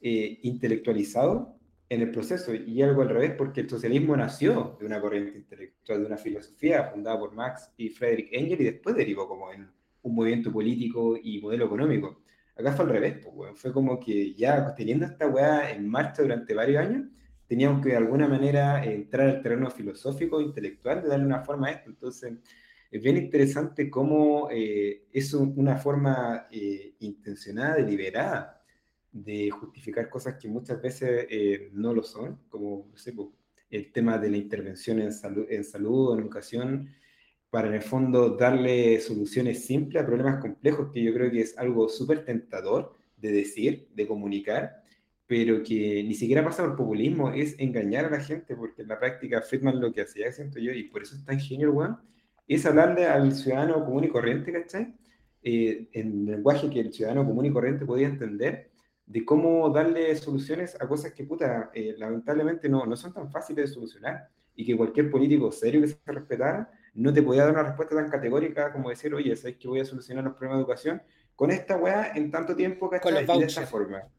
eh, 0.00 0.38
intelectualizado 0.40 1.54
en 1.90 2.00
el 2.00 2.10
proceso, 2.10 2.54
y 2.54 2.80
algo 2.80 3.02
al 3.02 3.10
revés, 3.10 3.32
porque 3.36 3.60
el 3.60 3.68
socialismo 3.68 4.16
nació 4.16 4.78
de 4.80 4.86
una 4.86 5.02
corriente 5.02 5.36
intelectual, 5.36 6.00
de 6.00 6.06
una 6.06 6.16
filosofía 6.16 6.84
fundada 6.84 7.18
por 7.18 7.34
Marx 7.34 7.70
y 7.76 7.90
Friedrich 7.90 8.30
Engels, 8.32 8.62
y 8.62 8.64
después 8.64 8.96
derivó 8.96 9.28
como 9.28 9.52
en 9.52 9.68
un 10.00 10.14
movimiento 10.14 10.50
político 10.50 11.18
y 11.22 11.42
modelo 11.42 11.66
económico. 11.66 12.23
Acá 12.56 12.72
fue 12.72 12.84
al 12.84 12.90
revés, 12.92 13.18
pues, 13.22 13.34
weón. 13.34 13.56
Fue 13.56 13.72
como 13.72 13.98
que 13.98 14.34
ya 14.34 14.74
teniendo 14.74 15.06
esta 15.06 15.26
weá 15.26 15.70
en 15.72 15.88
marcha 15.88 16.22
durante 16.22 16.54
varios 16.54 16.84
años, 16.84 17.08
teníamos 17.46 17.82
que 17.82 17.90
de 17.90 17.96
alguna 17.96 18.28
manera 18.28 18.84
entrar 18.84 19.28
al 19.28 19.42
terreno 19.42 19.70
filosófico, 19.70 20.40
intelectual, 20.40 21.02
de 21.02 21.08
darle 21.08 21.26
una 21.26 21.40
forma 21.42 21.68
a 21.68 21.72
esto. 21.72 21.90
Entonces, 21.90 22.32
es 22.90 23.02
bien 23.02 23.16
interesante 23.16 23.90
cómo 23.90 24.48
eh, 24.52 25.06
es 25.12 25.34
un- 25.34 25.52
una 25.56 25.76
forma 25.76 26.46
eh, 26.50 26.94
intencionada, 27.00 27.76
deliberada, 27.76 28.62
de 29.12 29.50
justificar 29.50 30.08
cosas 30.08 30.36
que 30.40 30.48
muchas 30.48 30.80
veces 30.80 31.26
eh, 31.30 31.70
no 31.72 31.92
lo 31.94 32.02
son, 32.02 32.40
como 32.48 32.88
no 32.90 32.96
sé, 32.98 33.12
po, 33.12 33.32
el 33.70 33.92
tema 33.92 34.18
de 34.18 34.30
la 34.30 34.36
intervención 34.36 35.00
en 35.00 35.12
salud, 35.12 35.46
en 35.48 35.64
salud 35.64 36.14
en 36.14 36.20
educación, 36.20 36.88
para 37.54 37.68
en 37.68 37.74
el 37.74 37.82
fondo 37.82 38.30
darle 38.30 39.00
soluciones 39.00 39.64
simples 39.64 40.02
a 40.02 40.04
problemas 40.04 40.40
complejos, 40.40 40.90
que 40.92 41.00
yo 41.00 41.14
creo 41.14 41.30
que 41.30 41.42
es 41.42 41.56
algo 41.56 41.88
súper 41.88 42.24
tentador 42.24 42.96
de 43.16 43.30
decir, 43.30 43.86
de 43.94 44.08
comunicar, 44.08 44.82
pero 45.24 45.62
que 45.62 46.02
ni 46.02 46.14
siquiera 46.14 46.42
pasa 46.42 46.64
por 46.64 46.74
populismo, 46.74 47.30
es 47.30 47.54
engañar 47.60 48.06
a 48.06 48.10
la 48.10 48.18
gente, 48.18 48.56
porque 48.56 48.82
en 48.82 48.88
la 48.88 48.98
práctica 48.98 49.40
Friedman 49.40 49.80
lo 49.80 49.92
que 49.92 50.00
hacía, 50.00 50.32
siento 50.32 50.58
yo, 50.58 50.72
y 50.72 50.82
por 50.88 51.02
eso 51.02 51.14
es 51.14 51.24
tan 51.24 51.38
genio, 51.38 51.96
es 52.48 52.66
hablarle 52.66 53.06
al 53.06 53.32
ciudadano 53.32 53.84
común 53.84 54.02
y 54.02 54.08
corriente, 54.08 54.52
¿cachai? 54.52 54.92
Eh, 55.40 55.88
en 55.92 56.26
lenguaje 56.26 56.68
que 56.68 56.80
el 56.80 56.92
ciudadano 56.92 57.24
común 57.24 57.44
y 57.44 57.52
corriente 57.52 57.86
podía 57.86 58.08
entender, 58.08 58.72
de 59.06 59.24
cómo 59.24 59.70
darle 59.70 60.16
soluciones 60.16 60.76
a 60.80 60.88
cosas 60.88 61.12
que, 61.12 61.22
puta, 61.22 61.70
eh, 61.72 61.94
lamentablemente 61.98 62.68
no, 62.68 62.84
no 62.84 62.96
son 62.96 63.14
tan 63.14 63.30
fáciles 63.30 63.68
de 63.68 63.74
solucionar, 63.74 64.28
y 64.56 64.66
que 64.66 64.76
cualquier 64.76 65.08
político 65.08 65.52
serio 65.52 65.82
que 65.82 65.86
se 65.86 65.98
respetara 66.06 66.68
no 66.94 67.12
te 67.12 67.22
podía 67.22 67.42
dar 67.44 67.52
una 67.52 67.62
respuesta 67.64 67.94
tan 67.96 68.08
categórica 68.10 68.72
como 68.72 68.90
decir, 68.90 69.14
oye, 69.14 69.34
¿sabes 69.36 69.56
que 69.56 69.68
voy 69.68 69.80
a 69.80 69.84
solucionar 69.84 70.24
los 70.24 70.34
problemas 70.34 70.58
de 70.58 70.62
educación 70.62 71.02
con 71.36 71.50
esta 71.50 71.76
weá 71.76 72.12
en 72.14 72.30
tanto 72.30 72.54
tiempo, 72.54 72.88
Con 72.88 72.98
¿cachai? 72.98 73.12
los 73.26 73.36
Y 73.36 73.40
de 73.40 73.46
esta 73.46 73.60
vouchers. 73.62 73.70
forma. 73.70 73.98
los 73.98 74.10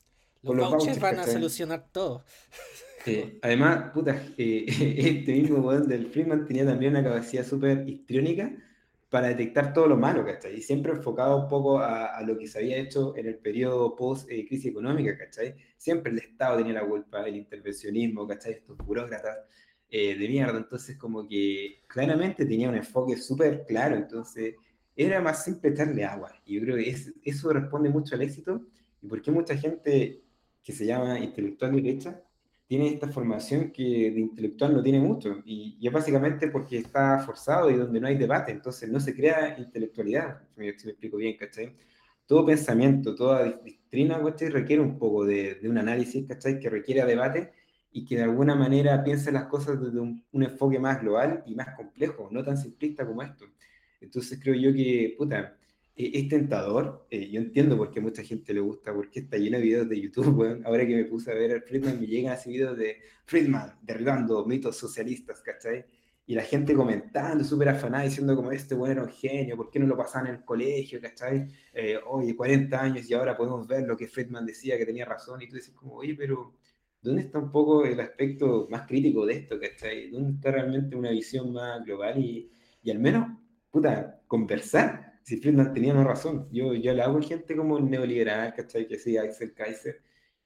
con 0.43 0.57
los 0.57 0.69
vouchers 0.69 0.99
vouchers, 0.99 1.01
van 1.01 1.19
a 1.19 1.25
solucionar 1.31 1.85
todo. 1.91 2.23
Eh, 3.05 3.39
además, 3.41 3.91
puta, 3.93 4.21
eh, 4.37 4.65
este 4.67 5.31
mismo 5.33 5.59
weón 5.59 5.87
del 5.87 6.07
Freeman 6.07 6.45
tenía 6.45 6.65
también 6.65 6.91
una 6.93 7.03
capacidad 7.03 7.45
súper 7.45 7.87
histriónica 7.87 8.51
para 9.09 9.27
detectar 9.29 9.71
todo 9.73 9.87
lo 9.87 9.95
malo, 9.95 10.25
¿cachai? 10.25 10.55
Y 10.57 10.61
siempre 10.61 10.91
enfocado 10.91 11.37
un 11.37 11.47
poco 11.47 11.79
a, 11.79 12.07
a 12.07 12.21
lo 12.23 12.37
que 12.37 12.47
se 12.47 12.57
había 12.59 12.77
hecho 12.77 13.15
en 13.15 13.27
el 13.27 13.37
periodo 13.37 13.95
post-crisis 13.95 14.65
económica, 14.65 15.17
¿cachai? 15.17 15.55
Siempre 15.77 16.11
el 16.11 16.17
Estado 16.17 16.57
tenía 16.57 16.73
la 16.73 16.85
culpa, 16.85 17.25
el 17.25 17.35
intervencionismo, 17.37 18.27
¿cachai? 18.27 18.53
Estos 18.53 18.75
burócratas 18.77 19.37
eh, 19.97 20.15
de 20.17 20.27
mierda, 20.29 20.57
entonces 20.57 20.97
como 20.97 21.27
que 21.27 21.83
claramente 21.87 22.45
tenía 22.45 22.69
un 22.69 22.75
enfoque 22.75 23.17
súper 23.17 23.65
claro, 23.67 23.95
entonces 23.95 24.55
era 24.95 25.21
más 25.21 25.43
simple 25.43 25.69
echarle 25.71 26.03
agua. 26.05 26.31
Y 26.45 26.55
yo 26.55 26.61
creo 26.61 26.75
que 26.77 26.89
es- 26.89 27.13
eso 27.23 27.51
responde 27.53 27.89
mucho 27.89 28.15
al 28.15 28.21
éxito 28.21 28.61
y 29.01 29.07
por 29.07 29.21
qué 29.21 29.31
mucha 29.31 29.55
gente 29.57 30.21
que 30.63 30.71
se 30.73 30.85
llama 30.85 31.19
intelectual 31.19 31.73
derecha 31.75 32.21
tiene 32.67 32.87
esta 32.89 33.07
formación 33.09 33.71
que 33.71 33.83
de 34.11 34.19
intelectual 34.19 34.73
no 34.73 34.81
tiene 34.81 34.99
mucho, 34.99 35.41
y, 35.45 35.77
y 35.79 35.87
es 35.87 35.93
básicamente 35.93 36.47
porque 36.49 36.79
está 36.79 37.19
forzado 37.19 37.69
y 37.69 37.75
donde 37.77 37.99
no 38.01 38.07
hay 38.07 38.17
debate, 38.17 38.51
entonces 38.51 38.89
no 38.89 38.99
se 38.99 39.13
crea 39.15 39.55
intelectualidad, 39.59 40.41
si 40.55 40.59
me, 40.61 40.77
si 40.79 40.85
me 40.87 40.91
explico 40.93 41.17
bien, 41.17 41.37
¿cachai? 41.37 41.75
Todo 42.25 42.43
pensamiento, 42.45 43.13
toda 43.15 43.45
doctrina, 43.51 44.19
¿cachai? 44.23 44.49
Requiere 44.49 44.81
un 44.81 44.97
poco 44.97 45.25
de, 45.25 45.55
de 45.55 45.69
un 45.69 45.77
análisis, 45.77 46.25
¿cachai? 46.27 46.59
Que 46.59 46.69
requiere 46.69 47.05
debate 47.05 47.51
y 47.95 48.03
que 48.03 48.17
de 48.17 48.23
alguna 48.23 48.55
manera 48.55 49.01
piense 49.05 49.31
las 49.31 49.45
cosas 49.45 49.81
desde 49.81 50.01
un, 50.01 50.21
un 50.33 50.43
enfoque 50.43 50.77
más 50.79 51.01
global 51.01 51.41
y 51.45 51.55
más 51.55 51.73
complejo, 51.77 52.27
no 52.29 52.43
tan 52.43 52.57
simplista 52.57 53.05
como 53.05 53.21
esto. 53.21 53.45
Entonces 54.01 54.37
creo 54.43 54.53
yo 54.53 54.73
que, 54.73 55.15
puta, 55.17 55.55
eh, 55.95 56.11
es 56.13 56.27
tentador. 56.27 57.07
eh, 57.09 57.29
yo 57.31 57.39
entiendo 57.39 57.77
por 57.77 57.91
qué 57.91 57.99
a 57.99 58.01
mucha 58.01 58.21
gente 58.21 58.53
le 58.53 58.59
gusta, 58.59 58.93
porque 58.93 59.21
está 59.21 59.37
lleno 59.37 59.57
de 59.59 59.63
videos 59.63 59.87
de 59.87 60.01
YouTube, 60.01 60.27
weón. 60.37 60.65
Ahora 60.65 60.85
que 60.85 60.93
me 60.93 61.05
puse 61.05 61.31
a 61.31 61.35
ver 61.35 61.51
el 61.51 61.61
Friedman, 61.61 62.01
me 62.01 62.05
llegan 62.05 62.33
así 62.33 62.51
videos 62.51 62.77
de 62.77 62.97
Friedman 63.23 63.79
derribando 63.81 64.45
mitos 64.45 64.75
socialistas, 64.75 65.41
¿cachai? 65.41 65.85
Y 66.27 66.35
la 66.35 66.43
gente 66.43 66.73
comentando, 66.73 67.45
súper 67.45 67.69
afanada, 67.69 68.03
diciendo 68.03 68.35
como 68.35 68.51
este 68.51 68.75
weón 68.75 68.91
era 68.91 69.03
un 69.03 69.09
genio, 69.09 69.55
¿por 69.55 69.69
qué 69.69 69.79
no 69.79 69.87
lo 69.87 69.95
pasaban 69.95 70.27
en 70.27 70.35
el 70.35 70.43
colegio, 70.43 70.99
¿cachai? 70.99 71.47
Eh, 71.73 71.97
oye, 72.07 72.35
40 72.35 72.81
años 72.81 73.09
y 73.09 73.13
ahora 73.13 73.37
podemos 73.37 73.65
ver 73.65 73.87
lo 73.87 73.95
que 73.95 74.09
Friedman 74.09 74.45
decía, 74.45 74.77
que 74.77 74.85
tenía 74.85 75.05
razón, 75.05 75.41
y 75.41 75.47
tú 75.47 75.55
dices 75.55 75.73
como, 75.73 75.93
oye, 75.95 76.13
pero 76.15 76.55
¿dónde 77.05 77.21
está 77.21 77.39
un 77.39 77.51
poco 77.51 77.85
el 77.85 77.99
aspecto 77.99 78.67
más 78.69 78.87
crítico 78.87 79.25
de 79.25 79.33
esto, 79.35 79.59
¿cachai? 79.59 80.09
¿Dónde 80.09 80.33
está 80.33 80.51
realmente 80.51 80.95
una 80.95 81.11
visión 81.11 81.53
más 81.53 81.85
global 81.85 82.17
y, 82.19 82.51
y 82.83 82.91
al 82.91 82.99
menos, 82.99 83.27
puta, 83.69 84.21
conversar? 84.27 85.19
Si 85.23 85.37
Friedman 85.37 85.73
tenía 85.73 85.93
más 85.93 86.05
razón. 86.05 86.49
Yo, 86.51 86.73
yo 86.73 86.93
le 86.93 87.01
hago 87.01 87.17
a 87.19 87.21
gente 87.21 87.55
como 87.55 87.79
neoliberal, 87.79 88.53
¿cachai? 88.53 88.87
Que 88.87 88.97
sigue 88.97 89.19
Axel 89.19 89.53
Kaiser. 89.53 90.01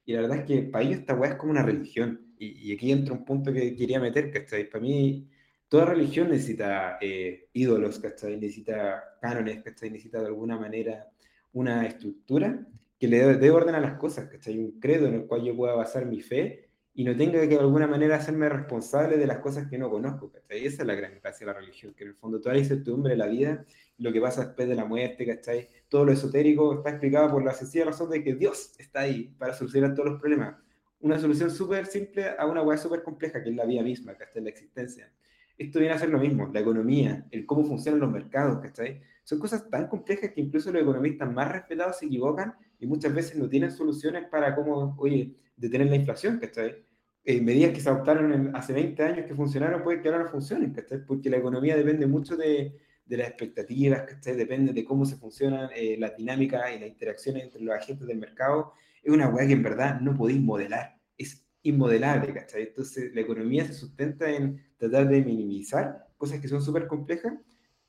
Y 0.06 0.14
la 0.14 0.22
verdad 0.22 0.40
es 0.40 0.46
que 0.46 0.62
para 0.64 0.84
ellos 0.84 1.00
esta 1.00 1.16
weá 1.16 1.32
es 1.32 1.36
como 1.38 1.52
una 1.52 1.64
religión. 1.64 2.34
Y, 2.38 2.70
y 2.70 2.74
aquí 2.74 2.92
entra 2.92 3.14
un 3.14 3.26
punto 3.26 3.52
que 3.54 3.76
quería 3.76 4.00
meter, 4.00 4.32
¿cachai? 4.32 4.70
Para 4.70 4.82
mí, 4.82 5.30
toda 5.70 5.86
religión 5.86 6.30
necesita 6.30 6.98
eh, 7.02 7.50
ídolos, 7.54 8.00
¿cachai? 8.00 8.38
Necesita 8.38 9.18
cánones, 9.22 9.64
¿cachai? 9.64 9.92
Necesita 9.92 10.20
de 10.20 10.28
alguna 10.28 10.58
manera 10.58 11.10
una 11.54 11.86
estructura 11.86 12.66
que 13.00 13.08
le 13.08 13.38
dé 13.38 13.50
orden 13.50 13.76
a 13.76 13.80
las 13.80 13.98
cosas, 13.98 14.28
¿cachai? 14.30 14.60
Un 14.60 14.80
credo 14.80 15.08
en 15.08 15.16
el 15.16 15.26
cual 15.26 15.44
yo 15.44 15.56
pueda 15.56 15.74
basar 15.74 16.06
mi 16.06 16.20
fe 16.20 16.70
y 16.94 17.06
no 17.06 17.16
tenga 17.16 17.40
que 17.42 17.48
de 17.48 17.60
alguna 17.60 17.88
manera 17.88 18.18
hacerme 18.18 18.50
responsable 18.50 19.16
de 19.16 19.26
las 19.26 19.38
cosas 19.40 19.68
que 19.70 19.78
no 19.78 19.90
conozco, 19.90 20.30
¿cachai? 20.30 20.66
Esa 20.66 20.82
es 20.82 20.88
la 20.88 20.96
gran 20.96 21.14
gracia 21.22 21.48
de 21.48 21.54
la 21.54 21.58
religión, 21.58 21.94
que 21.94 22.04
en 22.04 22.10
el 22.10 22.16
fondo 22.16 22.42
toda 22.42 22.56
la 22.56 22.60
incertidumbre 22.60 23.12
de 23.12 23.18
la 23.18 23.28
vida, 23.28 23.66
lo 24.00 24.12
que 24.12 24.20
pasa 24.20 24.46
después 24.46 24.68
de 24.68 24.76
la 24.76 24.84
muerte, 24.84 25.26
¿cachai? 25.26 25.70
Todo 25.88 26.04
lo 26.04 26.12
esotérico 26.12 26.74
está 26.74 26.90
explicado 26.90 27.32
por 27.32 27.44
la 27.44 27.54
sencilla 27.54 27.86
razón 27.86 28.10
de 28.10 28.22
que 28.22 28.36
Dios 28.36 28.74
está 28.78 29.02
ahí 29.02 29.34
para 29.38 29.54
solucionar 29.54 29.94
todos 29.94 30.10
los 30.10 30.20
problemas. 30.20 30.56
Una 31.00 31.18
solución 31.18 31.50
súper 31.52 31.86
simple 31.86 32.26
a 32.38 32.46
una 32.46 32.62
hueá 32.62 32.78
súper 32.78 33.02
compleja, 33.02 33.42
que 33.42 33.50
es 33.50 33.56
la 33.56 33.66
vida 33.66 33.82
misma, 33.82 34.14
¿cachai? 34.16 34.44
La 34.44 34.50
existencia. 34.50 35.10
Esto 35.58 35.80
viene 35.80 35.94
a 35.94 36.00
ser 36.00 36.10
lo 36.10 36.20
mismo, 36.20 36.50
la 36.54 36.60
economía, 36.60 37.26
el 37.32 37.46
cómo 37.46 37.64
funcionan 37.64 38.02
los 38.02 38.12
mercados, 38.12 38.60
¿cachai? 38.60 39.02
Son 39.30 39.38
cosas 39.38 39.70
tan 39.70 39.88
complejas 39.88 40.32
que 40.34 40.42
incluso 40.42 40.72
los 40.72 40.82
economistas 40.82 41.32
más 41.32 41.52
respetados 41.52 42.00
se 42.00 42.08
equivocan 42.08 42.56
y 42.80 42.88
muchas 42.88 43.14
veces 43.14 43.38
no 43.38 43.48
tienen 43.48 43.70
soluciones 43.70 44.28
para 44.28 44.56
cómo, 44.56 44.96
oye, 44.98 45.36
detener 45.56 45.86
la 45.88 45.98
inflación, 45.98 46.40
¿cachai? 46.40 46.84
Eh, 47.24 47.40
medidas 47.40 47.72
que 47.72 47.80
se 47.80 47.90
adoptaron 47.90 48.34
en- 48.34 48.56
hace 48.56 48.74
20 48.74 49.04
años 49.04 49.28
que 49.28 49.36
funcionaron, 49.36 49.84
puede 49.84 50.02
que 50.02 50.08
ahora 50.10 50.24
no 50.24 50.30
funcionen, 50.32 50.74
¿cachai? 50.74 51.06
Porque 51.06 51.30
la 51.30 51.38
economía 51.38 51.78
depende 51.78 52.08
mucho 52.08 52.36
de, 52.36 52.76
de 53.06 53.18
las 53.18 53.28
expectativas, 53.28 54.02
¿cachai? 54.02 54.36
Depende 54.36 54.74
de 54.74 54.84
cómo 54.84 55.06
se 55.06 55.16
funcionan 55.18 55.70
eh, 55.76 55.96
las 56.00 56.18
dinámicas 56.18 56.64
y 56.76 56.80
las 56.80 56.90
interacciones 56.90 57.44
entre 57.44 57.62
los 57.62 57.76
agentes 57.76 58.08
del 58.08 58.18
mercado. 58.18 58.74
Es 59.04 59.14
una 59.14 59.30
weá 59.30 59.46
que 59.46 59.54
en 59.54 59.62
verdad 59.62 60.02
no 60.02 60.18
podéis 60.18 60.42
modelar, 60.42 60.98
es 61.20 61.46
inmodelable, 61.62 62.34
¿cachai? 62.34 62.64
Entonces 62.64 63.14
la 63.14 63.22
economía 63.22 63.64
se 63.64 63.74
sustenta 63.74 64.28
en 64.28 64.60
tratar 64.76 65.08
de 65.08 65.22
minimizar 65.24 66.08
cosas 66.18 66.40
que 66.40 66.48
son 66.48 66.64
súper 66.64 66.88
complejas 66.88 67.34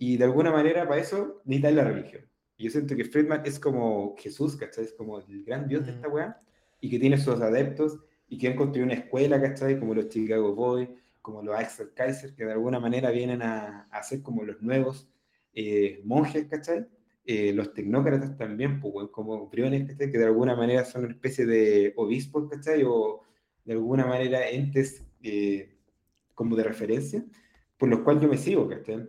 y 0.01 0.17
de 0.17 0.25
alguna 0.25 0.51
manera 0.51 0.89
para 0.89 0.99
eso 1.03 1.43
necesitáis 1.45 1.77
la 1.77 1.85
religión. 1.85 2.25
Y 2.57 2.65
yo 2.65 2.71
siento 2.71 2.97
que 2.97 3.05
Friedman 3.05 3.43
es 3.45 3.61
como 3.61 4.17
Jesús, 4.19 4.57
¿cachai? 4.57 4.85
Es 4.85 4.95
como 4.95 5.19
el 5.21 5.45
gran 5.45 5.69
Dios 5.69 5.85
de 5.85 5.93
Mm. 5.93 5.95
esta 5.97 6.09
weá 6.09 6.41
y 6.81 6.89
que 6.91 6.99
tiene 6.99 7.19
sus 7.19 7.39
adeptos 7.43 8.01
y 8.27 8.39
que 8.39 8.49
han 8.49 8.57
construido 8.57 8.87
una 8.87 8.95
escuela, 8.95 9.39
¿cachai? 9.41 9.79
Como 9.79 9.95
los 9.95 10.09
Chicago 10.09 10.55
Boys, 10.55 10.89
como 11.21 11.43
los 11.43 11.55
Axel 11.55 11.93
Kaiser, 11.95 12.35
que 12.35 12.47
de 12.47 12.53
alguna 12.53 12.81
manera 12.81 13.11
vienen 13.11 13.43
a, 13.43 13.89
a 13.91 14.03
ser 14.03 14.23
como 14.23 14.43
los 14.43 14.63
nuevos 14.63 15.07
eh, 15.53 16.01
monjes, 16.05 16.47
¿cachai? 16.49 16.87
Eh, 17.27 17.53
los 17.53 17.75
tecnócratas 17.75 18.39
también, 18.39 18.81
pues, 18.81 19.09
como 19.11 19.49
briones, 19.51 19.87
¿cachai? 19.87 20.11
Que 20.11 20.19
de 20.19 20.25
alguna 20.25 20.57
manera 20.57 20.85
son 20.87 21.05
una 21.05 21.13
especie 21.13 21.45
de 21.45 21.93
obispos, 21.97 22.49
¿cachai? 22.51 22.83
O 22.87 23.21
de 23.67 23.75
alguna 23.75 24.07
manera 24.07 24.49
entes 24.49 25.05
eh, 25.23 25.77
como 26.35 26.57
de 26.57 26.65
referencia, 26.65 27.23
por 27.77 27.91
los 27.91 28.01
cuales 28.01 28.23
yo 28.23 28.29
me 28.31 28.39
sigo, 28.39 28.67
¿cachai? 28.67 29.07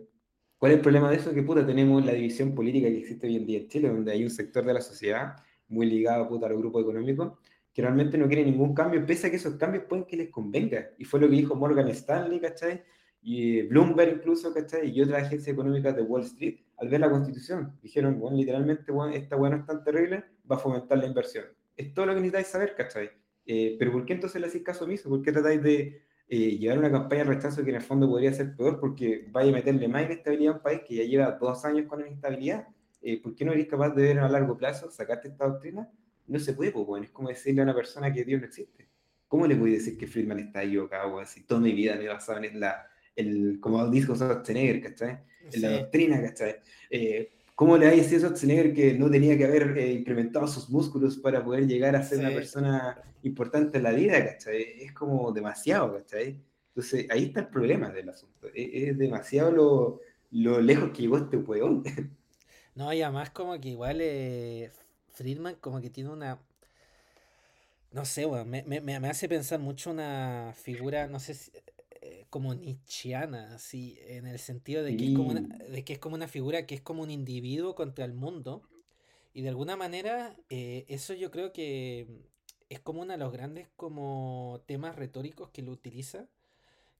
¿Cuál 0.62 0.70
es 0.70 0.78
el 0.78 0.82
problema 0.82 1.10
de 1.10 1.16
eso? 1.16 1.34
Que 1.34 1.42
puta, 1.42 1.66
tenemos 1.66 2.06
la 2.06 2.12
división 2.12 2.54
política 2.54 2.86
que 2.86 2.98
existe 2.98 3.26
hoy 3.26 3.34
en 3.34 3.46
día 3.46 3.58
en 3.58 3.66
Chile, 3.66 3.88
donde 3.88 4.12
hay 4.12 4.22
un 4.22 4.30
sector 4.30 4.64
de 4.64 4.72
la 4.72 4.80
sociedad 4.80 5.34
muy 5.66 5.86
ligado 5.86 6.28
puta, 6.28 6.46
a 6.46 6.50
los 6.50 6.58
grupos 6.58 6.82
económicos 6.84 7.32
que 7.74 7.82
realmente 7.82 8.16
no 8.16 8.28
quiere 8.28 8.44
ningún 8.44 8.72
cambio, 8.72 9.04
pese 9.04 9.26
a 9.26 9.30
que 9.30 9.38
esos 9.38 9.56
cambios 9.56 9.86
pueden 9.88 10.04
que 10.04 10.16
les 10.16 10.30
convenga. 10.30 10.90
Y 10.98 11.04
fue 11.04 11.18
lo 11.18 11.28
que 11.28 11.34
dijo 11.34 11.56
Morgan 11.56 11.88
Stanley, 11.88 12.38
¿cachai? 12.38 12.80
Y 13.22 13.62
Bloomberg 13.62 14.18
incluso, 14.18 14.54
¿cachai? 14.54 14.88
Y 14.96 15.02
otras 15.02 15.24
agencias 15.24 15.52
económicas 15.52 15.96
de 15.96 16.02
Wall 16.02 16.22
Street, 16.22 16.60
al 16.76 16.88
ver 16.88 17.00
la 17.00 17.10
constitución, 17.10 17.76
dijeron, 17.82 18.20
bueno, 18.20 18.36
literalmente, 18.36 18.92
bueno, 18.92 19.12
esta 19.16 19.34
bueno 19.34 19.56
es 19.56 19.66
tan 19.66 19.82
terrible, 19.82 20.22
va 20.48 20.54
a 20.54 20.60
fomentar 20.60 20.96
la 20.96 21.06
inversión. 21.06 21.46
Es 21.76 21.92
todo 21.92 22.06
lo 22.06 22.14
que 22.14 22.20
necesitáis 22.20 22.46
saber, 22.46 22.76
¿cachai? 22.76 23.10
Eh, 23.46 23.74
pero 23.80 23.90
¿por 23.90 24.06
qué 24.06 24.12
entonces 24.12 24.40
le 24.40 24.46
hacéis 24.46 24.62
caso 24.62 24.84
omiso? 24.84 25.08
¿Por 25.08 25.22
qué 25.22 25.32
tratáis 25.32 25.60
de 25.60 26.02
eh, 26.34 26.56
llevar 26.56 26.78
una 26.78 26.90
campaña 26.90 27.24
de 27.24 27.30
rechazo 27.34 27.62
que 27.62 27.68
en 27.70 27.76
el 27.76 27.82
fondo 27.82 28.08
podría 28.08 28.32
ser 28.32 28.56
peor? 28.56 28.80
Porque 28.80 29.26
vaya 29.30 29.50
a 29.50 29.54
meterle 29.54 29.86
más 29.86 30.04
inestabilidad 30.06 30.54
a 30.54 30.56
un 30.56 30.62
país 30.62 30.80
que 30.86 30.94
ya 30.94 31.04
lleva 31.04 31.32
dos 31.32 31.62
años 31.66 31.86
con 31.86 32.00
inestabilidad. 32.00 32.68
Eh, 33.02 33.20
¿Por 33.20 33.34
qué 33.34 33.44
no 33.44 33.52
eres 33.52 33.66
capaz 33.66 33.90
de 33.90 34.02
ver 34.02 34.18
a 34.18 34.28
largo 34.28 34.56
plazo, 34.56 34.90
sacarte 34.90 35.28
esta 35.28 35.46
doctrina? 35.46 35.90
No 36.26 36.38
se 36.38 36.54
puede, 36.54 36.70
pues, 36.72 36.86
bueno, 36.86 37.04
es 37.04 37.10
como 37.10 37.28
decirle 37.28 37.60
a 37.60 37.64
una 37.64 37.74
persona 37.74 38.10
que 38.12 38.24
Dios 38.24 38.40
no 38.40 38.46
existe. 38.46 38.88
¿Cómo 39.28 39.46
le 39.46 39.54
voy 39.56 39.72
a 39.72 39.74
decir 39.74 39.98
que 39.98 40.06
Friedman 40.06 40.38
está 40.38 40.62
equivocado? 40.62 41.22
Si 41.26 41.44
toda 41.44 41.60
mi 41.60 41.72
vida 41.72 41.96
me 41.96 42.04
he 42.04 42.08
basado 42.08 42.42
en 42.42 42.60
la, 42.60 42.86
el, 43.14 43.58
como 43.60 43.86
dijo 43.90 44.14
Schwarzenegger, 44.14 44.80
¿cachai? 44.82 45.18
En 45.52 45.62
la 45.62 45.68
Sí. 45.68 45.74
doctrina, 45.80 46.22
¿cachai? 46.22 46.56
Eh, 46.88 47.32
¿Cómo 47.62 47.78
le 47.78 47.86
a 47.86 47.90
decir 47.92 48.16
a 48.16 48.22
Schwarzenegger 48.22 48.74
que 48.74 48.94
no 48.94 49.08
tenía 49.08 49.38
que 49.38 49.44
haber 49.44 49.78
eh, 49.78 49.92
incrementado 49.92 50.48
sus 50.48 50.68
músculos 50.68 51.16
para 51.16 51.44
poder 51.44 51.68
llegar 51.68 51.94
a 51.94 52.02
ser 52.02 52.18
una 52.18 52.30
persona 52.30 53.00
importante 53.22 53.78
en 53.78 53.84
la 53.84 53.92
vida, 53.92 54.26
¿cachai? 54.26 54.82
Es 54.82 54.92
como 54.92 55.30
demasiado, 55.30 55.94
¿cachai? 55.94 56.42
Entonces, 56.70 57.06
ahí 57.08 57.26
está 57.26 57.38
el 57.38 57.46
problema 57.46 57.88
del 57.90 58.08
asunto. 58.08 58.48
Es, 58.48 58.68
es 58.72 58.98
demasiado 58.98 59.52
lo, 59.52 60.00
lo 60.32 60.60
lejos 60.60 60.90
que 60.90 61.02
llegó 61.02 61.18
este 61.18 61.36
weón. 61.36 61.84
No, 62.74 62.92
y 62.92 63.00
además 63.00 63.30
como 63.30 63.60
que 63.60 63.68
igual 63.68 63.98
eh, 64.00 64.72
Friedman 65.10 65.54
como 65.60 65.80
que 65.80 65.90
tiene 65.90 66.10
una... 66.10 66.40
No 67.92 68.04
sé, 68.04 68.26
me, 68.26 68.64
me, 68.64 68.80
me 68.80 68.98
me 68.98 69.08
hace 69.08 69.28
pensar 69.28 69.60
mucho 69.60 69.92
una 69.92 70.52
figura, 70.56 71.06
no 71.06 71.20
sé 71.20 71.34
si... 71.34 71.52
eh, 72.04 72.26
como 72.30 72.52
nietzscheana, 72.52 73.54
así, 73.54 73.96
en 74.08 74.26
el 74.26 74.40
sentido 74.40 74.82
de 74.82 74.96
que, 74.96 75.06
es 75.06 75.14
como 75.14 75.30
una, 75.30 75.40
de 75.40 75.84
que 75.84 75.92
es 75.92 75.98
como 76.00 76.16
una 76.16 76.26
figura 76.26 76.66
que 76.66 76.74
es 76.74 76.80
como 76.80 77.04
un 77.04 77.12
individuo 77.12 77.76
contra 77.76 78.04
el 78.04 78.12
mundo. 78.12 78.68
Y 79.32 79.42
de 79.42 79.50
alguna 79.50 79.76
manera, 79.76 80.36
eh, 80.50 80.84
eso 80.88 81.14
yo 81.14 81.30
creo 81.30 81.52
que 81.52 82.08
es 82.70 82.80
como 82.80 83.02
uno 83.02 83.12
de 83.12 83.18
los 83.18 83.32
grandes 83.32 83.68
como 83.76 84.64
temas 84.66 84.96
retóricos 84.96 85.50
que 85.50 85.62
lo 85.62 85.70
utiliza, 85.70 86.26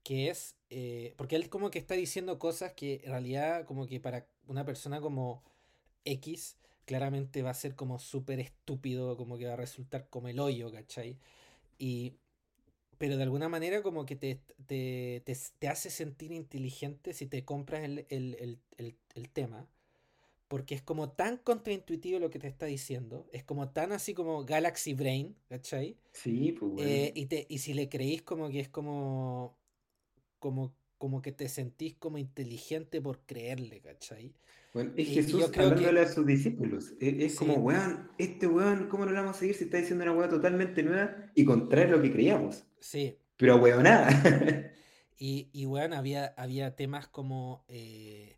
que 0.03 0.29
es, 0.29 0.55
eh, 0.69 1.13
porque 1.17 1.35
él 1.35 1.49
como 1.49 1.69
que 1.69 1.79
está 1.79 1.95
diciendo 1.95 2.39
cosas 2.39 2.71
que 2.71 3.01
en 3.03 3.11
realidad 3.11 3.65
como 3.65 3.87
que 3.87 3.99
para 3.99 4.25
una 4.47 4.63
persona 4.65 5.01
como 5.01 5.43
X 6.05 6.55
claramente 6.85 7.41
va 7.41 7.49
a 7.49 7.55
ser 7.55 7.75
como 7.75 7.99
súper 7.99 8.39
estúpido, 8.39 9.17
como 9.17 9.37
que 9.37 9.47
va 9.47 9.53
a 9.53 9.57
resultar 9.57 10.07
como 10.09 10.29
el 10.29 10.39
hoyo, 10.39 10.71
¿cachai? 10.71 11.17
Y, 11.77 12.13
pero 13.03 13.17
de 13.17 13.23
alguna 13.23 13.49
manera 13.49 13.81
como 13.81 14.05
que 14.05 14.15
te, 14.15 14.39
te, 14.65 15.21
te, 15.25 15.37
te 15.59 15.67
hace 15.67 15.89
sentir 15.89 16.31
inteligente 16.31 17.11
si 17.11 17.25
te 17.25 17.43
compras 17.43 17.83
el, 17.83 18.05
el, 18.07 18.57
el, 18.77 18.95
el, 19.13 19.29
tema. 19.29 19.67
Porque 20.47 20.73
es 20.73 20.81
como 20.81 21.11
tan 21.11 21.35
contraintuitivo 21.35 22.17
lo 22.19 22.29
que 22.29 22.39
te 22.39 22.47
está 22.47 22.65
diciendo. 22.65 23.27
Es 23.33 23.43
como 23.43 23.71
tan 23.71 23.91
así 23.91 24.13
como 24.13 24.45
Galaxy 24.45 24.93
Brain, 24.93 25.35
¿cachai? 25.49 25.97
Sí, 26.13 26.53
pues, 26.57 26.71
weón. 26.71 26.87
Eh, 26.87 27.11
y, 27.13 27.25
te, 27.25 27.45
y 27.49 27.57
si 27.57 27.73
le 27.73 27.89
creís 27.89 28.21
como 28.21 28.49
que 28.49 28.61
es 28.61 28.69
como, 28.69 29.57
como, 30.39 30.73
como 31.03 31.21
que 31.21 31.33
te 31.33 31.49
sentís 31.49 31.95
como 31.95 32.17
inteligente 32.17 33.01
por 33.01 33.19
creerle, 33.25 33.81
¿cachai? 33.81 34.33
Bueno, 34.73 34.93
es 34.95 35.09
Y- 35.09 35.15
Jesús 35.15 35.31
yo 35.41 35.51
creo 35.51 35.67
que- 35.67 35.75
hablándole 35.75 35.99
a 35.99 36.07
sus 36.07 36.25
discípulos. 36.25 36.93
Es, 37.01 37.13
es 37.19 37.31
Sí. 37.33 37.37
como, 37.39 37.55
weón, 37.55 38.09
este 38.17 38.47
weón, 38.47 38.87
¿cómo 38.87 39.03
lo 39.05 39.11
vamos 39.13 39.35
a 39.35 39.39
seguir 39.41 39.53
si 39.53 39.65
está 39.65 39.79
diciendo 39.79 40.05
una 40.05 40.13
weá 40.13 40.29
totalmente 40.29 40.81
nueva 40.81 41.29
y 41.35 41.43
contrario 41.43 41.95
a 41.95 41.97
lo 41.97 42.03
que 42.03 42.09
creíamos? 42.13 42.63
Sí. 42.79 43.17
Pero 43.35 43.57
weón, 43.57 43.83
nada. 43.83 44.07
Y, 45.17 45.49
y 45.51 45.65
bueno, 45.65 45.97
había, 45.97 46.27
había 46.37 46.75
temas 46.77 47.07
como 47.09 47.65
eh, 47.67 48.37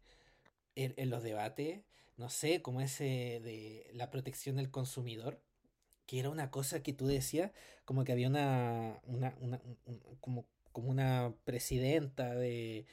en, 0.76 0.96
en 0.98 1.10
los 1.12 1.22
debates, 1.22 1.82
no 2.18 2.30
sé, 2.30 2.64
como 2.64 2.82
ese 2.82 3.04
de 3.44 3.92
la 3.94 4.10
protección 4.10 4.56
del 4.56 4.72
consumidor, 4.72 5.40
que 6.08 6.20
era 6.20 6.32
una 6.32 6.50
cosa 6.50 6.82
que 6.82 6.94
tú 6.94 7.06
decías, 7.06 7.52
como 7.86 8.04
que 8.06 8.12
había 8.12 8.28
una, 8.28 9.00
una, 9.06 9.36
una- 9.40 9.62
un- 9.64 9.78
un- 9.86 10.16
como, 10.20 10.48
como 10.76 10.90
una 10.90 11.34
presidenta 11.46 12.36
de, 12.36 12.86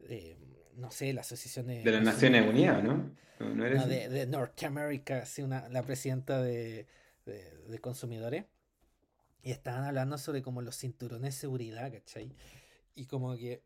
de, 0.00 0.36
no 0.74 0.90
sé, 0.90 1.12
la 1.12 1.20
asociación 1.20 1.68
de... 1.68 1.84
De 1.84 1.92
las. 1.92 2.02
Naciones 2.02 2.44
Unidas, 2.48 2.82
¿no? 2.82 3.12
No, 3.38 3.86
de, 3.86 4.08
de 4.08 4.26
North 4.26 4.60
America, 4.64 5.24
sí, 5.24 5.42
una, 5.42 5.68
la 5.68 5.84
presidenta 5.84 6.42
de, 6.42 6.88
de, 7.26 7.56
de 7.68 7.78
consumidores. 7.78 8.46
Y 9.44 9.52
estaban 9.52 9.84
hablando 9.84 10.18
sobre 10.18 10.42
como 10.42 10.62
los 10.62 10.76
cinturones 10.76 11.36
de 11.36 11.40
seguridad, 11.40 11.92
¿cachai? 11.92 12.34
Y 12.96 13.06
como 13.06 13.36
que 13.36 13.62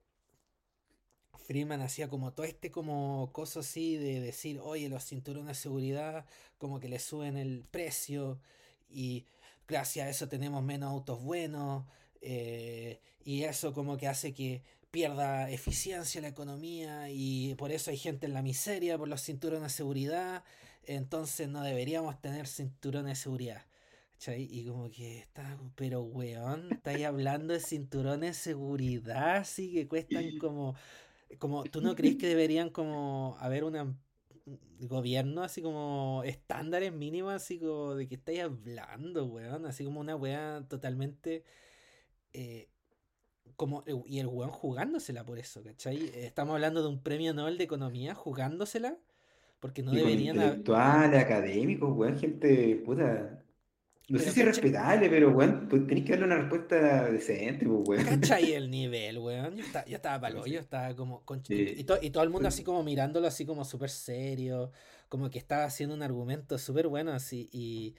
Freeman 1.38 1.80
hacía 1.80 2.08
como 2.08 2.34
todo 2.34 2.44
este 2.44 2.70
como 2.70 3.30
cosa 3.32 3.60
así 3.60 3.96
de 3.96 4.20
decir, 4.20 4.60
oye, 4.62 4.90
los 4.90 5.06
cinturones 5.06 5.56
de 5.56 5.62
seguridad 5.62 6.26
como 6.58 6.78
que 6.78 6.90
le 6.90 6.98
suben 6.98 7.38
el 7.38 7.64
precio 7.70 8.38
y 8.90 9.24
gracias 9.66 10.06
a 10.06 10.10
eso 10.10 10.28
tenemos 10.28 10.62
menos 10.62 10.90
autos 10.90 11.22
buenos 11.22 11.86
eh, 12.22 13.00
y 13.24 13.44
eso 13.44 13.72
como 13.74 13.96
que 13.98 14.08
hace 14.08 14.32
que 14.32 14.62
pierda 14.90 15.50
eficiencia 15.50 16.20
la 16.20 16.28
economía 16.28 17.10
y 17.10 17.54
por 17.56 17.72
eso 17.72 17.90
hay 17.90 17.96
gente 17.98 18.26
en 18.26 18.34
la 18.34 18.42
miseria 18.42 18.98
por 18.98 19.08
los 19.08 19.22
cinturones 19.22 19.64
de 19.64 19.76
seguridad, 19.76 20.44
entonces 20.84 21.48
no 21.48 21.62
deberíamos 21.62 22.20
tener 22.20 22.46
cinturones 22.46 23.18
de 23.18 23.22
seguridad. 23.22 23.62
¿cachai? 24.14 24.48
Y 24.50 24.66
como 24.66 24.90
que 24.90 25.18
está, 25.18 25.58
pero 25.74 26.02
weón, 26.02 26.72
estáis 26.72 27.04
hablando 27.06 27.54
de 27.54 27.60
cinturones 27.60 28.36
de 28.36 28.42
seguridad, 28.52 29.36
así 29.38 29.72
que 29.72 29.88
cuestan 29.88 30.24
como, 30.38 30.76
como, 31.38 31.64
¿tú 31.64 31.80
no 31.80 31.96
crees 31.96 32.16
que 32.16 32.28
deberían 32.28 32.70
como 32.70 33.36
haber 33.40 33.64
una 33.64 33.94
un 34.44 34.88
gobierno 34.88 35.42
así 35.42 35.62
como 35.62 36.22
estándares 36.24 36.92
mínimos, 36.92 37.32
así 37.34 37.58
como 37.58 37.94
de 37.94 38.08
que 38.08 38.16
estáis 38.16 38.40
hablando, 38.42 39.26
weón? 39.26 39.66
Así 39.66 39.84
como 39.84 40.00
una 40.00 40.16
weá 40.16 40.64
totalmente 40.68 41.44
eh, 42.33 42.68
como, 43.57 43.85
y 44.07 44.18
el 44.20 44.26
weón 44.28 44.51
jugándosela 44.51 45.24
por 45.24 45.39
eso, 45.39 45.62
¿cachai? 45.62 46.07
Eh, 46.09 46.26
Estamos 46.26 46.55
hablando 46.55 46.83
de 46.83 46.89
un 46.89 47.03
premio 47.03 47.35
Nobel 47.35 47.59
de 47.59 47.64
Economía 47.64 48.14
jugándosela 48.14 48.99
porque 49.61 49.83
no 49.83 49.93
Y 49.93 49.97
deberían 49.97 50.41
haber... 50.41 50.62
académicos, 51.18 51.91
weón, 51.97 52.18
gente, 52.18 52.83
puta. 52.85 53.39
No 54.09 54.18
sé 54.18 54.30
si 54.30 54.41
es 54.41 54.47
respetable, 54.47 55.09
pero 55.11 55.30
weón, 55.33 55.68
pues 55.68 55.87
tenés 55.87 56.05
que 56.05 56.12
darle 56.12 56.26
una 56.26 56.39
respuesta 56.39 57.11
decente, 57.11 57.66
pues, 57.66 57.80
weón. 57.89 58.05
¿Cachai 58.05 58.53
el 58.55 58.70
nivel, 58.70 59.18
weón? 59.18 59.57
Yo 59.57 59.62
estaba, 59.64 59.85
yo 59.87 59.97
estaba 59.97 60.20
palo, 60.20 60.47
yo 60.47 60.59
estaba 60.61 60.95
como... 60.97 61.24
con- 61.24 61.45
Sí. 61.45 61.74
y, 61.76 61.85
to- 61.85 61.99
y 62.03 62.11
todo 62.11 62.24
el 62.24 62.30
mundo 62.30 62.49
así 62.49 62.64
como 62.64 62.83
mirándolo 62.83 63.26
así 63.28 63.47
como 63.47 63.64
súper 63.64 63.91
serio, 63.91 64.72
como 65.09 65.30
que 65.30 65.39
estaba 65.39 65.64
haciendo 65.64 65.95
un 65.95 66.03
argumento 66.03 66.59
súper 66.59 66.89
bueno 66.89 67.12
así, 67.12 67.49
y, 67.53 67.95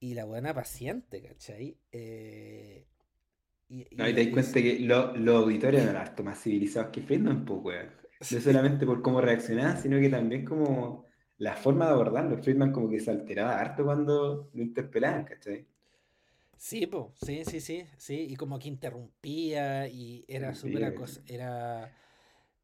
y 0.00 0.14
la 0.14 0.24
buena 0.26 0.54
paciente, 0.54 1.22
¿cachai? 1.22 1.78
Eh, 1.92 2.86
y, 3.68 3.86
No, 3.96 4.08
y 4.08 4.14
te 4.14 4.24
das 4.24 4.32
cuenta 4.32 4.52
que 4.54 4.78
lo- 4.80 5.16
los 5.16 5.36
auditores 5.44 5.82
eran 5.82 5.96
harto 5.96 6.22
más 6.24 6.40
civilizados 6.42 6.90
que 6.90 7.02
Friedman, 7.02 7.44
pues, 7.44 7.60
weón. 7.62 7.90
No 8.30 8.40
solamente 8.40 8.86
por 8.86 9.02
cómo 9.02 9.20
reaccionaba, 9.20 9.76
sino 9.76 9.98
que 10.00 10.08
también 10.08 10.44
como 10.44 11.06
la 11.38 11.54
forma 11.56 11.86
de 11.86 11.92
abordarlo. 11.92 12.38
Friedman 12.42 12.72
como 12.72 12.88
que 12.90 13.00
se 13.00 13.10
alteraba 13.10 13.58
harto 13.60 13.84
cuando 13.84 14.50
lo 14.52 14.62
interpelaban, 14.62 15.24
¿cachai? 15.24 15.66
Sí, 16.56 16.86
po, 16.86 17.12
sí, 17.16 17.44
sí, 17.44 17.60
sí, 17.60 17.86
sí, 17.98 18.26
y 18.30 18.36
como 18.36 18.58
que 18.58 18.68
interrumpía 18.68 19.88
y 19.88 20.24
era 20.28 20.54
súper 20.54 20.82
era, 21.26 21.92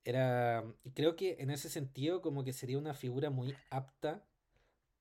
era, 0.05 0.64
creo 0.94 1.16
que 1.16 1.36
en 1.40 1.51
ese 1.51 1.68
sentido 1.70 2.22
como 2.22 2.44
que 2.44 2.53
sería 2.55 2.78
una 2.78 2.94
figura 2.94 3.30
muy 3.30 3.59
apta 3.70 4.26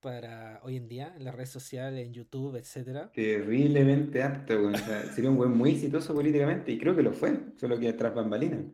para 0.00 0.60
hoy 0.64 0.76
en 0.76 0.88
día 0.88 1.14
en 1.16 1.24
las 1.24 1.34
redes 1.34 1.50
sociales, 1.50 2.06
en 2.06 2.12
YouTube, 2.12 2.56
etcétera. 2.56 3.10
Terriblemente 3.12 4.22
apto. 4.22 4.68
O 4.68 4.76
sea, 4.76 5.02
sería 5.14 5.30
un 5.30 5.38
weón 5.38 5.56
muy 5.56 5.72
exitoso 5.72 6.14
políticamente, 6.14 6.72
y 6.72 6.78
creo 6.78 6.96
que 6.96 7.02
lo 7.02 7.12
fue, 7.12 7.38
solo 7.56 7.78
que 7.78 7.92
tras 7.92 8.14
bambalinas. 8.14 8.64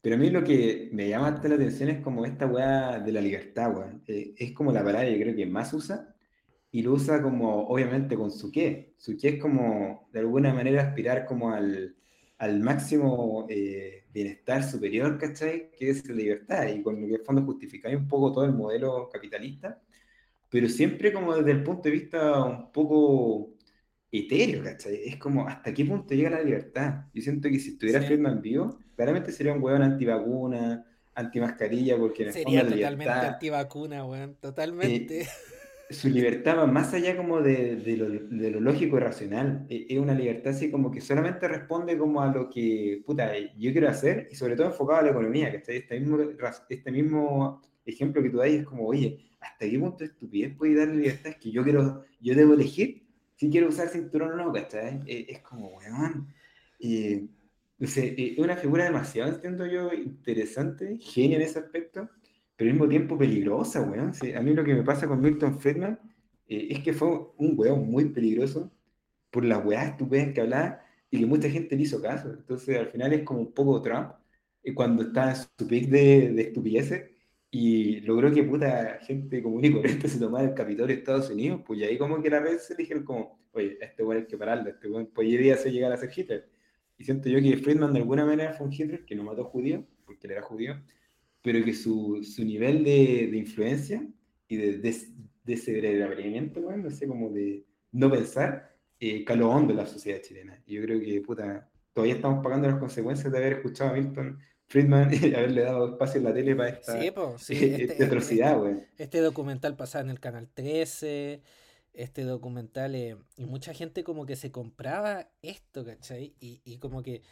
Pero 0.00 0.16
a 0.16 0.18
mí 0.18 0.30
lo 0.30 0.42
que 0.42 0.88
me 0.92 1.08
llama 1.08 1.28
harto 1.28 1.48
la 1.48 1.54
atención 1.54 1.88
es 1.88 2.00
como 2.00 2.24
esta 2.24 2.46
weá 2.46 2.98
de 2.98 3.12
la 3.12 3.20
libertad, 3.20 3.76
weón. 3.76 4.02
Eh, 4.06 4.34
es 4.36 4.52
como 4.52 4.72
la 4.72 4.84
palabra 4.84 5.08
que 5.08 5.20
creo 5.20 5.36
que 5.36 5.46
más 5.46 5.72
usa, 5.72 6.14
y 6.70 6.82
lo 6.82 6.92
usa 6.92 7.22
como, 7.22 7.68
obviamente, 7.68 8.16
con 8.16 8.30
su 8.30 8.50
qué. 8.50 8.94
Su 8.98 9.16
qué 9.16 9.28
es 9.30 9.40
como, 9.40 10.08
de 10.12 10.20
alguna 10.20 10.54
manera, 10.54 10.82
aspirar 10.82 11.26
como 11.26 11.52
al, 11.52 11.96
al 12.38 12.60
máximo 12.60 13.46
eh, 13.48 14.04
bienestar 14.12 14.64
superior, 14.64 15.18
¿cachai? 15.18 15.70
Que 15.70 15.90
es 15.90 16.08
la 16.08 16.14
libertad, 16.14 16.66
y 16.68 16.82
con 16.82 17.00
lo 17.00 17.06
que 17.06 17.14
en 17.14 17.20
el 17.20 17.26
fondo 17.26 17.42
justificáis 17.44 17.96
un 17.96 18.08
poco 18.08 18.32
todo 18.32 18.44
el 18.44 18.52
modelo 18.52 19.08
capitalista, 19.12 19.80
pero 20.52 20.68
siempre 20.70 21.12
como 21.14 21.34
desde 21.36 21.52
el 21.52 21.64
punto 21.64 21.84
de 21.84 21.92
vista 21.92 22.44
un 22.44 22.72
poco 22.72 23.54
etéreo, 24.12 24.64
¿cachai? 24.64 25.02
Es 25.06 25.16
como, 25.18 25.48
¿hasta 25.48 25.74
qué 25.74 25.84
punto 25.86 26.14
llega 26.14 26.30
la 26.30 26.42
libertad? 26.42 27.06
Yo 27.14 27.22
siento 27.22 27.48
que 27.50 27.58
si 27.60 27.70
estuviera 27.72 28.00
Sí. 28.00 28.04
Friedman 28.04 28.42
vivo, 28.42 28.78
claramente 28.96 29.32
sería 29.32 29.54
un 29.54 29.62
hueón 29.62 29.82
antivacuna, 29.82 30.86
antimascarilla, 31.14 31.98
porque 31.98 32.28
en 32.28 32.32
Sería 32.32 32.66
totalmente 32.66 33.26
libertad, 33.26 33.26
antivacuna, 33.26 34.04
weón, 34.04 34.34
totalmente. 34.36 35.28
su 35.90 36.08
libertad 36.08 36.58
va 36.58 36.66
más 36.66 36.94
allá 36.94 37.16
como 37.16 37.40
de, 37.42 37.76
de 37.76 37.96
lo, 37.96 38.08
de 38.08 38.50
lo 38.50 38.60
lógico 38.60 38.96
y 38.96 39.00
racional. 39.00 39.66
E- 39.68 39.86
Es 39.90 39.98
una 39.98 40.14
libertad 40.14 40.52
así 40.54 40.70
como 40.70 40.90
que 40.90 41.00
solamente 41.00 41.46
responde 41.48 41.98
como 41.98 42.22
a 42.22 42.32
lo 42.32 42.48
que, 42.48 43.02
puta, 43.06 43.32
yo 43.56 43.72
quiero 43.72 43.88
hacer 43.88 44.28
y 44.30 44.34
sobre 44.36 44.56
todo 44.56 44.68
enfocado 44.68 45.00
a 45.00 45.02
la 45.02 45.10
economía, 45.10 45.52
¿cachai? 45.52 45.76
Este 45.78 46.00
mismo, 46.00 46.18
este 46.68 46.90
mismo 46.92 47.60
ejemplo 47.84 48.22
que 48.22 48.30
tú 48.30 48.38
das 48.38 48.48
es 48.48 48.64
como, 48.64 48.86
oye, 48.86 49.18
¿hasta 49.42 49.68
qué 49.68 49.78
punto 49.78 49.98
de 49.98 50.06
estupidez 50.06 50.56
puede 50.56 50.74
dar 50.76 50.88
libertad? 50.88 51.32
Es 51.32 51.38
que 51.38 51.50
yo 51.52 51.62
quiero, 51.64 52.04
yo 52.20 52.34
debo 52.34 52.54
elegir 52.54 53.02
si 53.36 53.50
quiero 53.50 53.68
usar 53.68 53.88
cinturón 53.88 54.32
o 54.32 54.36
no, 54.36 54.52
¿cachai? 54.52 55.00
Eh, 55.06 55.26
Es 55.28 55.40
como, 55.40 55.68
weón. 55.68 56.28
eh, 56.80 57.26
es 57.78 58.38
una 58.38 58.56
figura 58.56 58.84
demasiado, 58.84 59.32
entiendo 59.34 59.66
yo, 59.66 59.92
interesante, 59.92 60.98
genia 61.00 61.36
en 61.36 61.42
ese 61.42 61.58
aspecto, 61.58 62.08
pero 62.56 62.68
al 62.70 62.74
mismo 62.74 62.88
tiempo 62.88 63.18
peligrosa, 63.18 63.82
weón. 63.82 64.12
A 64.36 64.40
mí 64.42 64.54
lo 64.54 64.64
que 64.64 64.74
me 64.74 64.82
pasa 64.84 65.08
con 65.08 65.20
Milton 65.20 65.58
Friedman 65.60 65.98
eh, 66.48 66.68
es 66.70 66.80
que 66.80 66.92
fue 66.92 67.08
un 67.38 67.54
weón 67.58 67.90
muy 67.90 68.06
peligroso 68.06 68.70
por 69.30 69.44
las 69.44 69.64
weas 69.64 69.88
estupendas 69.92 70.34
que 70.34 70.40
hablaba 70.42 70.82
y 71.10 71.18
que 71.20 71.26
mucha 71.26 71.50
gente 71.50 71.76
le 71.76 71.82
hizo 71.82 72.00
caso. 72.02 72.30
Entonces, 72.32 72.78
al 72.78 72.88
final 72.88 73.12
es 73.12 73.22
como 73.24 73.40
un 73.40 73.52
poco 73.52 73.82
Trump 73.82 74.12
eh, 74.62 74.74
cuando 74.74 75.02
está 75.04 75.30
en 75.30 75.36
su 75.36 75.66
de, 75.68 75.86
de 76.32 76.42
estupideces 76.42 77.10
y 77.54 78.00
logró 78.00 78.32
que 78.32 78.42
puta 78.44 78.98
gente 79.02 79.42
común 79.42 79.62
y 79.62 79.72
corriente 79.72 80.08
se 80.08 80.18
tomara 80.18 80.48
el 80.48 80.54
Capitolio 80.54 80.86
de 80.86 81.00
Estados 81.00 81.28
Unidos, 81.28 81.60
pues 81.66 81.80
y 81.80 81.84
ahí 81.84 81.98
como 81.98 82.20
que 82.22 82.30
la 82.30 82.40
red 82.40 82.58
se 82.58 82.74
dijeron 82.74 83.04
como, 83.04 83.38
oye, 83.52 83.76
este 83.78 84.02
weón 84.02 84.22
hay 84.22 84.26
que 84.26 84.38
pararlo, 84.38 84.70
este 84.70 84.88
weón 84.88 85.06
podría 85.08 85.54
hacer 85.54 85.70
llegar 85.70 85.92
a 85.92 85.98
ser 85.98 86.10
Hitler. 86.16 86.48
Y 86.96 87.04
siento 87.04 87.28
yo 87.28 87.40
que 87.40 87.58
Friedman 87.58 87.92
de 87.92 87.98
alguna 87.98 88.24
manera 88.24 88.54
fue 88.54 88.66
un 88.66 88.72
Hitler 88.72 89.04
que 89.04 89.14
no 89.14 89.24
mató 89.24 89.44
judíos, 89.44 89.84
porque 90.06 90.26
él 90.26 90.32
era 90.32 90.42
judío, 90.42 90.82
pero 91.42 91.62
que 91.62 91.74
su, 91.74 92.24
su 92.24 92.42
nivel 92.42 92.84
de, 92.84 93.28
de 93.30 93.36
influencia 93.36 94.02
y 94.48 94.56
de 94.56 94.78
des, 94.78 95.12
descerebramiento, 95.44 96.60
weón, 96.60 96.82
no 96.82 96.90
sé, 96.90 97.06
como 97.06 97.28
de 97.28 97.66
no 97.92 98.10
pensar, 98.10 98.74
eh, 98.98 99.24
caló 99.26 99.50
hondo 99.50 99.72
en 99.72 99.76
la 99.76 99.86
sociedad 99.86 100.22
chilena. 100.22 100.62
Y 100.66 100.76
yo 100.76 100.82
creo 100.82 100.98
que, 100.98 101.20
puta, 101.20 101.70
todavía 101.92 102.14
estamos 102.14 102.42
pagando 102.42 102.68
las 102.68 102.78
consecuencias 102.78 103.30
de 103.30 103.38
haber 103.38 103.52
escuchado 103.54 103.90
a 103.90 103.92
Milton 103.92 104.38
Friedman 104.72 105.10
y 105.14 105.34
haberle 105.34 105.62
dado 105.62 105.90
espacio 105.90 106.18
en 106.18 106.24
la 106.24 106.34
tele 106.34 106.56
para 106.56 106.70
esta, 106.70 107.00
Sí, 107.00 107.10
po, 107.10 107.36
sí, 107.38 107.54
esta 107.54 107.66
este, 107.84 108.04
este, 108.04 108.04
atrocidad, 108.04 108.52
este, 108.52 108.60
weón. 108.60 108.86
este 108.98 109.20
documental 109.20 109.76
pasaba 109.76 110.04
en 110.04 110.10
el 110.10 110.20
Canal 110.20 110.48
13, 110.52 111.42
este 111.92 112.22
documental, 112.24 112.94
eh, 112.94 113.16
y 113.36 113.44
mucha 113.46 113.74
gente 113.74 114.04
como 114.04 114.26
que 114.26 114.36
se 114.36 114.50
compraba 114.50 115.28
esto, 115.42 115.84
¿cachai? 115.84 116.34
Y, 116.40 116.60
y 116.64 116.78
como 116.78 117.02
que, 117.02 117.22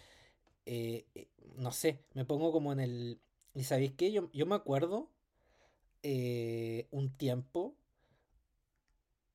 eh, 0.66 1.06
eh, 1.14 1.28
no 1.56 1.72
sé, 1.72 2.00
me 2.14 2.24
pongo 2.24 2.52
como 2.52 2.72
en 2.72 2.80
el... 2.80 3.20
¿Y 3.54 3.64
sabéis 3.64 3.92
qué? 3.92 4.12
Yo, 4.12 4.30
yo 4.32 4.46
me 4.46 4.54
acuerdo 4.54 5.10
eh, 6.02 6.86
un 6.90 7.10
tiempo, 7.16 7.76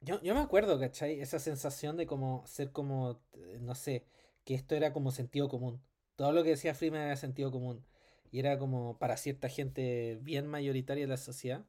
yo, 0.01 0.21
yo 0.21 0.35
me 0.35 0.41
acuerdo, 0.41 0.79
¿cachai? 0.79 1.19
Esa 1.19 1.39
sensación 1.39 1.97
de 1.97 2.05
como 2.07 2.43
ser 2.47 2.71
como, 2.71 3.19
eh, 3.33 3.57
no 3.61 3.75
sé, 3.75 4.05
que 4.43 4.53
esto 4.55 4.75
era 4.75 4.93
como 4.93 5.11
sentido 5.11 5.49
común. 5.49 5.81
Todo 6.15 6.31
lo 6.31 6.43
que 6.43 6.51
decía 6.51 6.75
Freeman 6.75 7.01
era 7.01 7.15
sentido 7.17 7.51
común. 7.51 7.83
Y 8.35 8.39
era 8.39 8.59
como 8.59 8.97
para 8.99 9.15
cierta 9.15 9.47
gente 9.47 10.19
bien 10.21 10.45
mayoritaria 10.47 11.05
de 11.05 11.09
la 11.09 11.15
sociedad. 11.15 11.65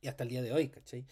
Y 0.00 0.08
hasta 0.08 0.24
el 0.24 0.30
día 0.30 0.42
de 0.42 0.52
hoy, 0.52 0.68
¿cachai? 0.68 1.06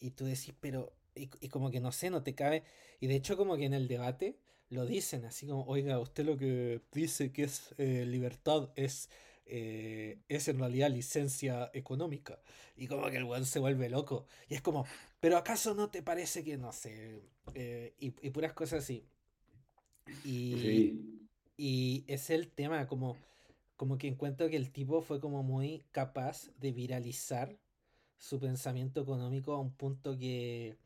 Y 0.00 0.10
tú 0.10 0.24
decís, 0.24 0.54
pero, 0.60 0.92
y, 1.14 1.30
y 1.40 1.48
como 1.48 1.70
que 1.70 1.80
no 1.80 1.92
sé, 1.92 2.10
no 2.10 2.22
te 2.22 2.34
cabe. 2.34 2.64
Y 3.00 3.06
de 3.06 3.14
hecho 3.16 3.36
como 3.36 3.56
que 3.56 3.64
en 3.64 3.74
el 3.74 3.88
debate 3.88 4.38
lo 4.70 4.86
dicen, 4.86 5.24
así 5.24 5.46
como, 5.46 5.64
oiga, 5.66 5.98
usted 6.00 6.24
lo 6.24 6.36
que 6.36 6.82
dice 6.92 7.32
que 7.32 7.44
es 7.44 7.74
eh, 7.78 8.04
libertad 8.06 8.70
es, 8.76 9.08
eh, 9.46 10.18
es 10.28 10.48
en 10.48 10.58
realidad 10.58 10.90
licencia 10.90 11.70
económica. 11.72 12.40
Y 12.76 12.88
como 12.88 13.08
que 13.10 13.18
el 13.18 13.24
weón 13.24 13.46
se 13.46 13.60
vuelve 13.60 13.88
loco. 13.88 14.26
Y 14.48 14.54
es 14.54 14.62
como, 14.62 14.84
pero 15.20 15.36
¿acaso 15.36 15.74
no 15.74 15.90
te 15.90 16.02
parece 16.02 16.42
que, 16.44 16.58
no 16.58 16.72
sé, 16.72 17.20
eh, 17.54 17.94
y, 18.00 18.06
y 18.26 18.30
puras 18.30 18.52
cosas 18.52 18.82
así? 18.84 19.06
Y, 20.24 20.54
Sí. 20.62 21.28
y 21.56 22.04
es 22.08 22.30
el 22.30 22.48
tema, 22.50 22.86
como, 22.86 23.16
como 23.76 23.98
que 23.98 24.08
encuentro 24.08 24.48
que 24.48 24.56
el 24.56 24.72
tipo 24.72 25.02
fue 25.02 25.20
como 25.20 25.42
muy 25.42 25.84
capaz 25.92 26.50
de 26.58 26.72
viralizar 26.72 27.58
su 28.18 28.40
pensamiento 28.40 29.00
económico 29.00 29.52
a 29.52 29.60
un 29.60 29.72
punto 29.72 30.16
que, 30.18 30.76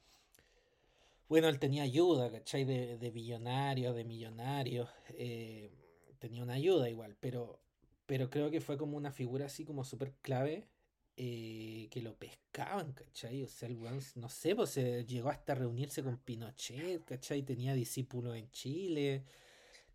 bueno, 1.28 1.48
él 1.48 1.58
tenía 1.58 1.84
ayuda, 1.84 2.30
¿cachai? 2.30 2.64
De, 2.64 2.98
de 2.98 3.10
billonarios, 3.10 3.94
de 3.94 4.04
millonarios, 4.04 4.88
eh, 5.10 5.70
tenía 6.18 6.42
una 6.42 6.54
ayuda 6.54 6.88
igual, 6.90 7.16
pero, 7.20 7.60
pero 8.06 8.30
creo 8.30 8.50
que 8.50 8.60
fue 8.60 8.76
como 8.76 8.96
una 8.96 9.12
figura 9.12 9.46
así 9.46 9.64
como 9.64 9.84
súper 9.84 10.12
clave 10.22 10.68
eh, 11.16 11.88
que 11.90 12.02
lo 12.02 12.14
pescaban, 12.16 12.92
¿cachai? 12.92 13.42
O 13.42 13.48
sea, 13.48 13.68
el 13.68 13.76
weón, 13.76 14.00
no 14.16 14.28
sé, 14.28 14.56
pues 14.56 14.70
se 14.70 15.04
llegó 15.04 15.28
hasta 15.28 15.54
reunirse 15.54 16.02
con 16.02 16.18
Pinochet, 16.18 17.04
¿cachai? 17.04 17.42
Tenía 17.42 17.74
discípulos 17.74 18.36
en 18.36 18.50
Chile, 18.50 19.24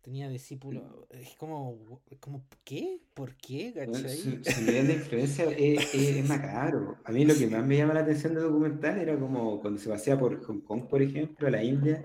tenía 0.06 0.28
discípulos, 0.28 0.84
es 1.10 1.34
como, 1.36 2.00
como, 2.20 2.44
¿qué? 2.64 3.00
¿Por 3.12 3.34
qué? 3.36 3.72
¿cachai? 3.74 4.16
su, 4.16 4.30
su 4.44 4.60
nivel 4.62 4.86
de 4.86 4.92
influencia 4.94 5.44
es, 5.50 5.94
es- 5.94 6.16
es 6.18 6.28
macabro. 6.28 6.96
A 7.04 7.10
mí 7.10 7.24
lo 7.24 7.34
que 7.34 7.48
más 7.48 7.66
me 7.66 7.76
llama 7.76 7.94
la 7.94 8.00
atención 8.00 8.32
del 8.34 8.44
documental 8.44 8.98
era 9.00 9.18
como 9.18 9.60
cuando 9.60 9.80
se 9.80 9.88
pasea 9.88 10.16
por 10.16 10.40
Hong 10.44 10.60
Kong, 10.60 10.82
por 10.88 11.02
ejemplo, 11.02 11.48
a 11.48 11.50
la 11.50 11.62
India, 11.62 12.04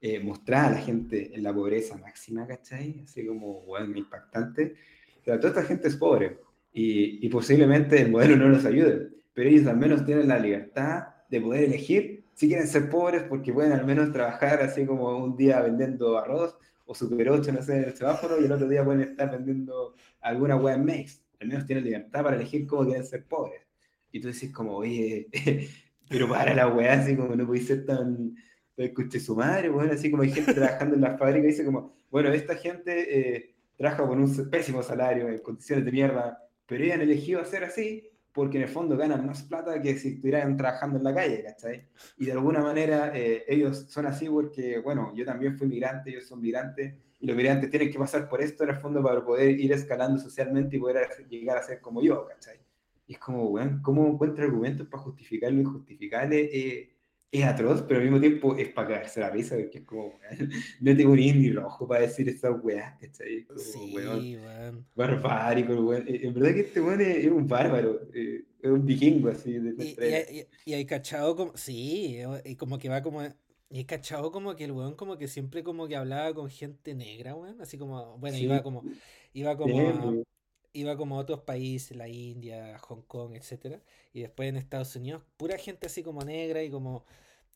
eh, 0.00 0.20
mostrar 0.20 0.66
a 0.66 0.70
la 0.76 0.78
gente 0.78 1.34
en 1.34 1.42
la 1.42 1.52
pobreza 1.52 1.96
máxima, 1.98 2.46
¿cachai? 2.46 3.00
Así 3.04 3.26
como, 3.26 3.62
bueno, 3.62 3.96
impactante. 3.98 4.74
O 5.20 5.24
sea, 5.24 5.40
toda 5.40 5.48
esta 5.54 5.64
gente 5.64 5.88
es 5.88 5.96
pobre 5.96 6.38
y, 6.72 7.26
y 7.26 7.28
posiblemente 7.28 8.00
el 8.00 8.12
modelo 8.12 8.36
no 8.36 8.48
los 8.48 8.64
ayude, 8.64 9.08
pero 9.34 9.50
ellos 9.50 9.66
al 9.66 9.76
menos 9.76 10.06
tienen 10.06 10.28
la 10.28 10.38
libertad 10.38 11.08
de 11.28 11.40
poder 11.40 11.64
elegir 11.64 12.22
si 12.32 12.46
quieren 12.48 12.68
ser 12.68 12.88
pobres 12.88 13.24
porque 13.24 13.52
pueden 13.52 13.72
al 13.72 13.84
menos 13.84 14.12
trabajar 14.12 14.62
así 14.62 14.86
como 14.86 15.18
un 15.18 15.36
día 15.36 15.60
vendiendo 15.60 16.16
arroz 16.16 16.56
o 16.90 16.94
Super 16.94 17.30
8, 17.30 17.52
no 17.52 17.62
sé, 17.62 17.76
en 17.76 17.84
el 17.84 17.96
semáforo 17.96 18.40
y 18.40 18.46
el 18.46 18.52
otro 18.52 18.68
día 18.68 18.84
pueden 18.84 19.02
estar 19.02 19.30
vendiendo 19.30 19.94
alguna 20.20 20.56
web 20.56 20.78
Makes. 20.78 21.22
Al 21.40 21.46
menos 21.46 21.64
tienen 21.64 21.84
libertad 21.84 22.24
para 22.24 22.34
elegir 22.34 22.66
cómo 22.66 22.84
quieren 22.84 23.06
ser 23.06 23.24
pobres. 23.26 23.62
Y 24.10 24.20
tú 24.20 24.26
decís 24.26 24.52
como, 24.52 24.74
oye, 24.74 25.28
pero 26.08 26.28
para 26.28 26.52
la 26.52 26.66
weá, 26.66 26.94
así 26.94 27.14
como 27.14 27.36
no 27.36 27.46
podéis 27.46 27.68
ser 27.68 27.86
tan, 27.86 28.34
escuche 28.76 29.20
su 29.20 29.36
madre, 29.36 29.68
bueno, 29.68 29.92
así 29.92 30.10
como 30.10 30.24
hay 30.24 30.32
gente 30.32 30.52
trabajando 30.52 30.96
en 30.96 31.02
la 31.02 31.16
fábrica 31.16 31.46
y 31.46 31.50
dice 31.50 31.64
como, 31.64 31.94
bueno, 32.10 32.32
esta 32.32 32.56
gente 32.56 33.36
eh, 33.36 33.54
trabaja 33.76 34.04
con 34.04 34.20
un 34.20 34.50
pésimo 34.50 34.82
salario, 34.82 35.28
en 35.28 35.38
condiciones 35.38 35.84
de 35.84 35.92
mierda, 35.92 36.42
pero 36.66 36.82
ellos 36.82 36.96
han 36.96 37.02
elegido 37.02 37.40
hacer 37.40 37.62
así 37.62 38.09
porque 38.32 38.58
en 38.58 38.64
el 38.64 38.68
fondo 38.68 38.96
ganan 38.96 39.26
más 39.26 39.42
plata 39.42 39.80
que 39.80 39.98
si 39.98 40.08
estuvieran 40.08 40.56
trabajando 40.56 40.98
en 40.98 41.04
la 41.04 41.14
calle, 41.14 41.42
¿cachai? 41.42 41.88
Y 42.18 42.26
de 42.26 42.32
alguna 42.32 42.60
manera 42.60 43.12
eh, 43.14 43.44
ellos 43.48 43.86
son 43.88 44.06
así 44.06 44.28
porque, 44.28 44.78
bueno, 44.78 45.12
yo 45.14 45.24
también 45.24 45.56
fui 45.58 45.66
migrante, 45.66 46.10
ellos 46.10 46.26
son 46.26 46.40
migrantes, 46.40 46.94
y 47.20 47.26
los 47.26 47.36
migrantes 47.36 47.70
tienen 47.70 47.90
que 47.90 47.98
pasar 47.98 48.28
por 48.28 48.40
esto 48.40 48.64
en 48.64 48.70
el 48.70 48.76
fondo 48.76 49.02
para 49.02 49.24
poder 49.24 49.58
ir 49.60 49.72
escalando 49.72 50.18
socialmente 50.18 50.76
y 50.76 50.80
poder 50.80 51.08
llegar 51.28 51.58
a 51.58 51.62
ser 51.62 51.80
como 51.80 52.02
yo, 52.02 52.26
¿cachai? 52.26 52.58
Y 53.06 53.14
es 53.14 53.18
como, 53.18 53.48
weón, 53.48 53.82
¿cómo 53.82 54.06
encuentra 54.06 54.44
argumentos 54.44 54.86
para 54.86 55.02
justificar 55.02 55.52
lo 55.52 55.60
injustificable? 55.60 56.48
Eh, 56.52 56.94
es 57.32 57.44
atroz, 57.44 57.82
pero 57.82 57.98
al 58.00 58.04
mismo 58.06 58.20
tiempo 58.20 58.56
es 58.56 58.68
para 58.72 58.88
cagarse 58.88 59.20
la 59.20 59.30
risa, 59.30 59.56
porque 59.56 59.78
es 59.78 59.84
como, 59.84 60.08
weón, 60.08 60.50
no 60.80 60.96
tengo 60.96 61.14
ni 61.16 61.32
ni 61.32 61.52
rojo 61.52 61.86
para 61.88 62.02
decir 62.02 62.28
estas 62.28 62.54
weas, 62.62 62.98
¿cachai? 63.00 63.44
Como, 63.46 63.58
Sí, 63.58 63.94
weón, 63.94 64.34
weón. 64.34 64.86
barbárico, 64.94 65.74
weón. 65.74 66.06
Eh, 66.08 66.20
En 66.26 66.34
verdad 66.34 66.54
que 66.54 66.60
este 66.60 66.80
weón 66.80 67.00
es, 67.00 67.16
es 67.24 67.30
un 67.30 67.46
bárbaro, 67.48 68.00
eh, 68.14 68.44
es 68.60 68.70
un 68.70 68.84
vikingo 68.84 69.28
así 69.30 69.52
de 69.54 69.74
Y, 69.76 69.96
y, 70.00 70.46
y, 70.64 70.74
hay 70.74 70.86
cachado 70.86 71.36
como. 71.36 71.56
Sí, 71.56 72.18
y 72.44 72.56
como 72.56 72.78
que 72.78 72.88
va 72.88 73.02
como. 73.02 73.22
Y 73.68 73.78
hay 73.78 73.84
cachado 73.84 74.32
como 74.32 74.56
que 74.56 74.64
el 74.64 74.72
weón 74.72 74.94
como 74.96 75.16
que 75.16 75.28
siempre 75.28 75.62
como 75.62 75.86
que 75.88 75.96
hablaba 75.96 76.34
con 76.34 76.50
gente 76.50 76.94
negra, 76.94 77.34
weón. 77.34 77.60
Así 77.60 77.78
como. 77.78 78.18
Bueno, 78.18 78.36
Sí, 78.36 78.44
iba 78.44 78.62
como. 78.62 78.84
Iba 79.32 79.56
como 79.56 79.92
sí, 79.92 80.24
Iba 80.72 80.96
como 80.96 81.16
a 81.16 81.20
otros 81.20 81.40
países, 81.40 81.96
la 81.96 82.08
India, 82.08 82.78
Hong 82.80 83.02
Kong, 83.02 83.34
etcétera. 83.34 83.80
Y 84.12 84.20
después 84.22 84.48
en 84.48 84.56
Estados 84.56 84.94
Unidos, 84.96 85.22
pura 85.36 85.58
gente 85.58 85.86
así 85.86 86.02
como 86.02 86.22
negra 86.24 86.62
y 86.62 86.70
como. 86.70 87.04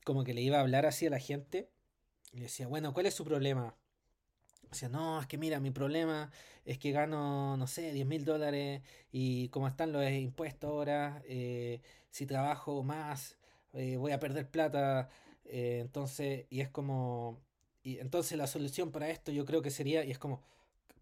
Como 0.04 0.24
que 0.24 0.34
le 0.34 0.42
iba 0.42 0.58
a 0.58 0.60
hablar 0.60 0.86
así 0.86 1.06
a 1.06 1.10
la 1.10 1.18
gente. 1.20 1.68
Y 2.32 2.40
decía, 2.40 2.66
bueno, 2.68 2.92
¿cuál 2.94 3.06
es 3.06 3.14
su 3.14 3.24
problema? 3.24 3.74
Decía, 4.70 4.88
no, 4.88 5.20
es 5.20 5.26
que 5.26 5.38
mira, 5.38 5.60
mi 5.60 5.70
problema 5.70 6.30
es 6.64 6.78
que 6.78 6.90
gano, 6.92 7.56
no 7.56 7.66
sé, 7.66 7.92
10 7.92 8.06
mil 8.06 8.24
dólares 8.24 8.82
y 9.12 9.48
como 9.50 9.68
están 9.68 9.92
los 9.92 10.08
impuestos 10.10 10.68
ahora, 10.70 11.22
eh, 11.26 11.80
si 12.10 12.26
trabajo 12.26 12.82
más, 12.82 13.36
eh, 13.72 13.96
voy 13.96 14.12
a 14.12 14.18
perder 14.20 14.50
plata. 14.50 15.08
eh, 15.44 15.78
entonces, 15.82 16.46
y 16.50 16.60
es 16.60 16.68
como, 16.70 17.38
y 17.82 17.98
entonces 17.98 18.38
la 18.38 18.46
solución 18.46 18.90
para 18.92 19.10
esto 19.10 19.30
yo 19.32 19.44
creo 19.44 19.62
que 19.62 19.70
sería, 19.70 20.04
y 20.04 20.10
es 20.10 20.18
como, 20.18 20.42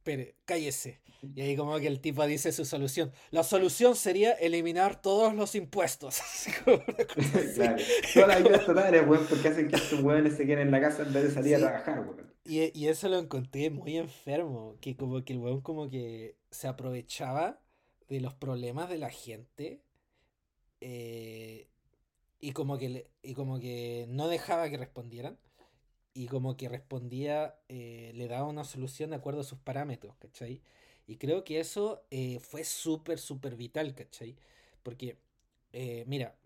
espere, 0.03 0.34
cállese. 0.44 1.00
Y 1.36 1.40
ahí 1.42 1.57
como 1.57 1.78
que 1.78 1.86
el 1.86 2.00
tipo 2.00 2.26
dice 2.26 2.50
su 2.50 2.64
solución. 2.64 3.12
La 3.30 3.44
solución 3.44 3.94
sería 3.94 4.32
eliminar 4.32 5.00
todos 5.00 5.34
los 5.34 5.55
impuestos. 5.55 6.18
Claro, 7.55 7.76
todas 8.14 8.28
las 8.28 8.36
ayudas 8.38 8.66
totales, 8.66 9.07
weón, 9.07 9.26
porque 9.28 9.48
hacen 9.48 9.68
que 9.68 9.76
estos 9.76 10.00
weones 10.03 10.36
se 10.36 10.44
queden 10.46 10.61
en 10.66 10.70
la 10.72 10.80
casa 10.80 11.03
en 11.05 11.12
vez 11.12 11.22
de 11.24 11.30
salir 11.30 11.57
Sí. 11.57 11.62
a 11.62 11.66
trabajar, 11.68 12.00
weón. 12.00 12.32
Y, 12.44 12.76
y 12.76 12.88
eso 12.88 13.09
lo 13.09 13.18
encontré 13.18 13.70
muy 13.70 13.96
enfermo, 13.98 14.76
que 14.80 14.96
como 14.96 15.24
que 15.24 15.32
el 15.34 15.38
weón 15.38 15.61
como 15.61 15.88
que 15.88 16.36
se 16.50 16.66
aprovechaba 16.66 17.61
de 18.09 18.20
los 18.20 18.34
problemas 18.34 18.88
de 18.88 18.98
la 18.98 19.11
gente 19.11 19.82
eh, 20.80 21.68
y 22.40 22.50
como 22.53 22.78
que 22.78 23.09
y 23.22 23.34
como 23.34 23.61
que 23.61 24.07
no 24.09 24.26
dejaba 24.28 24.68
que 24.68 24.76
respondieran 24.76 25.38
y 26.14 26.26
como 26.26 26.56
que 26.56 26.68
respondía, 26.68 27.56
eh, 27.68 28.12
le 28.14 28.28
daba 28.28 28.46
una 28.48 28.64
solución 28.64 29.10
de 29.10 29.16
acuerdo 29.16 29.40
a 29.40 29.44
sus 29.44 29.58
parámetros, 29.58 30.14
¿cachai? 30.16 30.60
Y 31.06 31.16
creo 31.16 31.44
que 31.44 31.60
eso 31.60 32.04
eh, 32.10 32.38
fue 32.40 32.64
súper, 32.64 33.18
súper 33.18 33.56
vital, 33.56 33.94
¿cachai? 33.94 34.36
Porque, 34.82 35.16
eh, 35.72 36.04
mira, 36.06 36.36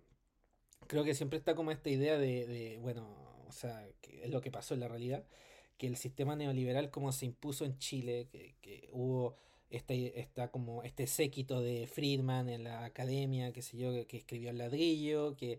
creo 0.86 1.04
que 1.04 1.14
siempre 1.14 1.38
está 1.38 1.54
como 1.54 1.70
esta 1.72 1.90
idea 1.90 2.16
de, 2.18 2.46
de, 2.46 2.78
bueno, 2.78 3.08
o 3.48 3.52
sea, 3.52 3.86
que 4.00 4.24
es 4.24 4.30
lo 4.30 4.40
que 4.40 4.50
pasó 4.50 4.74
en 4.74 4.80
la 4.80 4.88
realidad, 4.88 5.24
que 5.78 5.86
el 5.86 5.96
sistema 5.96 6.36
neoliberal 6.36 6.90
como 6.90 7.12
se 7.12 7.26
impuso 7.26 7.64
en 7.64 7.78
Chile, 7.78 8.28
que, 8.30 8.54
que 8.62 8.88
hubo 8.92 9.36
este, 9.70 10.20
esta 10.20 10.50
como 10.50 10.82
este 10.84 11.06
séquito 11.06 11.60
de 11.60 11.86
Friedman 11.86 12.48
en 12.48 12.64
la 12.64 12.84
academia, 12.84 13.52
qué 13.52 13.62
sé 13.62 13.76
yo, 13.76 13.92
que, 13.92 14.06
que 14.06 14.16
escribió 14.18 14.50
el 14.50 14.58
ladrillo, 14.58 15.36
que, 15.36 15.58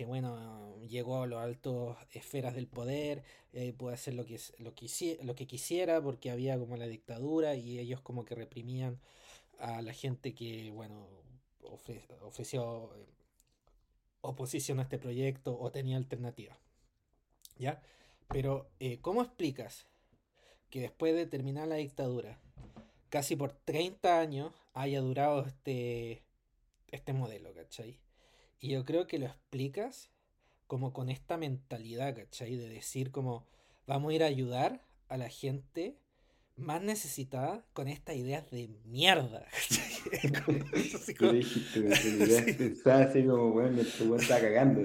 que 0.00 0.06
bueno, 0.06 0.78
llegó 0.88 1.22
a 1.22 1.26
las 1.26 1.40
altas 1.40 1.94
esferas 2.12 2.54
del 2.54 2.66
poder, 2.66 3.22
eh, 3.52 3.74
pudo 3.74 3.90
hacer 3.90 4.14
lo 4.14 4.24
que, 4.24 4.40
lo, 4.56 4.72
lo 5.24 5.34
que 5.34 5.46
quisiera 5.46 6.00
porque 6.00 6.30
había 6.30 6.58
como 6.58 6.78
la 6.78 6.86
dictadura 6.86 7.54
y 7.54 7.78
ellos 7.78 8.00
como 8.00 8.24
que 8.24 8.34
reprimían 8.34 8.98
a 9.58 9.82
la 9.82 9.92
gente 9.92 10.34
que, 10.34 10.70
bueno, 10.70 11.06
ofre- 11.60 12.00
ofreció 12.22 12.96
eh, 12.96 13.04
oposición 14.22 14.78
a 14.78 14.84
este 14.84 14.98
proyecto 14.98 15.58
o 15.60 15.70
tenía 15.70 15.98
alternativa. 15.98 16.56
¿Ya? 17.58 17.82
Pero, 18.28 18.70
eh, 18.80 19.00
¿cómo 19.02 19.20
explicas 19.20 19.84
que 20.70 20.80
después 20.80 21.14
de 21.14 21.26
terminar 21.26 21.68
la 21.68 21.74
dictadura, 21.74 22.38
casi 23.10 23.36
por 23.36 23.52
30 23.52 24.18
años 24.18 24.54
haya 24.72 25.02
durado 25.02 25.44
este, 25.44 26.22
este 26.90 27.12
modelo, 27.12 27.52
¿cachai? 27.52 27.98
Y 28.60 28.68
yo 28.70 28.84
creo 28.84 29.06
que 29.06 29.18
lo 29.18 29.26
explicas 29.26 30.10
como 30.66 30.92
con 30.92 31.08
esta 31.08 31.36
mentalidad, 31.36 32.14
¿cachai? 32.14 32.56
De 32.56 32.68
decir 32.68 33.10
como, 33.10 33.46
vamos 33.86 34.12
a 34.12 34.14
ir 34.14 34.22
a 34.22 34.26
ayudar 34.26 34.82
a 35.08 35.16
la 35.16 35.28
gente 35.28 35.96
más 36.56 36.82
necesitada 36.82 37.64
con 37.72 37.88
estas 37.88 38.16
ideas 38.16 38.48
de 38.50 38.68
mierda, 38.84 39.46
así 40.94 41.14
como- 41.14 41.32
así 42.92 43.24
como, 43.26 43.48
weón, 43.52 43.78
este 43.78 44.04
weón 44.04 44.20
estaba 44.20 44.40
cagando, 44.40 44.82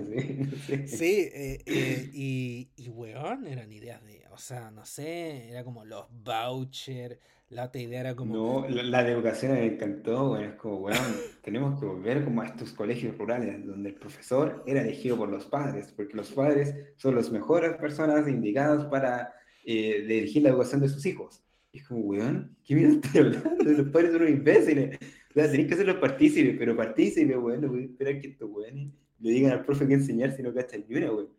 ¿sí? 0.68 0.88
Sí, 0.88 1.30
eh, 1.34 1.62
eh, 1.66 2.10
y, 2.14 2.70
y 2.78 2.90
weón, 2.90 3.46
eran 3.48 3.72
ideas 3.74 4.02
de, 4.06 4.26
o 4.32 4.38
sea, 4.38 4.72
no 4.72 4.86
sé, 4.86 5.50
era 5.50 5.64
como 5.66 5.84
los 5.86 6.06
vouchers, 6.24 7.18
la 7.50 7.66
otra 7.66 7.82
idea 7.82 8.00
era 8.02 8.16
como, 8.16 8.34
No, 8.36 8.70
la, 8.70 8.84
la 8.84 9.04
de 9.04 9.12
educación 9.12 9.54
me 9.54 9.66
encantó, 9.66 10.32
weón, 10.32 10.46
es 10.46 10.56
como, 10.56 10.78
weón, 10.78 11.16
tenemos 11.42 11.80
que 11.80 11.86
volver 11.86 12.24
como 12.24 12.42
a 12.42 12.48
estos 12.48 12.74
colegios 12.74 13.18
rurales 13.18 13.66
donde 13.66 13.90
el 13.90 13.96
profesor 13.96 14.64
era 14.66 14.82
elegido 14.82 15.18
por 15.18 15.30
los 15.30 15.46
padres, 15.46 15.94
porque 15.96 16.16
los 16.16 16.32
padres 16.32 16.76
son 16.98 17.16
las 17.16 17.32
mejores 17.32 17.78
personas 17.78 18.28
indicadas 18.28 18.86
para 18.86 19.34
eh, 19.64 20.04
dirigir 20.08 20.44
la 20.44 20.50
educación 20.50 20.82
de 20.82 20.90
sus 20.90 21.06
hijos. 21.06 21.44
Y 21.72 21.80
es 21.80 21.88
como, 21.88 22.02
weón, 22.02 22.58
¿qué 22.64 22.76
mierda 22.76 22.96
estás 22.96 23.16
hablando? 23.16 23.64
Los 23.64 23.90
padres 23.90 24.12
son 24.12 24.22
unos 24.22 24.34
imbéciles. 24.34 24.98
O 25.30 25.34
sea, 25.34 25.52
tenés 25.52 25.68
que 25.68 25.74
hacerlos 25.76 25.98
partícipes, 25.98 26.56
pero 26.58 26.76
partícipes, 26.76 27.38
weón, 27.38 27.62
no 27.62 27.68
podés 27.68 27.90
esperar 27.90 28.20
que 28.20 28.28
estos 28.30 28.50
weones 28.50 28.92
le 29.20 29.30
digan 29.32 29.52
al 29.52 29.66
profe 29.66 29.88
qué 29.88 29.94
enseñar 29.94 30.36
si 30.36 30.42
no 30.42 30.54
cachan 30.54 30.84
ni 30.88 30.96
una, 30.96 31.12
weón. 31.12 31.30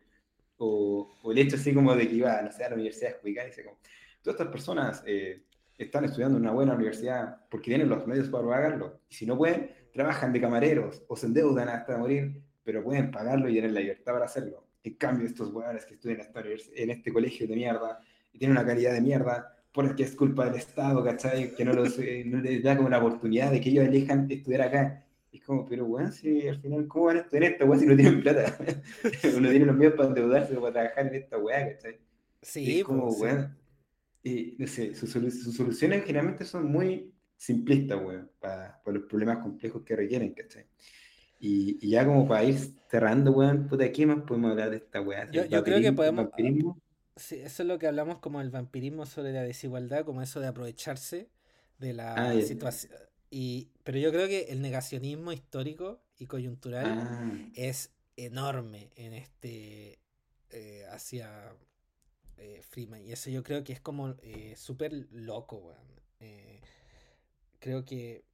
O, 0.59 1.13
o 1.21 1.31
el 1.31 1.37
hecho 1.37 1.55
así 1.55 1.73
como 1.73 1.95
de 1.95 2.07
que 2.07 2.15
iba, 2.15 2.41
no 2.41 2.51
sé, 2.51 2.63
a 2.63 2.69
la 2.69 2.75
universidad 2.75 3.15
a 3.23 3.29
y 3.29 3.33
dice 3.33 3.63
como, 3.63 3.77
todas 4.21 4.39
estas 4.39 4.51
personas 4.51 5.03
eh, 5.05 5.43
están 5.77 6.05
estudiando 6.05 6.37
en 6.37 6.43
una 6.43 6.53
buena 6.53 6.73
universidad 6.73 7.37
porque 7.49 7.71
tienen 7.71 7.89
los 7.89 8.05
medios 8.07 8.29
para 8.29 8.47
pagarlo. 8.47 9.01
Y 9.09 9.15
si 9.15 9.25
no 9.25 9.37
pueden, 9.37 9.71
trabajan 9.93 10.33
de 10.33 10.41
camareros 10.41 11.03
o 11.07 11.15
se 11.15 11.27
endeudan 11.27 11.69
hasta 11.69 11.97
morir, 11.97 12.41
pero 12.63 12.83
pueden 12.83 13.11
pagarlo 13.11 13.47
y 13.49 13.53
tienen 13.53 13.73
la 13.73 13.79
libertad 13.79 14.13
para 14.13 14.25
hacerlo. 14.25 14.65
En 14.83 14.95
cambio, 14.95 15.27
estos 15.27 15.53
hueones 15.53 15.85
que 15.85 15.95
estudian 15.95 16.21
en 16.75 16.89
este 16.89 17.11
colegio 17.11 17.47
de 17.47 17.55
mierda 17.55 17.99
y 18.31 18.39
tienen 18.39 18.57
una 18.57 18.65
calidad 18.65 18.93
de 18.93 19.01
mierda, 19.01 19.55
porque 19.71 20.03
es 20.03 20.15
culpa 20.15 20.45
del 20.45 20.55
Estado, 20.55 21.03
¿cachai? 21.03 21.53
Que 21.53 21.65
no, 21.65 21.73
los, 21.73 21.99
eh, 21.99 22.23
no 22.25 22.39
les 22.39 22.63
da 22.63 22.75
como 22.75 22.89
la 22.89 22.99
oportunidad 22.99 23.51
de 23.51 23.61
que 23.61 23.69
ellos 23.69 23.85
elijan 23.85 24.29
estudiar 24.29 24.61
acá. 24.61 25.03
Es 25.31 25.43
como, 25.43 25.65
pero 25.65 25.85
weón, 25.85 26.11
si 26.11 26.47
al 26.47 26.59
final, 26.59 26.87
¿cómo 26.87 27.05
van 27.05 27.17
a 27.17 27.19
estudiar 27.21 27.43
esta 27.43 27.65
weá 27.65 27.79
si 27.79 27.85
no 27.85 27.95
tienen 27.95 28.21
plata? 28.21 28.57
Uno 29.37 29.49
tiene 29.49 29.65
los 29.65 29.75
medios 29.75 29.93
para 29.93 30.09
endeudarse 30.09 30.55
o 30.55 30.61
para 30.61 30.73
trabajar 30.73 31.07
en 31.07 31.15
esta 31.15 31.37
weá, 31.37 31.73
¿cachai? 31.73 31.99
sí, 32.41 32.79
es 32.79 32.85
como, 32.85 33.07
pues, 33.07 33.21
weón, 33.21 33.57
eh, 34.27 34.55
no 34.57 34.67
sé, 34.67 34.95
sus, 34.95 35.11
sus 35.11 35.55
soluciones 35.55 36.03
generalmente 36.05 36.45
son 36.45 36.71
muy 36.71 37.13
simplistas, 37.37 37.99
weón, 38.03 38.31
para, 38.39 38.81
para 38.83 38.97
los 38.97 39.07
problemas 39.07 39.39
complejos 39.39 39.83
que 39.83 39.95
requieren, 39.95 40.33
¿cachai? 40.33 40.65
Y, 41.39 41.77
y 41.85 41.89
ya 41.91 42.05
como 42.05 42.27
para 42.27 42.43
ir 42.43 42.55
cerrando, 42.89 43.31
weón, 43.31 43.67
puta, 43.67 43.91
¿qué 43.91 44.05
más 44.05 44.23
podemos 44.23 44.51
hablar 44.51 44.71
de 44.71 44.77
esta 44.77 45.01
weá? 45.01 45.29
Yo- 45.31 45.43
¿El 45.43 45.49
yo 45.49 45.63
creo 45.63 45.79
que 45.81 45.93
podemos- 45.93 46.25
vampirismo? 46.25 46.81
Sí, 47.15 47.35
eso 47.35 47.63
es 47.63 47.67
lo 47.67 47.79
que 47.79 47.87
hablamos 47.87 48.19
como 48.19 48.41
el 48.41 48.51
vampirismo 48.51 49.05
sobre 49.05 49.33
la 49.33 49.43
desigualdad, 49.43 50.05
como 50.05 50.21
eso 50.21 50.39
de 50.39 50.47
aprovecharse 50.47 51.29
de 51.79 51.93
la 51.93 52.29
Ah, 52.29 52.41
situación. 52.41 52.93
Y, 53.29 53.69
pero 53.83 53.97
yo 53.99 54.11
creo 54.11 54.27
que 54.27 54.43
el 54.49 54.61
negacionismo 54.61 55.31
histórico 55.31 55.99
y 56.17 56.27
coyuntural 56.27 56.85
Ah, 56.87 57.33
es 57.55 57.91
enorme 58.17 58.89
en 58.95 59.13
este 59.13 59.99
eh, 60.51 60.85
hacia 60.91 61.53
eh, 62.37 62.61
Freeman. 62.63 63.03
Y 63.05 63.11
eso 63.11 63.29
yo 63.29 63.43
creo 63.43 63.63
que 63.63 63.73
es 63.73 63.79
como 63.81 64.15
eh, 64.21 64.55
súper 64.55 64.93
loco, 65.11 65.57
weón. 65.57 66.01
Eh, 66.19 66.61
creo 67.59 67.85
que 67.85 68.25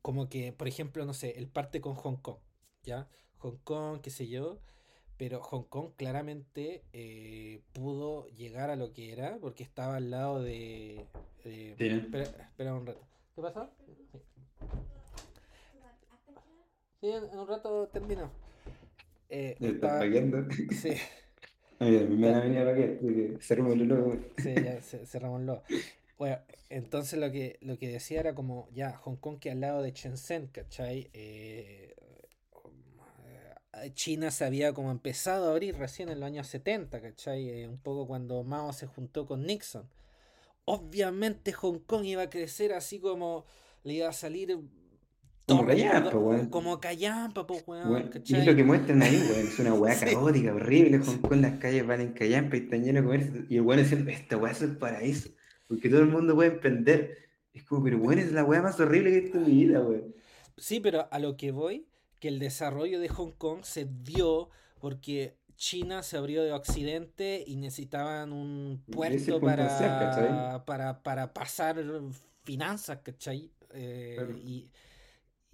como 0.00 0.28
que, 0.28 0.52
por 0.52 0.66
ejemplo, 0.68 1.04
no 1.04 1.14
sé, 1.14 1.38
él 1.38 1.48
parte 1.48 1.80
con 1.80 1.94
Hong 1.94 2.16
Kong, 2.16 2.38
¿ya? 2.82 3.08
Hong 3.38 3.56
Kong, 3.64 4.00
qué 4.00 4.10
sé 4.10 4.26
yo, 4.28 4.60
pero 5.16 5.40
Hong 5.40 5.64
Kong 5.64 5.92
claramente 5.96 6.82
eh, 6.92 7.62
pudo 7.72 8.26
llegar 8.28 8.70
a 8.70 8.76
lo 8.76 8.92
que 8.92 9.12
era 9.12 9.38
porque 9.38 9.62
estaba 9.62 9.96
al 9.96 10.10
lado 10.10 10.42
de... 10.42 11.06
de- 11.44 11.74
Sí. 11.78 11.86
espera, 11.86 12.24
espera 12.24 12.74
un 12.74 12.86
rato. 12.86 13.06
¿Qué 13.36 13.42
pasó? 13.42 13.70
Sí. 13.86 13.92
Sí, 17.00 17.08
en, 17.10 17.24
en 17.30 17.38
un 17.38 17.48
rato 17.48 17.88
termino. 17.88 18.30
Eh, 19.28 19.56
¿me 19.60 19.68
estás 19.68 20.04
estaba- 20.04 20.48
sí, 20.70 20.90
me 21.90 22.30
van 22.30 22.34
a 22.34 22.40
venir 22.40 22.58
a 22.58 22.64
sí, 24.38 24.54
ya. 24.54 24.80
Bueno, 26.18 26.38
entonces 26.68 27.18
lo 27.18 27.32
que, 27.32 27.58
lo 27.62 27.78
que 27.78 27.88
decía 27.88 28.20
era 28.20 28.34
como, 28.34 28.68
ya, 28.72 28.92
Hong 28.98 29.16
Kong 29.16 29.40
que 29.40 29.50
al 29.50 29.60
lado 29.60 29.82
de 29.82 29.90
Shenzhen, 29.90 30.46
¿cachai? 30.46 31.10
Eh, 31.12 31.96
eh, 33.74 33.92
China 33.94 34.30
se 34.30 34.44
había 34.44 34.72
como 34.72 34.92
empezado 34.92 35.48
a 35.48 35.50
abrir 35.50 35.76
recién 35.76 36.10
en 36.10 36.20
los 36.20 36.26
años 36.28 36.46
70, 36.46 37.00
¿cachai? 37.00 37.48
Eh, 37.48 37.68
un 37.68 37.78
poco 37.78 38.06
cuando 38.06 38.44
Mao 38.44 38.72
se 38.72 38.86
juntó 38.86 39.26
con 39.26 39.44
Nixon. 39.46 39.88
Obviamente 40.64 41.52
Hong 41.52 41.80
Kong 41.80 42.04
iba 42.04 42.22
a 42.22 42.30
crecer 42.30 42.72
así 42.72 43.00
como 43.00 43.44
le 43.82 43.94
iba 43.94 44.08
a 44.08 44.12
salir 44.12 44.56
Como 45.46 45.66
callampa, 45.66 46.16
weón. 46.16 46.46
como 46.50 46.80
callampa, 46.80 47.46
pues, 47.46 47.64
weón, 47.66 48.10
Y 48.24 48.34
es 48.36 48.46
lo 48.46 48.54
que 48.54 48.64
muestran 48.64 49.02
ahí, 49.02 49.16
weón. 49.30 49.46
Es 49.48 49.58
una 49.58 49.74
weá 49.74 49.94
Sí. 49.98 50.06
caótica, 50.06 50.54
horrible. 50.54 50.98
Hong 50.98 51.18
Kong, 51.18 51.40
las 51.40 51.58
calles 51.58 51.86
van 51.86 52.00
en 52.00 52.12
callampa 52.12 52.56
y 52.56 52.60
están 52.60 52.84
llenas 52.84 53.02
de 53.02 53.06
comercio. 53.08 53.44
Y 53.48 53.56
el 53.56 53.62
weón 53.62 53.82
diciendo, 53.82 54.10
esta 54.10 54.36
weá 54.36 54.52
es 54.52 54.62
el 54.62 54.76
paraíso. 54.76 55.30
Porque 55.68 55.88
todo 55.88 56.00
el 56.00 56.08
mundo 56.08 56.34
puede 56.34 56.50
emprender. 56.52 57.16
Es 57.52 57.64
como, 57.64 57.82
pero 57.84 57.98
weón, 57.98 58.18
es 58.18 58.32
la 58.32 58.44
weá 58.44 58.62
más 58.62 58.78
horrible 58.80 59.10
que 59.10 59.16
he 59.16 59.20
visto 59.22 59.38
en 59.38 59.44
mi 59.46 59.64
vida, 59.64 59.80
weón. 59.80 60.14
Sí, 60.56 60.80
pero 60.80 61.08
a 61.10 61.18
lo 61.18 61.36
que 61.36 61.50
voy, 61.50 61.86
que 62.20 62.28
el 62.28 62.38
desarrollo 62.38 63.00
de 63.00 63.08
Hong 63.08 63.32
Kong 63.32 63.60
se 63.64 63.86
dio 63.86 64.48
porque 64.78 65.36
China 65.56 66.02
se 66.02 66.16
abrió 66.16 66.42
de 66.44 66.52
Occidente 66.52 67.42
y 67.46 67.56
necesitaban 67.56 68.32
un 68.32 68.82
puerto 68.90 69.18
ser, 69.18 69.40
para, 69.40 70.64
para, 70.64 71.02
para 71.02 71.32
pasar 71.34 71.76
finanzas, 72.44 72.98
¿cachai? 73.02 73.50
Eh, 73.74 74.14
Claro. 74.16 74.36
y, 74.38 74.70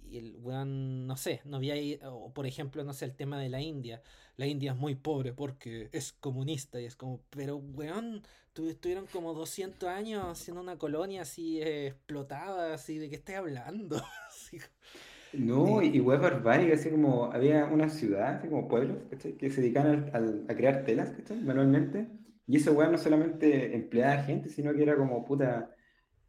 y 0.09 0.17
el 0.17 0.35
weón, 0.37 1.07
no 1.07 1.17
sé, 1.17 1.41
no 1.45 1.57
había, 1.57 1.75
o 2.09 2.33
por 2.33 2.45
ejemplo, 2.47 2.83
no 2.83 2.93
sé, 2.93 3.05
el 3.05 3.15
tema 3.15 3.39
de 3.39 3.49
la 3.49 3.61
India. 3.61 4.01
La 4.37 4.47
India 4.47 4.71
es 4.73 4.77
muy 4.77 4.95
pobre 4.95 5.33
porque 5.33 5.89
es 5.91 6.13
comunista 6.13 6.79
y 6.81 6.85
es 6.85 6.95
como, 6.95 7.21
pero 7.29 7.57
weón, 7.57 8.23
tu- 8.53 8.69
estuvieron 8.69 9.07
como 9.07 9.33
200 9.33 9.89
años 9.89 10.37
siendo 10.39 10.61
una 10.61 10.77
colonia 10.77 11.21
así 11.23 11.61
eh, 11.61 11.87
explotada, 11.87 12.73
así, 12.73 12.97
¿de 12.97 13.09
qué 13.09 13.15
estás 13.17 13.35
hablando? 13.37 13.97
Así, 14.29 14.57
No, 15.31 15.81
eh, 15.81 15.83
y 15.83 15.99
weá 15.99 16.17
barbárica, 16.17 16.73
así 16.73 16.89
como 16.89 17.31
había 17.31 17.65
una 17.65 17.87
ciudad, 17.89 18.37
así 18.37 18.47
como 18.49 18.67
pueblos, 18.67 18.97
¿cachai? 19.11 19.37
Que 19.37 19.51
se 19.51 19.61
dedicaban 19.61 20.09
al- 20.13 20.15
al- 20.15 20.45
a 20.49 20.55
crear 20.55 20.83
telas, 20.85 21.11
¿cachai? 21.11 21.39
Manualmente. 21.41 22.09
Y 22.47 22.57
esa 22.57 22.71
weá 22.71 22.89
no 22.89 22.97
solamente 22.97 23.75
empleaba 23.75 24.23
gente, 24.23 24.49
sino 24.49 24.73
que 24.73 24.81
era 24.83 24.95
como 24.97 25.23
puta. 25.25 25.75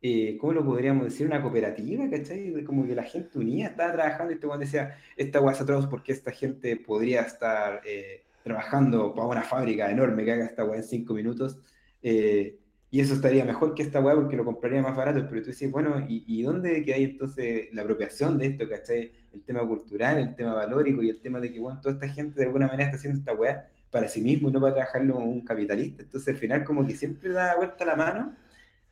Eh, 0.03 0.37
¿cómo 0.39 0.53
lo 0.55 0.65
podríamos 0.65 1.05
decir? 1.05 1.27
Una 1.27 1.43
cooperativa, 1.43 2.09
¿cachai? 2.11 2.65
Como 2.65 2.87
que 2.87 2.95
la 2.95 3.03
gente 3.05 3.39
unía, 3.39 3.69
estaba 3.69 3.93
trabajando 3.93 4.33
y 4.33 4.35
este 4.35 4.47
weón 4.47 4.61
decía, 4.61 4.97
esta 5.17 5.51
es 5.53 5.61
atroz 5.61 5.87
porque 5.87 6.13
esta 6.13 6.33
gente 6.33 6.77
podría 6.77 7.23
estar 7.23 7.83
eh, 7.85 8.25
trabajando 8.43 9.15
para 9.15 9.29
una 9.29 9.43
fábrica 9.43 9.91
enorme 9.91 10.25
que 10.25 10.33
haga 10.33 10.47
esta 10.47 10.65
weá 10.65 10.79
en 10.79 10.85
cinco 10.85 11.15
minutos. 11.15 11.59
eh, 12.03 12.57
y 12.93 13.01
eso 13.01 13.15
estaría 13.15 13.45
mejor 13.45 13.75
que 13.75 13.83
esta 13.83 14.01
weá 14.01 14.17
porque 14.17 14.37
lo 14.37 14.45
compraría 14.45 14.83
más 14.83 14.97
barato. 14.97 15.25
Pero 15.29 15.43
tú 15.43 15.49
dices, 15.49 15.71
bueno, 15.71 16.01
¿y, 16.09 16.25
y 16.27 16.43
dónde 16.43 16.83
queda 16.85 16.97
ahí 16.97 17.05
entonces 17.05 17.69
la 17.73 17.83
apropiación 17.83 18.37
de 18.39 18.47
esto, 18.47 18.69
¿cachai? 18.69 19.13
El 19.33 19.43
tema 19.45 19.67
cultural, 19.67 20.19
el 20.19 20.35
tema 20.35 20.55
valórico 20.55 21.03
y 21.03 21.11
el 21.11 21.21
tema 21.21 21.39
de 21.41 21.53
que, 21.53 21.61
bueno, 21.61 21.81
toda 21.81 21.95
esta 21.95 22.09
gente 22.09 22.41
de 22.41 22.47
alguna 22.47 22.67
manera 22.67 22.87
está 22.87 22.97
haciendo 22.97 23.19
esta 23.21 23.33
weá 23.35 23.69
para 23.93 24.09
sí 24.09 24.21
mismo 24.21 24.49
y 24.49 24.53
no 24.53 24.61
para 24.61 24.75
trabajarlo 24.75 25.19
un 25.19 25.43
capitalista. 25.45 26.03
Entonces 26.03 26.35
al 26.35 26.41
final 26.41 26.65
como 26.65 26.85
que 26.87 26.97
siempre 26.97 27.31
da 27.31 27.57
vuelta 27.57 27.85
la 27.85 27.95
mano 27.97 28.37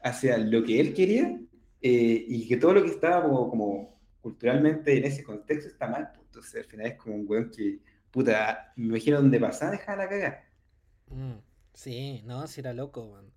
hacia 0.03 0.39
lo 0.39 0.63
que 0.65 0.81
él 0.81 0.95
quería 0.95 1.41
eh, 1.81 2.25
y 2.29 2.49
que 2.49 2.57
todo 2.57 2.75
lo 2.75 2.83
que 2.83 2.91
estaba 2.91 3.23
como, 3.23 3.49
como 3.51 4.01
culturalmente 4.21 4.97
en 4.99 5.05
ese 5.05 5.23
contexto 5.23 5.69
está 5.69 5.89
mal. 5.89 6.11
pues. 6.15 6.27
Entonces 6.27 6.55
al 6.65 6.65
final 6.71 6.87
es 6.87 6.97
como 6.97 7.17
un 7.17 7.25
weón 7.29 7.51
que, 7.51 7.81
puta, 8.11 8.73
me 8.77 8.87
imagino 8.87 9.19
donde 9.21 9.41
pasaba, 9.41 9.73
dejaba 9.73 10.05
la 10.05 10.09
cagada. 10.09 10.45
Mm, 11.07 11.39
sí, 11.75 12.23
no, 12.25 12.47
si 12.47 12.61
era 12.61 12.73
loco, 12.73 13.03
weón. 13.05 13.33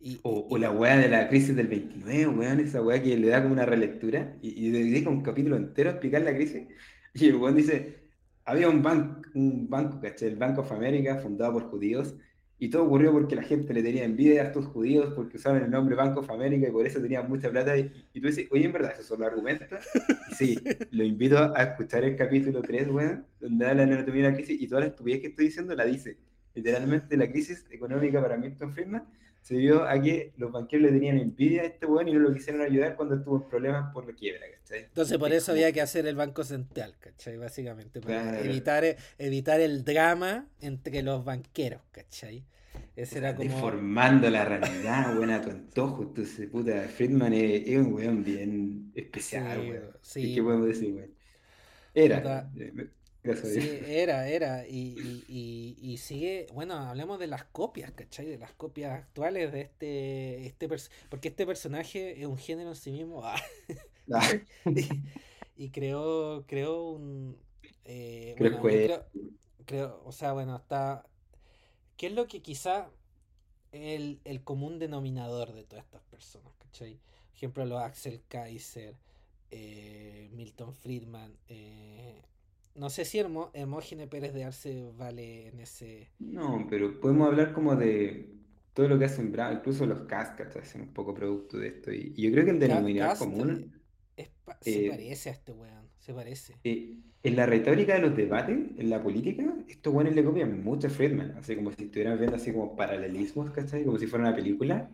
Y, 0.00 0.20
O, 0.22 0.46
y- 0.48 0.48
o 0.50 0.58
la 0.58 0.70
weá 0.70 0.96
de 0.98 1.08
la 1.08 1.28
crisis 1.28 1.54
del 1.56 1.68
29, 1.68 2.26
weón, 2.28 2.60
esa 2.60 2.82
weá 2.82 3.02
que 3.02 3.16
le 3.16 3.28
da 3.28 3.42
como 3.42 3.54
una 3.54 3.66
relectura 3.66 4.36
y, 4.42 4.66
y 4.66 4.70
dedica 4.70 5.08
un 5.10 5.22
capítulo 5.22 5.56
entero 5.56 5.90
a 5.90 5.92
explicar 5.94 6.22
la 6.22 6.34
crisis. 6.34 6.68
Y 7.14 7.28
el 7.28 7.36
weón 7.36 7.54
dice, 7.54 8.10
había 8.44 8.68
un, 8.68 8.82
banco 8.82 9.22
un 9.34 9.68
banco, 9.68 10.00
¿cachai? 10.00 10.28
El 10.30 10.36
Bank 10.36 10.58
of 10.58 10.72
America, 10.72 11.16
fundado 11.18 11.52
por 11.54 11.70
judíos, 11.70 12.16
y 12.58 12.70
todo 12.70 12.84
ocurrió 12.84 13.12
porque 13.12 13.34
la 13.34 13.42
gente 13.42 13.74
le 13.74 13.82
tenía 13.82 14.04
envidia 14.04 14.42
a 14.42 14.46
estos 14.46 14.66
judíos 14.66 15.12
porque 15.14 15.36
usaban 15.36 15.62
el 15.64 15.70
nombre 15.70 15.96
Bank 15.96 16.16
of 16.16 16.30
America 16.30 16.68
y 16.68 16.70
por 16.70 16.86
eso 16.86 17.00
tenían 17.00 17.28
mucha 17.28 17.50
plata. 17.50 17.76
Y, 17.76 17.90
y 18.12 18.20
tú 18.20 18.28
dices, 18.28 18.46
oye, 18.50 18.66
en 18.66 18.72
verdad, 18.72 18.92
esos 18.92 19.06
son 19.06 19.20
los 19.20 19.28
argumentos. 19.28 19.68
Y 20.30 20.34
sí, 20.34 20.58
lo 20.92 21.04
invito 21.04 21.36
a 21.38 21.62
escuchar 21.62 22.04
el 22.04 22.16
capítulo 22.16 22.62
3, 22.62 22.88
weón, 22.88 23.26
donde 23.40 23.66
habla 23.66 23.82
de 23.82 23.88
la 23.88 23.96
anatomía 23.96 24.24
de 24.24 24.30
la 24.30 24.36
crisis 24.36 24.60
y 24.60 24.68
toda 24.68 24.82
la 24.82 24.86
estupidez 24.88 25.20
que 25.20 25.26
estoy 25.28 25.46
diciendo 25.46 25.74
la 25.74 25.84
dice. 25.84 26.16
Literalmente 26.54 27.16
la 27.16 27.28
crisis 27.28 27.66
económica 27.70 28.22
para 28.22 28.36
Milton 28.36 28.72
Friedman 28.72 29.04
se 29.44 29.56
dio 29.56 29.84
a 29.84 30.00
que 30.00 30.32
los 30.38 30.50
banqueros 30.52 30.86
le 30.86 30.92
tenían 30.92 31.18
envidia 31.18 31.62
a 31.62 31.66
este 31.66 31.86
weón 31.86 32.08
y 32.08 32.12
no 32.14 32.20
lo 32.20 32.32
quisieron 32.32 32.62
ayudar 32.62 32.96
cuando 32.96 33.16
estuvo 33.16 33.36
en 33.36 33.48
problemas 33.48 33.92
por 33.92 34.06
la 34.06 34.14
quiebra, 34.14 34.46
¿cachai? 34.58 34.80
entonces 34.86 35.18
por 35.18 35.32
Es 35.32 35.42
eso 35.42 35.52
había 35.52 35.72
que 35.72 35.80
hacer 35.82 36.06
el 36.06 36.16
Banco 36.16 36.44
Central, 36.44 36.96
¿cachai? 36.98 37.36
Básicamente, 37.36 38.00
para 38.00 38.22
Claro. 38.22 38.44
evitar, 38.44 38.84
e- 38.84 38.96
evitar 39.18 39.60
el 39.60 39.84
drama 39.84 40.48
entre 40.60 41.02
los 41.02 41.24
banqueros, 41.24 41.82
¿cachai? 41.92 42.44
Ese 42.96 43.18
era 43.18 43.34
como... 43.36 43.48
Deformando 43.50 44.30
la 44.30 44.44
realidad, 44.44 45.16
weón, 45.16 45.30
a 45.30 45.40
tu 45.42 45.50
antojo. 45.50 46.02
Entonces, 46.04 46.48
puta, 46.48 46.82
Friedman 46.88 47.32
es, 47.34 47.68
es 47.68 47.76
un 47.78 47.92
weón 47.92 48.24
bien 48.24 48.92
especial, 48.94 49.60
Sí, 49.60 49.70
weón. 49.70 49.96
sí, 50.02 50.34
¿Qué 50.34 50.42
podemos 50.42 50.66
decir, 50.68 50.94
weón? 50.94 51.10
Era. 51.94 52.16
Puta. 52.22 52.50
Sí, 53.32 53.80
era, 53.86 54.28
era. 54.28 54.66
Y, 54.68 55.24
y, 55.28 55.76
y, 55.80 55.92
y 55.94 55.96
sigue, 55.98 56.46
bueno, 56.52 56.74
hablemos 56.74 57.18
de 57.18 57.26
las 57.26 57.44
copias, 57.44 57.90
¿cachai? 57.92 58.26
De 58.26 58.38
las 58.38 58.52
copias 58.52 58.92
actuales 58.92 59.50
de 59.52 59.60
este, 59.62 60.46
este 60.46 60.68
porque 61.08 61.28
este 61.28 61.46
personaje 61.46 62.20
es 62.20 62.26
un 62.26 62.36
género 62.38 62.70
en 62.70 62.76
sí 62.76 62.92
mismo. 62.92 63.22
ah, 63.24 63.36
Ah, 64.12 64.30
y, 65.56 65.70
creó, 65.70 66.44
creó 66.46 66.82
un... 66.90 67.38
eh, 67.84 68.34
Creo 68.36 68.50
bueno, 68.50 68.64
yo 68.68 68.80
que- 68.80 68.82
creo, 68.82 69.06
creo, 69.66 70.02
o 70.04 70.12
sea, 70.12 70.32
bueno, 70.32 70.56
está... 70.56 71.06
¿Qué 71.96 72.08
es 72.08 72.12
lo 72.12 72.26
que 72.28 72.42
quizá 72.42 72.90
el, 73.72 74.20
el 74.24 74.44
común 74.44 74.78
denominador 74.78 75.52
de 75.52 75.64
todas 75.64 75.84
estas 75.84 76.02
personas, 76.04 76.54
¿cachai? 76.58 77.00
Por 77.30 77.36
ejemplo, 77.36 77.66
los 77.66 77.80
Axel 77.82 78.22
Kaiser, 78.28 78.96
eh, 79.50 80.28
Milton 80.32 80.74
Friedman, 80.74 81.36
eh, 81.48 82.22
no 82.74 82.90
sé 82.90 83.04
si 83.04 83.18
Hermo, 83.18 83.50
Hermógenes 83.54 84.08
Pérez 84.08 84.32
de 84.34 84.44
Arce 84.44 84.90
vale 84.96 85.48
en 85.48 85.60
ese... 85.60 86.10
No, 86.18 86.66
pero 86.70 87.00
podemos 87.00 87.28
hablar 87.28 87.52
como 87.52 87.76
de 87.76 88.34
todo 88.72 88.88
lo 88.88 88.98
que 88.98 89.04
ha 89.06 89.08
sembrado, 89.08 89.52
incluso 89.54 89.86
los 89.86 90.02
cascas 90.02 90.56
hacen 90.56 90.82
un 90.82 90.92
poco 90.94 91.14
producto 91.14 91.58
de 91.58 91.68
esto. 91.68 91.92
Y, 91.92 92.12
y 92.16 92.22
yo 92.22 92.32
creo 92.32 92.44
que 92.44 92.50
el 92.52 92.60
denominador 92.60 93.16
común 93.18 93.72
es 94.16 94.30
se 94.60 94.80
eh, 94.86 94.88
parece 94.88 95.30
a 95.30 95.32
este 95.32 95.52
weón, 95.52 95.90
se 95.98 96.14
parece. 96.14 96.60
eh, 96.64 97.00
en 97.22 97.36
la 97.36 97.46
retórica 97.46 97.94
de 97.94 98.00
los 98.00 98.16
debates, 98.16 98.56
en 98.78 98.90
la 98.90 99.02
política, 99.02 99.54
estos 99.68 99.92
buenos 99.92 100.14
le 100.14 100.24
copian 100.24 100.62
mucho 100.62 100.86
a 100.88 100.90
Friedman, 100.90 101.32
así 101.38 101.56
como 101.56 101.70
si 101.72 101.84
estuvieran 101.84 102.18
viendo 102.18 102.36
así 102.36 102.52
como 102.52 102.76
paralelismos, 102.76 103.50
¿cachai? 103.50 103.84
Como 103.84 103.98
si 103.98 104.06
fuera 104.06 104.26
una 104.26 104.34
película. 104.36 104.90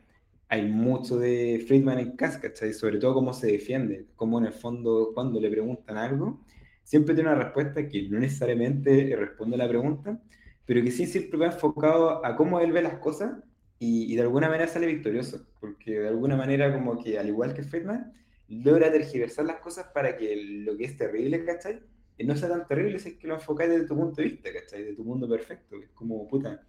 Hay 0.49 0.67
mucho 0.69 1.19
de 1.19 1.65
Friedman 1.67 1.99
en 2.01 2.17
Cass, 2.17 2.39
¿cachai? 2.39 2.73
Sobre 2.73 2.99
todo 2.99 3.15
cómo 3.15 3.33
se 3.33 3.49
defiende, 3.49 4.09
cómo 4.17 4.39
en 4.39 4.47
el 4.47 4.53
fondo 4.53 5.13
cuando 5.15 5.41
le 5.41 5.51
preguntan 5.51 5.97
algo, 5.97 6.45
siempre 6.91 7.15
tiene 7.15 7.31
una 7.31 7.39
respuesta 7.45 7.87
que 7.89 8.09
no 8.09 8.19
necesariamente 8.21 9.15
responde 9.17 9.57
a 9.57 9.59
la 9.59 9.69
pregunta, 9.69 10.21
pero 10.67 10.83
que 10.83 10.91
sí 10.91 11.07
siempre 11.07 11.39
va 11.39 11.47
enfocado 11.47 12.25
a 12.25 12.37
cómo 12.37 12.61
él 12.61 12.73
ve 12.73 12.83
las 12.83 12.99
cosas 12.99 13.33
y, 13.79 14.13
y 14.13 14.17
de 14.17 14.23
alguna 14.23 14.49
manera 14.49 14.69
sale 14.69 14.87
victorioso, 14.87 15.47
porque 15.61 16.01
de 16.01 16.09
alguna 16.09 16.37
manera 16.37 16.73
como 16.73 17.03
que 17.03 17.19
al 17.19 17.29
igual 17.29 17.55
que 17.55 17.63
Friedman, 17.65 18.13
logra 18.49 18.91
tergiversar 18.93 19.45
las 19.47 19.61
cosas 19.61 19.87
para 19.95 20.17
que 20.17 20.37
lo 20.65 20.77
que 20.77 20.85
es 20.85 20.97
terrible, 20.97 21.45
¿cachai? 21.45 21.81
Eh, 22.19 22.25
No 22.27 22.37
sea 22.37 22.49
tan 22.49 22.67
terrible 22.67 22.99
si 22.99 23.11
es 23.11 23.15
que 23.19 23.27
lo 23.29 23.35
enfocáis 23.35 23.71
desde 23.71 23.87
tu 23.87 23.97
punto 23.97 24.21
de 24.23 24.29
vista, 24.29 24.53
¿cachai? 24.53 24.85
De 24.85 24.95
tu 24.95 25.05
mundo 25.05 25.29
perfecto, 25.29 25.79
que 25.79 25.85
es 25.87 25.91
como, 25.93 26.27
puta, 26.29 26.61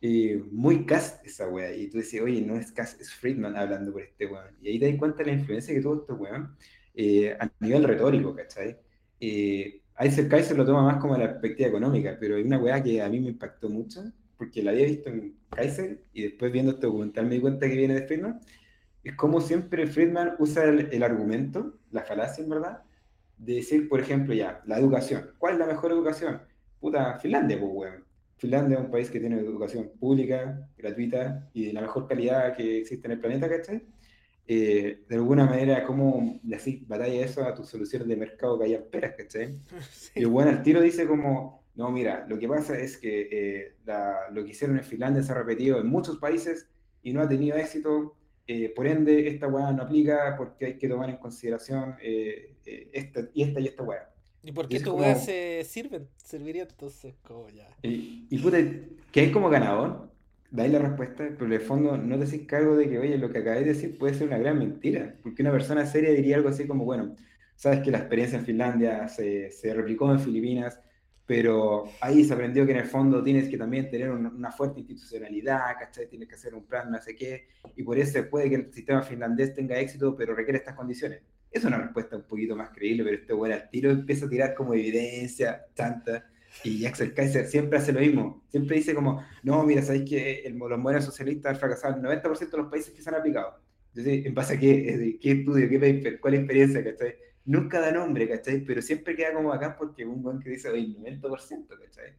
eh, 0.00 0.42
muy 0.50 0.84
cast 0.86 1.24
esa 1.26 1.48
wea, 1.48 1.74
y 1.74 1.88
tú 1.88 1.98
dices, 1.98 2.20
oye, 2.20 2.42
no 2.42 2.56
es 2.56 2.72
cast, 2.72 3.00
es 3.00 3.12
Friedman 3.14 3.56
hablando 3.56 3.92
por 3.92 4.02
este 4.02 4.26
weón, 4.26 4.56
y 4.60 4.68
ahí 4.70 4.78
te 4.80 4.88
das 4.90 4.98
cuenta 4.98 5.18
de 5.18 5.26
la 5.26 5.32
influencia 5.38 5.74
que 5.74 5.80
tuvo 5.80 5.96
este 6.02 6.12
weón 6.14 6.56
eh, 6.94 7.36
a 7.40 7.50
nivel 7.60 7.84
retórico, 7.84 8.34
¿cachai? 8.34 8.78
Eh, 9.24 9.80
Isaac 10.00 10.26
Kaiser 10.26 10.56
lo 10.56 10.66
toma 10.66 10.82
más 10.82 10.96
como 10.96 11.16
la 11.16 11.28
perspectiva 11.28 11.68
económica, 11.68 12.16
pero 12.18 12.34
hay 12.34 12.42
una 12.42 12.58
weá 12.58 12.82
que 12.82 13.00
a 13.00 13.08
mí 13.08 13.20
me 13.20 13.28
impactó 13.28 13.68
mucho, 13.68 14.02
porque 14.36 14.64
la 14.64 14.72
había 14.72 14.86
visto 14.86 15.10
en 15.10 15.36
Kaiser, 15.48 16.02
y 16.12 16.22
después 16.22 16.50
viendo 16.50 16.72
este 16.72 16.88
documental 16.88 17.26
me 17.26 17.36
di 17.36 17.40
cuenta 17.40 17.68
que 17.68 17.76
viene 17.76 17.94
de 17.94 18.06
Friedman, 18.08 18.40
es 19.04 19.14
como 19.14 19.40
siempre 19.40 19.86
Friedman 19.86 20.34
usa 20.40 20.64
el, 20.64 20.88
el 20.90 21.02
argumento, 21.04 21.78
la 21.92 22.02
falacia 22.02 22.42
en 22.42 22.50
verdad, 22.50 22.82
de 23.38 23.54
decir, 23.54 23.88
por 23.88 24.00
ejemplo, 24.00 24.34
ya, 24.34 24.60
la 24.66 24.76
educación. 24.76 25.30
¿Cuál 25.38 25.54
es 25.54 25.60
la 25.60 25.66
mejor 25.66 25.92
educación? 25.92 26.42
Puta, 26.80 27.20
Finlandia, 27.20 27.60
pues, 27.60 27.70
weón. 27.72 28.04
Finlandia 28.38 28.78
es 28.78 28.84
un 28.84 28.90
país 28.90 29.08
que 29.08 29.20
tiene 29.20 29.38
educación 29.38 29.92
pública, 30.00 30.68
gratuita 30.76 31.48
y 31.54 31.66
de 31.66 31.72
la 31.72 31.80
mejor 31.80 32.08
calidad 32.08 32.56
que 32.56 32.78
existe 32.78 33.06
en 33.06 33.12
el 33.12 33.20
planeta, 33.20 33.48
¿cachai? 33.48 33.86
Eh, 34.48 35.04
de 35.08 35.14
alguna 35.14 35.46
manera, 35.46 35.84
¿cómo 35.84 36.40
le 36.44 36.56
hacís 36.56 36.86
batalla 36.86 37.24
eso 37.24 37.44
a 37.44 37.54
tus 37.54 37.68
soluciones 37.68 38.08
de 38.08 38.16
mercado 38.16 38.58
que 38.58 38.64
hay 38.66 38.74
esperas, 38.74 39.14
¿cachai? 39.16 39.56
Y 40.16 40.20
el 40.20 40.26
buen 40.28 40.48
al 40.48 40.62
tiro 40.62 40.80
dice 40.80 41.06
como, 41.06 41.62
no, 41.76 41.90
mira, 41.90 42.26
lo 42.28 42.38
que 42.38 42.48
pasa 42.48 42.78
es 42.78 42.98
que 42.98 43.28
eh, 43.30 43.74
la- 43.84 44.28
lo 44.32 44.44
que 44.44 44.50
hicieron 44.50 44.76
en 44.78 44.84
Finlandia 44.84 45.22
se 45.22 45.32
ha 45.32 45.36
repetido 45.36 45.78
en 45.80 45.86
muchos 45.86 46.18
países 46.18 46.68
y 47.02 47.12
no 47.12 47.20
ha 47.22 47.28
tenido 47.28 47.56
éxito 47.56 48.16
eh, 48.48 48.72
por 48.74 48.88
ende, 48.88 49.28
esta 49.28 49.46
weá 49.46 49.70
no 49.72 49.84
aplica 49.84 50.34
porque 50.36 50.66
hay 50.66 50.76
que 50.78 50.88
tomar 50.88 51.08
en 51.08 51.16
consideración 51.16 51.94
eh, 52.02 52.56
eh, 52.66 52.90
esta 52.92 53.20
y 53.32 53.42
esta 53.44 53.60
y 53.60 53.66
esta 53.68 53.82
weá. 53.84 54.10
¿Y 54.42 54.50
por 54.50 54.64
Y 54.64 54.68
qué 54.68 54.76
es 54.78 54.82
tu 54.82 54.90
como- 54.90 55.02
weá 55.02 55.14
se 55.14 55.62
sirven? 55.64 56.08
Serviría 56.16 56.62
entonces 56.64 57.14
como 57.22 57.48
ya. 57.48 57.68
Y, 57.82 58.26
y 58.28 58.38
puta, 58.38 58.58
que 59.12 59.20
hay 59.20 59.30
como 59.30 59.48
ganador, 59.48 60.10
dais 60.52 60.70
la 60.72 60.78
respuesta, 60.78 61.24
pero 61.30 61.46
en 61.46 61.52
el 61.54 61.60
fondo 61.60 61.96
no 61.96 62.16
te 62.18 62.24
haces 62.24 62.46
cargo 62.46 62.76
de 62.76 62.88
que, 62.88 62.98
oye, 62.98 63.18
lo 63.18 63.30
que 63.30 63.38
acabáis 63.38 63.64
de 63.66 63.72
decir 63.74 63.98
puede 63.98 64.14
ser 64.14 64.28
una 64.28 64.38
gran 64.38 64.58
mentira. 64.58 65.16
Porque 65.22 65.42
una 65.42 65.52
persona 65.52 65.86
seria 65.86 66.10
diría 66.10 66.36
algo 66.36 66.48
así 66.50 66.66
como, 66.66 66.84
bueno, 66.84 67.16
sabes 67.56 67.80
que 67.80 67.90
la 67.90 67.98
experiencia 67.98 68.38
en 68.38 68.44
Finlandia 68.46 69.08
se, 69.08 69.50
se 69.50 69.74
replicó 69.74 70.10
en 70.12 70.20
Filipinas, 70.20 70.80
pero 71.26 71.98
ahí 72.00 72.24
se 72.24 72.34
aprendió 72.34 72.66
que 72.66 72.72
en 72.72 72.78
el 72.78 72.84
fondo 72.86 73.22
tienes 73.22 73.48
que 73.48 73.56
también 73.58 73.90
tener 73.90 74.10
un- 74.10 74.26
una 74.26 74.50
fuerte 74.52 74.80
institucionalidad, 74.80 75.76
¿cachai? 75.78 76.08
Tienes 76.08 76.28
que 76.28 76.34
hacer 76.34 76.54
un 76.54 76.66
plan, 76.66 76.90
no 76.90 77.00
sé 77.00 77.14
qué, 77.16 77.48
y 77.76 77.82
por 77.82 77.98
eso 77.98 78.20
puede 78.28 78.48
que 78.50 78.56
el 78.56 78.72
sistema 78.72 79.02
finlandés 79.02 79.54
tenga 79.54 79.78
éxito, 79.78 80.16
pero 80.16 80.34
requiere 80.34 80.58
estas 80.58 80.74
condiciones. 80.74 81.22
Es 81.50 81.64
una 81.64 81.78
respuesta 81.78 82.16
un 82.16 82.24
poquito 82.24 82.56
más 82.56 82.70
creíble, 82.70 83.04
pero 83.04 83.16
este 83.16 83.32
bueno 83.32 83.54
al 83.54 83.68
tiro 83.70 83.90
empieza 83.90 84.26
a 84.26 84.28
tirar 84.28 84.54
como 84.54 84.74
evidencia, 84.74 85.64
tanta. 85.74 86.26
Y 86.64 86.84
Axel 86.86 87.14
Kaiser 87.14 87.46
siempre 87.46 87.78
hace 87.78 87.92
lo 87.92 88.00
mismo. 88.00 88.44
Siempre 88.48 88.76
dice 88.76 88.94
como, 88.94 89.24
no, 89.42 89.64
mira, 89.64 89.82
¿sabéis 89.82 90.08
que 90.08 90.40
el, 90.40 90.56
los 90.56 90.78
modelos 90.78 91.04
socialistas 91.04 91.52
han 91.54 91.58
fracasado 91.58 91.96
en 91.98 92.04
el 92.06 92.22
90% 92.22 92.50
de 92.50 92.56
los 92.58 92.70
países 92.70 92.94
que 92.94 93.02
se 93.02 93.08
han 93.08 93.16
aplicado? 93.16 93.58
Entonces, 93.94 94.26
¿en 94.26 94.34
base 94.34 94.54
a 94.54 94.58
qué? 94.58 95.18
¿Qué 95.20 95.32
estudio? 95.32 95.68
¿Qué 95.68 95.78
paper? 95.78 96.20
¿Cuál 96.20 96.34
experiencia? 96.34 96.84
¿Cachai? 96.84 97.14
Nunca 97.44 97.80
da 97.80 97.90
nombre, 97.90 98.28
¿cachai? 98.28 98.64
Pero 98.64 98.80
siempre 98.80 99.16
queda 99.16 99.34
como 99.34 99.52
acá 99.52 99.76
porque 99.76 100.06
un 100.06 100.22
buen 100.22 100.38
que 100.38 100.50
dice, 100.50 100.68
oye, 100.68 100.96
90%, 100.98 101.66
¿cachai? 101.68 102.14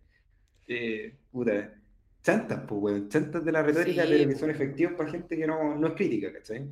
Eh, 0.67 1.15
puta, 1.31 1.73
chantas, 2.21 2.61
pues, 2.67 2.81
weón. 2.81 3.09
Chantas 3.09 3.43
de 3.45 3.51
la 3.51 3.63
retórica, 3.63 4.03
Sí, 4.03 4.09
pero 4.09 4.19
que 4.19 4.25
pues. 4.27 4.39
son 4.39 4.49
efectivos 4.49 4.93
para 4.95 5.09
gente 5.09 5.38
que 5.38 5.47
no, 5.47 5.75
no 5.77 5.88
es 5.88 5.93
crítica, 5.93 6.31
¿cachai? 6.34 6.69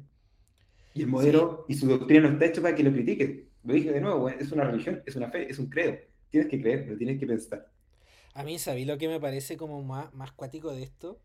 Y 0.93 1.01
el 1.03 1.07
modelo 1.07 1.65
y 1.69 1.75
su 1.75 1.87
doctrina 1.87 2.27
no 2.27 2.33
está 2.33 2.45
hecho 2.45 2.61
para 2.61 2.75
que 2.75 2.83
lo 2.83 2.91
critique. 2.91 3.47
Lo 3.63 3.73
dije 3.73 3.91
de 3.91 4.01
nuevo, 4.01 4.25
weón, 4.25 4.39
es 4.39 4.51
una 4.51 4.65
religión, 4.65 5.01
es 5.05 5.15
una 5.15 5.29
fe, 5.29 5.49
es 5.49 5.57
un 5.57 5.67
credo. 5.67 5.97
Tienes 6.31 6.49
que 6.49 6.59
creer, 6.61 6.87
lo 6.89 6.97
tienes 6.97 7.19
que 7.19 7.27
pensar. 7.27 7.71
A 8.33 8.43
mí, 8.43 8.59
¿sabí 8.59 8.85
lo 8.85 8.97
que 8.97 9.07
me 9.07 9.19
parece 9.19 9.57
como 9.57 9.81
más, 9.83 10.13
más 10.13 10.31
cuático 10.33 10.71
de 10.73 10.83
esto? 10.83 11.19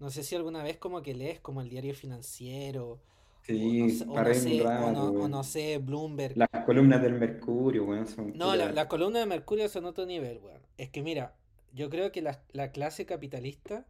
No 0.00 0.10
sé 0.10 0.24
si 0.24 0.36
alguna 0.36 0.62
vez 0.64 0.78
como 0.78 1.02
que 1.02 1.14
lees 1.14 1.40
como 1.40 1.60
el 1.62 1.68
diario 1.70 1.94
financiero, 1.94 2.92
o 2.92 3.00
Sí, 3.42 3.60
no 3.74 3.88
sé, 3.90 4.06
o 4.08 4.20
no 4.20 4.34
sé, 4.34 4.72
o 4.74 4.90
no, 4.92 5.10
o 5.10 5.28
weón. 5.28 5.30
no 5.30 5.44
sé, 5.44 5.78
Bloomberg. 5.78 6.36
Las 6.36 6.48
columnas 6.66 7.02
del 7.02 7.14
Mercurio, 7.14 7.84
weón, 7.84 8.08
son 8.08 8.32
No, 8.32 8.54
la, 8.56 8.68
puta- 8.68 8.72
la 8.72 8.88
columna 8.88 9.20
de 9.20 9.26
Mercurio 9.26 9.68
son 9.68 9.84
otro 9.86 10.06
nivel, 10.06 10.38
weón. 10.38 10.62
Es 10.78 10.90
que 10.90 11.02
mira, 11.02 11.34
yo 11.72 11.90
creo 11.90 12.12
que 12.12 12.22
la, 12.22 12.42
la 12.52 12.70
clase 12.72 13.06
capitalista 13.06 13.86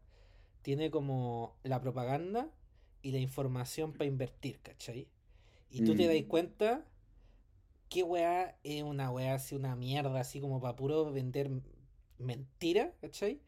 tiene 0.62 0.90
como 0.90 1.56
la 1.64 1.80
propaganda 1.80 2.50
y 3.02 3.12
la 3.12 3.18
información 3.18 3.92
para 3.92 4.06
invertir, 4.06 4.60
¿cachai? 4.62 5.08
Y 5.70 5.82
tú 5.82 5.94
te 5.96 6.06
das 6.08 6.24
Mm. 6.24 6.28
cuenta 6.28 6.86
qué 7.90 8.04
weá 8.04 8.56
es 8.64 8.82
una 8.84 9.12
weá 9.12 9.34
así, 9.36 9.56
una 9.56 9.76
mierda, 9.76 10.20
así 10.20 10.40
como 10.40 10.60
para 10.62 10.76
puro 10.76 11.12
vender 11.12 11.50
mentira, 12.18 12.92
¿cachai? 13.02 13.40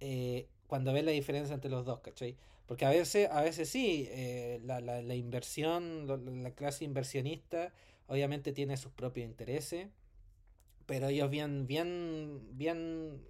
Eh, 0.00 0.48
cuando 0.66 0.92
ves 0.92 1.04
la 1.04 1.12
diferencia 1.12 1.54
entre 1.54 1.70
los 1.70 1.84
dos, 1.86 2.00
¿cachai? 2.00 2.36
Porque 2.66 2.86
a 2.86 2.90
veces, 2.90 3.30
a 3.30 3.42
veces 3.42 3.68
sí, 3.70 4.08
eh, 4.10 4.60
la, 4.64 4.80
la- 4.80 5.02
la 5.02 5.14
inversión, 5.16 6.06
lo- 6.06 6.16
la 6.18 6.52
clase 6.52 6.84
inversionista, 6.84 7.72
obviamente 8.08 8.52
tiene 8.52 8.76
sus 8.76 8.92
propios 8.92 9.26
intereses, 9.26 9.88
pero 10.86 11.08
ellos 11.08 11.30
bien, 11.30 11.66
bien, 11.66 12.40
bien 12.52 13.20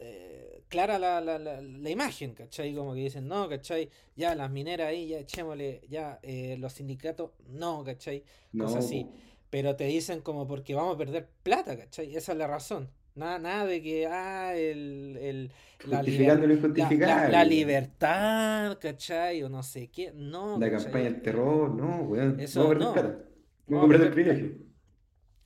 eh, 0.00 0.64
clara 0.68 0.98
la, 0.98 1.20
la, 1.20 1.38
la, 1.38 1.60
la 1.60 1.90
imagen, 1.90 2.34
¿cachai? 2.34 2.74
Como 2.74 2.94
que 2.94 3.00
dicen, 3.00 3.28
no, 3.28 3.48
¿cachai? 3.48 3.90
Ya 4.16 4.34
las 4.34 4.50
mineras 4.50 4.88
ahí, 4.88 5.08
ya 5.08 5.18
echémosle, 5.20 5.82
ya 5.88 6.18
eh, 6.22 6.56
los 6.58 6.72
sindicatos, 6.74 7.32
no, 7.48 7.84
¿cachai? 7.84 8.24
No, 8.52 8.64
cosas 8.64 8.84
así. 8.86 9.04
po. 9.04 9.14
Pero 9.50 9.76
te 9.76 9.84
dicen 9.84 10.20
como 10.22 10.46
porque 10.46 10.74
vamos 10.74 10.94
a 10.94 10.98
perder 10.98 11.28
plata, 11.42 11.76
¿cachai? 11.76 12.14
Esa 12.16 12.32
es 12.32 12.38
la 12.38 12.46
razón. 12.46 12.90
Nada, 13.16 13.38
nada 13.38 13.66
de 13.66 13.82
que, 13.82 14.06
ah, 14.06 14.54
el, 14.56 15.18
el, 15.20 15.52
la, 15.84 16.02
liber- 16.02 16.40
la, 16.76 17.28
la- 17.28 17.44
libertad, 17.44 18.78
¿cachai? 18.80 19.42
O 19.42 19.48
no 19.48 19.62
sé 19.62 19.90
qué. 19.90 20.12
No, 20.14 20.58
La 20.58 20.70
¿cachai? 20.70 20.84
campaña 20.84 21.04
del 21.04 21.22
terror, 21.22 21.70
no, 21.74 22.02
weón. 22.02 22.38
Eso 22.40 22.60
Vamos 22.60 22.76
a 22.76 22.78
perder 22.78 22.88
no. 22.88 22.92
plata. 22.92 23.24
No, 23.66 23.80
Vamos 23.80 23.84
a 23.86 23.88
perder 23.88 24.06
el 24.08 24.12
privilegio. 24.14 24.70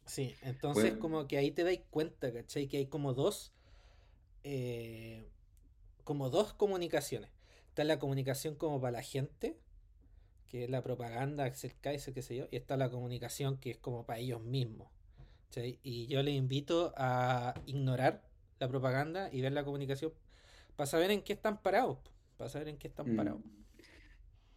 Sí, 0.07 0.35
entonces 0.43 0.93
Bueno. 0.93 0.99
como 0.99 1.27
que 1.27 1.39
ahí 1.39 1.51
te 1.51 1.65
dais 1.65 1.81
cuenta, 1.91 2.33
¿cachai? 2.33 2.69
Que 2.69 2.79
hay 2.79 2.87
como 2.87 3.15
dos, 3.15 3.53
eh, 4.45 5.25
como 6.05 6.31
dos 6.31 6.55
comunicaciones. 6.55 7.31
Está 7.69 7.85
la 7.85 7.99
comunicación 7.99 8.57
como 8.57 8.81
para 8.81 8.93
la 8.93 9.03
gente, 9.03 9.59
que 10.47 10.65
es 10.65 10.71
la 10.71 10.83
propaganda, 10.83 11.45
Axel 11.45 11.75
Kaiser, 11.81 12.15
qué 12.15 12.23
sé 12.23 12.37
yo, 12.37 12.47
y 12.51 12.57
está 12.57 12.77
la 12.77 12.91
comunicación 12.91 13.59
que 13.59 13.71
es 13.73 13.79
como 13.79 14.07
para 14.07 14.21
ellos 14.21 14.43
mismos. 14.43 14.89
Y 15.83 16.07
yo 16.09 16.23
les 16.23 16.35
invito 16.35 16.93
a 16.97 17.55
ignorar 17.67 18.23
la 18.59 18.69
propaganda 18.69 19.29
y 19.33 19.41
ver 19.41 19.53
la 19.53 19.65
comunicación 19.65 20.13
para 20.77 20.87
saber 20.89 21.11
en 21.13 21.23
qué 21.23 21.35
están 21.35 21.63
parados, 21.63 21.99
para 22.37 22.51
saber 22.51 22.69
en 22.69 22.79
qué 22.79 22.89
están 22.89 23.13
Mm. 23.13 23.17
parados. 23.17 23.43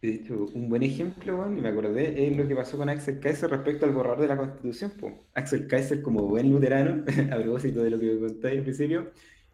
De 0.00 0.14
hecho, 0.14 0.46
un 0.54 0.68
buen 0.68 0.84
ejemplo, 0.84 1.36
weón, 1.38 1.58
y 1.58 1.60
me 1.60 1.68
acordé, 1.70 2.28
es 2.28 2.36
lo 2.36 2.46
que 2.46 2.54
pasó 2.54 2.76
con 2.78 2.88
Axel 2.88 3.18
Kaiser 3.18 3.50
respecto 3.50 3.84
al 3.84 3.92
borrador 3.92 4.20
de 4.20 4.28
la 4.28 4.36
Constitución. 4.36 4.92
po. 4.92 5.26
Axel 5.34 5.66
Kaiser, 5.66 6.02
como 6.02 6.22
buen 6.28 6.50
luterano, 6.52 7.04
a 7.32 7.36
propósito 7.42 7.82
de 7.82 7.90
lo 7.90 7.98
que 7.98 8.06
me 8.14 8.20
conté 8.20 8.48
al 8.50 8.62
principio, 8.62 9.10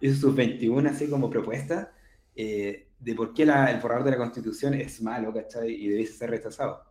hizo 0.07 0.17
sus 0.29 0.35
21 0.37 0.89
así 0.91 1.09
como 1.09 1.31
propuestas 1.31 1.89
eh, 2.37 2.89
de 2.99 3.15
por 3.15 3.33
qué 3.35 3.47
la- 3.47 3.71
el 3.71 3.81
borrador 3.81 4.05
de 4.05 4.11
la 4.13 4.17
Constitución 4.19 4.75
es 4.75 5.01
malo, 5.03 5.33
¿cachai? 5.33 5.73
Y 5.73 5.89
debe 5.89 6.07
ser 6.07 6.31
rechazado. 6.31 6.83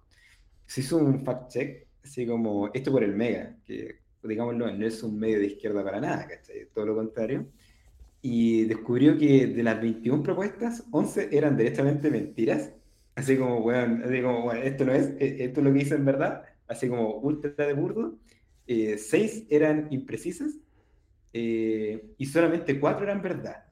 Se 0.66 0.82
hizo 0.82 0.98
un 0.98 1.24
fact-check, 1.26 1.88
así 2.04 2.26
como 2.28 2.70
esto 2.74 2.92
por 2.92 3.04
el 3.04 3.16
Mega, 3.16 3.58
que 3.66 4.00
digámoslo, 4.24 4.72
no 4.74 4.86
es 4.88 5.04
un 5.04 5.20
medio 5.20 5.40
de 5.40 5.48
izquierda 5.48 5.84
para 5.84 6.00
nada, 6.02 6.28
¿cachai? 6.28 6.68
Todo 6.74 6.86
lo 6.88 6.96
contrario. 6.96 7.48
Y 8.22 8.66
descubrió 8.66 9.18
que 9.18 9.48
de 9.48 9.64
las 9.64 9.82
21 9.82 10.24
propuestas, 10.24 10.86
11 10.92 11.30
eran 11.32 11.58
derechamente 11.58 12.10
mentiras. 12.10 12.72
Así 13.16 13.38
como, 13.38 13.60
weón, 13.60 14.04
así 14.04 14.22
como, 14.22 14.46
weón, 14.46 14.64
esto 14.64 14.86
no 14.86 14.94
es, 14.94 15.08
eh, 15.20 15.38
esto 15.46 15.60
es 15.60 15.66
lo 15.66 15.74
que 15.74 15.80
dice 15.80 15.96
en 15.96 16.06
verdad, 16.06 16.44
así 16.68 16.88
como 16.90 17.16
ultra 17.18 17.52
de 17.68 17.74
burdo. 17.74 18.18
Eh, 18.68 18.98
seis 18.98 19.46
eran 19.50 19.88
imprecisas 19.92 20.54
eh, 21.34 22.14
y 22.18 22.26
solamente 22.28 22.80
cuatro 22.80 23.06
eran 23.06 23.22
verdad. 23.22 23.66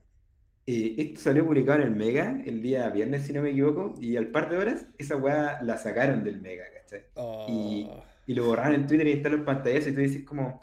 Eh, 0.66 0.96
esto 0.98 1.22
salió 1.22 1.46
publicado 1.46 1.82
en 1.82 1.88
el 1.88 1.96
Mega 1.96 2.42
el 2.46 2.62
día 2.62 2.90
viernes, 2.90 3.24
si 3.26 3.34
no 3.34 3.42
me 3.42 3.52
equivoco, 3.52 3.96
y 4.00 4.18
al 4.18 4.28
par 4.32 4.50
de 4.50 4.58
horas 4.58 4.88
esa 4.98 5.18
weá 5.18 5.62
la 5.64 5.78
sacaron 5.78 6.24
del 6.24 6.42
Mega, 6.42 6.66
¿cachai? 6.74 7.06
Y, 7.46 7.90
Oh, 7.90 8.04
y 8.26 8.34
lo 8.36 8.46
borraron 8.46 8.76
en 8.76 8.88
Twitter 8.88 9.08
y 9.08 9.14
están 9.14 9.34
los 9.34 9.42
pantallazos 9.42 9.90
y 9.92 9.96
tú 9.96 10.02
dices 10.02 10.24
como, 10.24 10.62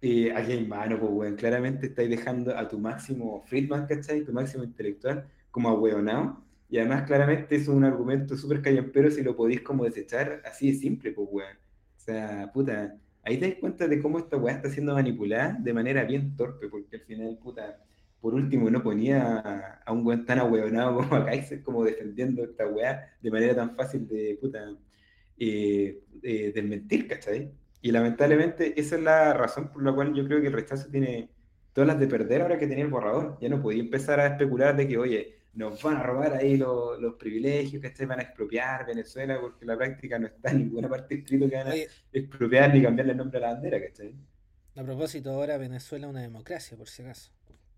eh, 0.00 0.32
aquí 0.34 0.52
hay 0.52 0.66
mano, 0.66 0.98
pues, 1.00 1.10
weón, 1.12 1.36
claramente 1.36 1.86
estáis 1.88 2.10
dejando 2.10 2.56
a 2.56 2.68
tu 2.68 2.78
máximo 2.78 3.42
Friedman, 3.46 3.86
¿cachai? 3.86 4.24
Tu 4.24 4.32
máximo 4.32 4.64
intelectual 4.64 5.28
como 5.50 5.68
ahueonado. 5.70 6.44
Y 6.68 6.78
además 6.78 7.04
claramente 7.06 7.56
es 7.56 7.68
un 7.68 7.84
argumento 7.84 8.36
súper 8.36 8.62
callampero 8.62 9.10
si 9.10 9.22
lo 9.22 9.34
podéis 9.36 9.62
como 9.62 9.84
desechar 9.84 10.42
así 10.44 10.72
de 10.72 10.78
simple, 10.78 11.12
pues, 11.12 11.28
weón. 11.30 11.56
O 11.96 12.00
sea, 12.00 12.50
puta, 12.52 12.96
ahí 13.28 13.38
te 13.38 13.48
das 13.50 13.58
cuenta 13.60 13.86
de 13.86 14.00
cómo 14.00 14.18
esta 14.18 14.36
weá 14.36 14.54
está 14.54 14.70
siendo 14.70 14.94
manipulada 14.94 15.56
de 15.60 15.72
manera 15.74 16.04
bien 16.04 16.34
torpe, 16.36 16.68
porque 16.68 16.96
al 16.96 17.02
final, 17.02 17.38
puta, 17.42 17.78
por 18.20 18.34
último 18.34 18.70
no 18.70 18.82
ponía 18.82 19.78
a, 19.84 19.92
un 19.92 20.04
weón 20.06 20.24
tan 20.24 20.38
ahueonado 20.38 20.96
como 20.96 21.14
a 21.14 21.26
Kaiser 21.26 21.62
como 21.62 21.84
defendiendo 21.84 22.42
esta 22.42 22.66
weá 22.66 23.16
de 23.20 23.30
manera 23.30 23.54
tan 23.54 23.76
fácil 23.76 24.08
de, 24.08 24.38
puta, 24.40 24.60
eh, 25.38 26.00
eh, 26.22 26.52
desmentir, 26.54 27.06
¿cachai? 27.06 27.52
Y 27.82 27.92
lamentablemente 27.92 28.78
esa 28.80 28.96
es 28.96 29.02
la 29.02 29.34
razón 29.34 29.68
por 29.72 29.82
la 29.84 29.92
cual 29.92 30.14
yo 30.14 30.24
creo 30.24 30.40
que 30.40 30.48
el 30.48 30.52
rechazo 30.52 30.90
tiene 30.90 31.30
todas 31.72 31.86
las 31.88 32.00
de 32.00 32.08
perder 32.08 32.42
ahora 32.42 32.58
que 32.58 32.66
tenía 32.66 32.84
el 32.84 32.90
borrador. 32.90 33.38
Ya 33.40 33.48
no 33.48 33.62
podía 33.62 33.82
empezar 33.82 34.20
a 34.20 34.26
especular 34.26 34.76
de 34.76 34.88
que, 34.88 34.98
oye, 34.98 35.37
nos 35.58 35.82
van 35.82 35.96
a 35.98 36.02
robar 36.02 36.34
ahí 36.34 36.56
los, 36.56 36.98
los 37.00 37.14
privilegios, 37.16 37.82
¿cachai? 37.82 38.06
Van 38.06 38.20
a 38.20 38.22
expropiar 38.22 38.86
Venezuela 38.86 39.40
porque 39.40 39.64
en 39.64 39.68
la 39.68 39.76
práctica 39.76 40.18
no 40.18 40.26
está 40.28 40.50
en 40.50 40.58
ninguna 40.60 40.88
parte 40.88 41.14
escrito 41.16 41.48
que 41.48 41.56
van 41.56 41.68
a 41.68 41.70
Oye, 41.72 41.88
expropiar 42.12 42.72
ni 42.74 42.82
cambiarle 42.82 43.12
el 43.12 43.18
nombre 43.18 43.38
a 43.38 43.42
la 43.42 43.52
bandera, 43.54 43.80
¿cachai? 43.80 44.14
a 44.76 44.82
propósito, 44.84 45.30
ahora 45.32 45.58
Venezuela 45.58 46.06
es 46.06 46.10
una 46.10 46.22
democracia, 46.22 46.76
por 46.76 46.88
si 46.88 47.02
acaso. 47.02 47.30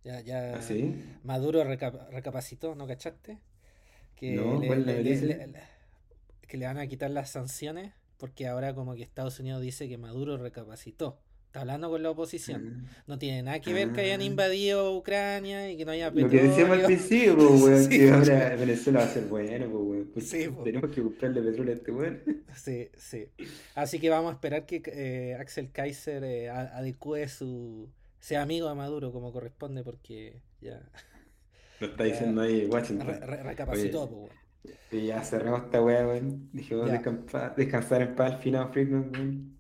Ya, 0.05 0.21
ya 0.21 0.57
¿Así? 0.57 0.95
Maduro 1.23 1.65
reca- 1.65 2.09
recapacitó, 2.11 2.75
¿no 2.75 2.87
cachaste? 2.87 3.39
Que 4.17 4.35
No, 4.37 4.61
le, 4.61 4.69
le- 4.77 5.03
le- 5.03 5.63
que 6.47 6.57
le 6.57 6.67
van 6.67 6.79
a 6.79 6.87
quitar 6.87 7.11
las 7.11 7.31
sanciones 7.31 7.93
porque 8.19 8.47
ahora 8.49 8.75
como 8.75 8.95
que 8.95 9.03
Estados 9.03 9.41
Unidos 9.41 9.63
dice 9.63 9.89
que 9.89 9.99
Maduro 9.99 10.37
recapacitó. 10.37 11.19
Está 11.51 11.63
hablando 11.63 11.91
con 11.91 12.01
la 12.01 12.11
oposición. 12.11 12.87
No 13.09 13.19
tiene 13.19 13.43
nada 13.43 13.61
que 13.61 13.73
ver 13.73 13.91
que 13.93 14.03
hayan 14.03 14.21
Ah. 14.21 14.25
invadido 14.25 14.97
Ucrania 14.97 15.69
y 15.69 15.77
que 15.77 15.85
no 15.85 15.91
haya 15.91 16.09
Lo 16.13 16.29
que 16.29 16.43
decíamos 16.43 16.79
al 16.79 16.83
petróleo. 16.83 16.87
principio, 16.87 17.37
pues, 17.37 17.51
weón, 17.63 17.83
Sí, 17.83 17.89
que 17.99 18.09
pues. 18.09 18.31
ahora 18.31 18.55
Venezuela 18.57 18.99
va 19.01 19.05
a 19.05 19.09
ser 19.09 19.25
bueno, 19.25 19.67
pues, 19.69 19.83
weón, 19.85 20.05
porque 20.15 20.21
Sí, 20.21 20.49
pues. 20.49 20.65
tenemos 20.65 20.91
que 20.95 21.03
comprarle 21.03 21.43
petróleo 21.43 21.73
a 21.75 21.77
este 21.77 21.91
weón. 21.91 22.23
Sí, 22.55 22.89
sí. 22.97 23.29
Así 23.75 23.99
que 23.99 24.11
vamos 24.11 24.31
a 24.31 24.35
esperar 24.35 24.65
que 24.65 24.81
eh, 24.87 25.35
Axel 25.41 25.73
Kaiser 25.73 26.23
eh, 26.23 26.51
adecue 26.51 27.27
su... 27.27 27.91
sea 28.21 28.43
amigo 28.43 28.69
de 28.69 28.77
Maduro 28.77 29.11
como 29.11 29.33
corresponde 29.33 29.83
porque 29.83 30.43
ya 30.61 30.81
Lo 31.81 31.89
está 31.89 32.07
Ya. 32.07 32.13
diciendo 32.13 32.43
ahí 32.43 32.67
Washington. 32.67 33.09
re- 33.09 33.27
re- 33.27 33.43
recapacitó. 33.43 34.05
Oye, 34.05 34.11
pues, 34.63 34.75
weón. 34.93 35.03
Y 35.03 35.07
ya 35.07 35.21
cerramos 35.25 35.65
esta 35.65 35.83
weá, 35.83 36.07
weón. 36.07 36.49
Descansa- 36.53 37.55
descansar 37.57 38.03
en 38.03 38.15
paz, 38.15 38.41
final 38.41 38.71
Friedman, 38.73 39.11
weón. 39.13 39.59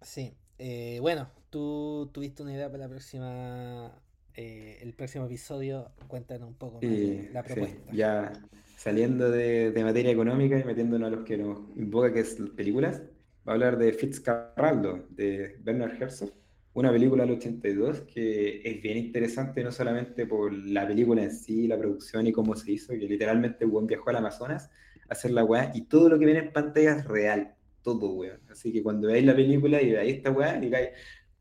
Sí. 0.00 0.32
Eh, 0.58 0.98
bueno, 1.00 1.30
tú 1.50 2.10
tuviste 2.12 2.42
una 2.42 2.52
idea 2.54 2.68
para 2.70 2.84
la 2.84 2.88
próxima. 2.88 3.92
eh, 4.34 4.78
el 4.82 4.94
próximo 4.94 5.26
episodio. 5.26 5.92
Cuéntanos 6.08 6.48
un 6.48 6.56
poco 6.56 6.82
más 6.82 7.00
de 7.02 7.28
Y 7.28 7.32
la 7.32 7.42
sí, 7.44 7.84
propuesta. 7.84 7.90
ya 7.90 8.32
saliendo 8.76 9.30
de, 9.30 9.70
de 9.72 9.84
materia 9.84 10.10
económica 10.12 10.58
y 10.58 10.64
metiéndonos 10.64 11.08
a 11.08 11.16
los 11.16 11.24
que 11.24 11.38
nos 11.38 11.58
invoca, 11.76 12.12
que 12.12 12.20
es 12.20 12.36
películas, 12.54 13.00
va 13.48 13.52
a 13.52 13.54
hablar 13.54 13.78
de 13.78 13.92
Fitzcarraldo, 13.94 15.06
de 15.10 15.56
Bernard 15.60 16.00
Herzog, 16.00 16.32
una 16.74 16.92
película 16.92 17.24
del 17.24 17.36
82 17.36 18.02
que 18.02 18.60
es 18.62 18.82
bien 18.82 18.98
interesante 18.98 19.64
no 19.64 19.72
solamente 19.72 20.26
por 20.26 20.52
la 20.52 20.86
película 20.86 21.22
en 21.22 21.30
sí, 21.32 21.66
la 21.66 21.78
producción 21.78 22.26
y 22.26 22.32
cómo 22.32 22.54
se 22.54 22.72
hizo, 22.72 22.92
que 22.92 22.98
literalmente 23.08 23.64
weón 23.64 23.86
viajó 23.86 24.10
al 24.10 24.16
Amazonas 24.16 24.70
a 25.08 25.14
hacer 25.14 25.30
la 25.30 25.44
weá 25.44 25.72
y 25.74 25.82
todo 25.86 26.10
lo 26.10 26.18
que 26.18 26.26
viene 26.26 26.40
en 26.40 26.52
pantalla 26.52 26.96
es 26.98 27.04
real, 27.06 27.55
todo 27.94 28.14
weón. 28.14 28.40
Así 28.50 28.72
que 28.72 28.82
cuando 28.82 29.08
veáis 29.08 29.24
la 29.24 29.36
película 29.36 29.80
y 29.80 29.92
veáis 29.92 30.16
esta 30.16 30.30
weá, 30.30 30.58
digáis, 30.58 30.90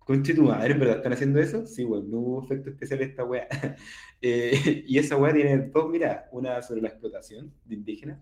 Conche 0.05 0.35
tu 0.35 0.43
madre, 0.43 0.75
¿verdad? 0.75 0.97
¿Están 0.97 1.13
haciendo 1.13 1.39
eso? 1.39 1.65
Sí, 1.65 1.83
weón, 1.83 2.11
no 2.11 2.19
hubo 2.19 2.43
efecto 2.43 2.69
especial 2.69 3.01
esta 3.01 3.23
weá. 3.25 3.47
Eh, 4.21 4.83
y 4.87 4.97
esa 4.97 5.17
weá 5.17 5.33
tiene 5.33 5.57
dos 5.57 5.89
miradas, 5.89 6.25
una 6.31 6.59
sobre 6.63 6.81
la 6.81 6.87
explotación 6.87 7.53
de 7.65 7.75
indígenas, 7.75 8.17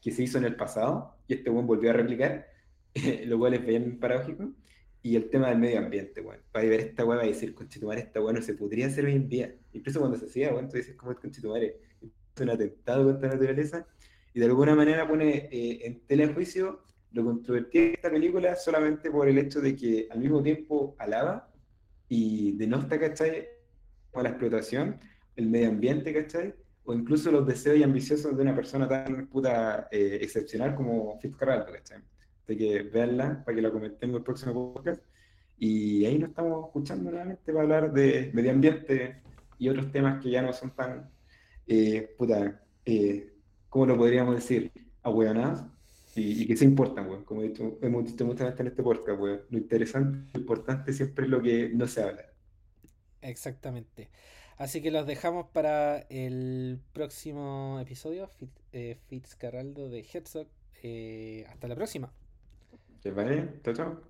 que 0.00 0.10
se 0.10 0.22
hizo 0.22 0.38
en 0.38 0.44
el 0.44 0.56
pasado, 0.56 1.16
y 1.26 1.34
este 1.34 1.50
weón 1.50 1.66
volvió 1.66 1.90
a 1.90 1.92
replicar, 1.94 2.46
lo 3.26 3.38
cual 3.38 3.54
es 3.54 3.66
bien 3.66 3.98
paradójico, 3.98 4.52
y 5.02 5.16
el 5.16 5.28
tema 5.28 5.48
del 5.48 5.58
medio 5.58 5.78
ambiente, 5.80 6.22
weón. 6.22 6.40
Para 6.52 6.66
ver 6.68 6.80
esta 6.80 7.04
weá 7.04 7.18
va 7.18 7.24
a 7.24 7.26
decir, 7.26 7.54
conchetumare, 7.54 8.00
esta 8.00 8.22
weá 8.22 8.32
no 8.32 8.40
se 8.40 8.54
podría 8.54 8.86
hacer 8.86 9.04
hoy 9.04 9.14
en 9.14 9.28
día. 9.28 9.54
Incluso 9.72 10.00
cuando 10.00 10.16
se 10.16 10.26
hacía, 10.26 10.54
weón, 10.54 10.68
tú 10.70 10.76
dices, 10.76 10.96
¿cómo 10.96 11.12
es 11.12 11.18
conchetumare? 11.18 11.80
Es 12.00 12.40
un 12.40 12.50
atentado 12.50 13.04
contra 13.04 13.28
la 13.28 13.34
naturaleza, 13.34 13.86
y 14.32 14.40
de 14.40 14.46
alguna 14.46 14.74
manera 14.74 15.06
pone 15.06 15.48
eh, 15.50 15.86
en 15.86 16.00
tela 16.06 16.26
de 16.26 16.32
juicio 16.32 16.84
lo 17.12 17.24
controvertido 17.24 17.84
de 17.86 17.92
esta 17.92 18.10
película 18.10 18.56
solamente 18.56 19.10
por 19.10 19.28
el 19.28 19.38
hecho 19.38 19.60
de 19.60 19.76
que 19.76 20.08
al 20.10 20.18
mismo 20.18 20.42
tiempo 20.42 20.96
alaba 20.98 21.48
y 22.08 22.52
denota, 22.52 22.98
¿cachai? 22.98 23.46
A 24.14 24.22
la 24.22 24.30
explotación, 24.30 25.00
el 25.36 25.48
medio 25.48 25.68
ambiente, 25.68 26.12
¿cachai? 26.12 26.54
O 26.84 26.94
incluso 26.94 27.30
los 27.30 27.46
deseos 27.46 27.78
y 27.78 27.82
ambiciosos 27.82 28.36
de 28.36 28.42
una 28.42 28.54
persona 28.54 28.88
tan 28.88 29.26
puta 29.28 29.88
eh, 29.90 30.18
excepcional 30.20 30.74
como 30.74 31.18
Fitzcarraldo, 31.20 31.72
¿cachai? 31.72 31.98
Así 32.42 32.56
que 32.56 32.82
véanla 32.82 33.42
para 33.44 33.54
que 33.54 33.62
la 33.62 33.70
comentemos 33.70 34.14
en 34.14 34.18
el 34.18 34.24
próximo 34.24 34.74
podcast. 34.74 35.02
Y 35.58 36.04
ahí 36.04 36.18
nos 36.18 36.30
estamos 36.30 36.66
escuchando 36.66 37.10
nuevamente 37.10 37.52
para 37.52 37.62
hablar 37.62 37.92
de 37.92 38.30
medio 38.34 38.50
ambiente 38.50 39.22
y 39.58 39.68
otros 39.68 39.92
temas 39.92 40.20
que 40.20 40.30
ya 40.30 40.42
no 40.42 40.52
son 40.52 40.70
tan, 40.70 41.08
eh, 41.66 42.14
puta, 42.18 42.60
eh, 42.84 43.32
¿cómo 43.68 43.86
lo 43.86 43.96
podríamos 43.96 44.34
decir? 44.34 44.72
Ahueonados 45.04 45.71
y, 46.14 46.42
y 46.42 46.46
que 46.46 46.56
se 46.56 46.64
importan, 46.64 47.08
weón. 47.08 47.24
Como 47.24 47.42
he 47.42 47.48
dicho, 47.48 47.78
hemos 47.82 48.04
dicho 48.04 48.24
muchas 48.24 48.46
veces 48.48 48.60
en 48.60 48.66
este 48.68 48.82
podcast, 48.82 49.20
weón. 49.20 49.42
Lo 49.50 49.58
interesante, 49.58 50.18
lo 50.34 50.40
importante 50.40 50.92
siempre 50.92 51.24
es 51.24 51.30
lo 51.30 51.42
que 51.42 51.70
no 51.70 51.86
se 51.86 52.02
habla. 52.02 52.24
Exactamente. 53.22 54.10
Así 54.58 54.82
que 54.82 54.90
los 54.90 55.06
dejamos 55.06 55.46
para 55.48 56.00
el 56.10 56.80
próximo 56.92 57.78
episodio, 57.80 58.30
Fit- 58.38 58.50
eh, 58.72 58.98
Fitzcarraldo 59.08 59.88
de 59.88 60.06
Herzog. 60.12 60.46
Eh, 60.82 61.46
hasta 61.48 61.68
la 61.68 61.74
próxima. 61.76 62.12
¿Les 63.04 63.14
vale? 63.14 63.60
Chao, 63.64 63.74
chao. 63.74 64.02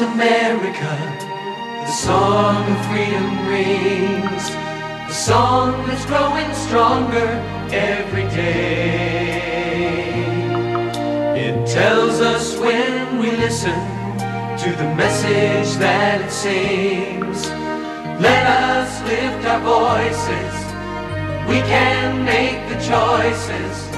America, 0.00 0.96
the 1.84 1.90
song 1.90 2.62
of 2.70 2.86
freedom 2.86 3.48
rings. 3.48 4.48
A 5.08 5.12
song 5.12 5.86
that's 5.86 6.04
growing 6.06 6.52
stronger 6.54 7.28
every 7.72 8.22
day. 8.28 9.48
It 11.34 11.66
tells 11.66 12.20
us 12.20 12.56
when 12.58 13.18
we 13.18 13.32
listen 13.32 13.74
to 14.62 14.70
the 14.76 14.94
message 14.94 15.76
that 15.78 16.20
it 16.20 16.30
sings. 16.30 17.48
Let 18.20 18.46
us 18.46 19.02
lift 19.02 19.46
our 19.46 19.60
voices. 19.60 20.54
We 21.48 21.58
can 21.62 22.24
make 22.24 22.60
the 22.68 22.78
choices. 22.86 23.88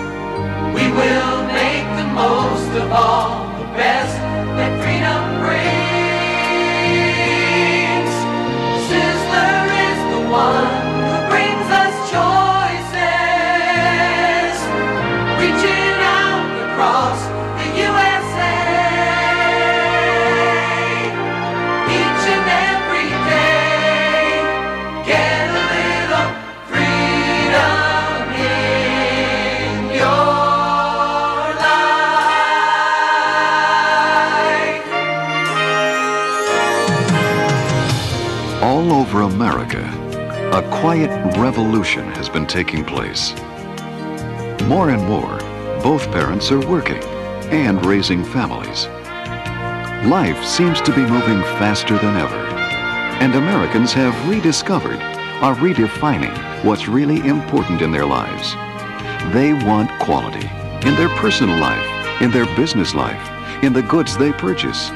We 0.72 0.86
will 0.92 1.42
make 1.52 1.86
the 2.00 2.08
most 2.14 2.70
of 2.82 2.90
all 2.90 3.48
the 3.58 3.66
best 3.76 4.16
that 4.56 4.72
freedom 4.82 5.46
brings. 5.46 5.79
A 40.52 40.68
quiet 40.68 41.36
revolution 41.36 42.04
has 42.10 42.28
been 42.28 42.44
taking 42.44 42.84
place. 42.84 43.34
More 44.64 44.90
and 44.90 45.00
more, 45.06 45.38
both 45.80 46.10
parents 46.10 46.50
are 46.50 46.66
working 46.66 47.00
and 47.52 47.86
raising 47.86 48.24
families. 48.24 48.86
Life 50.10 50.44
seems 50.44 50.80
to 50.80 50.92
be 50.92 51.02
moving 51.02 51.40
faster 51.60 51.96
than 51.98 52.16
ever, 52.16 52.34
and 53.22 53.36
Americans 53.36 53.92
have 53.92 54.28
rediscovered, 54.28 55.00
are 55.40 55.54
redefining 55.54 56.34
what's 56.64 56.88
really 56.88 57.20
important 57.28 57.80
in 57.80 57.92
their 57.92 58.06
lives. 58.06 58.54
They 59.32 59.52
want 59.52 59.96
quality 60.00 60.48
in 60.84 60.96
their 60.96 61.10
personal 61.10 61.60
life, 61.60 62.20
in 62.20 62.32
their 62.32 62.46
business 62.56 62.92
life, 62.92 63.62
in 63.62 63.72
the 63.72 63.82
goods 63.82 64.16
they 64.16 64.32
purchase, 64.32 64.90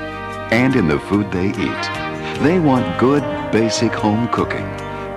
and 0.50 0.74
in 0.74 0.88
the 0.88 0.98
food 0.98 1.30
they 1.30 1.50
eat. 1.50 2.42
They 2.42 2.58
want 2.58 2.98
good, 2.98 3.22
basic 3.52 3.92
home 3.92 4.26
cooking, 4.32 4.66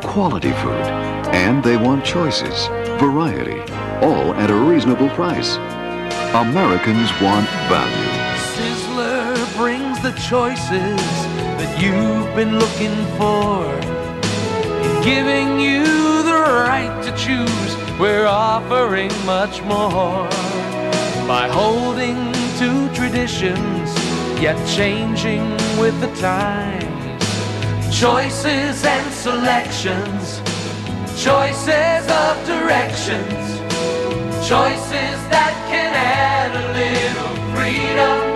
quality 0.07 0.51
food, 0.63 0.88
and 1.35 1.63
they 1.63 1.77
want 1.77 2.03
choices, 2.03 2.67
variety, 2.97 3.59
all 4.01 4.34
at 4.35 4.49
a 4.49 4.55
reasonable 4.55 5.09
price. 5.09 5.57
Americans 6.34 7.11
want 7.21 7.47
value. 7.67 8.13
Sizzler 8.55 9.35
brings 9.57 10.01
the 10.01 10.13
choices 10.29 11.01
that 11.59 11.71
you've 11.81 12.34
been 12.35 12.57
looking 12.57 12.97
for. 13.19 13.65
In 14.85 15.03
giving 15.03 15.59
you 15.59 15.84
the 16.23 16.39
right 16.65 16.95
to 17.03 17.11
choose, 17.25 17.99
we're 17.99 18.27
offering 18.27 19.11
much 19.25 19.61
more. 19.63 20.27
By 21.27 21.49
holding 21.51 22.31
to 22.59 22.89
traditions, 22.95 23.89
yet 24.41 24.57
changing 24.67 25.49
with 25.77 25.99
the 25.99 26.11
times. 26.15 26.76
Choices 27.99 28.86
and 28.86 29.11
selections, 29.11 30.38
choices 31.19 32.06
of 32.11 32.45
directions. 32.45 33.57
Choices 34.48 35.18
that 35.34 35.56
can 35.68 35.95
add 35.95 36.52
a 36.53 36.74
little 36.78 37.56
freedom 37.56 38.26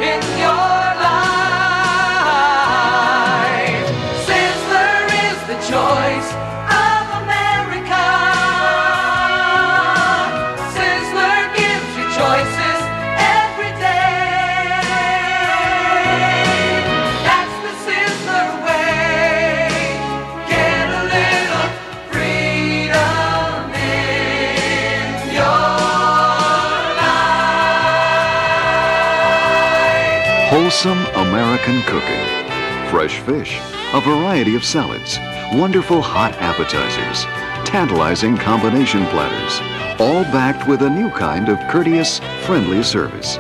American 31.62 31.82
cooking. 31.92 32.90
Fresh 32.90 33.20
fish, 33.20 33.60
a 33.94 34.02
variety 34.02 34.56
of 34.56 34.64
salads, 34.64 35.18
wonderful 35.54 36.02
hot 36.02 36.34
appetizers, 36.40 37.26
tantalizing 37.66 38.36
combination 38.36 39.06
platters, 39.08 39.60
all 40.00 40.24
backed 40.32 40.68
with 40.68 40.82
a 40.82 40.90
new 40.90 41.10
kind 41.12 41.50
of 41.50 41.60
courteous, 41.70 42.20
friendly 42.46 42.82
service. 42.82 43.38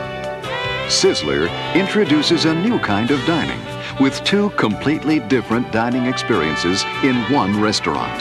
Sizzler 0.87 1.49
introduces 1.73 2.45
a 2.45 2.53
new 2.53 2.77
kind 2.79 3.11
of 3.11 3.25
dining 3.25 3.59
with 3.99 4.23
two 4.23 4.49
completely 4.51 5.19
different 5.19 5.71
dining 5.71 6.05
experiences 6.05 6.83
in 7.03 7.15
one 7.31 7.59
restaurant. 7.59 8.19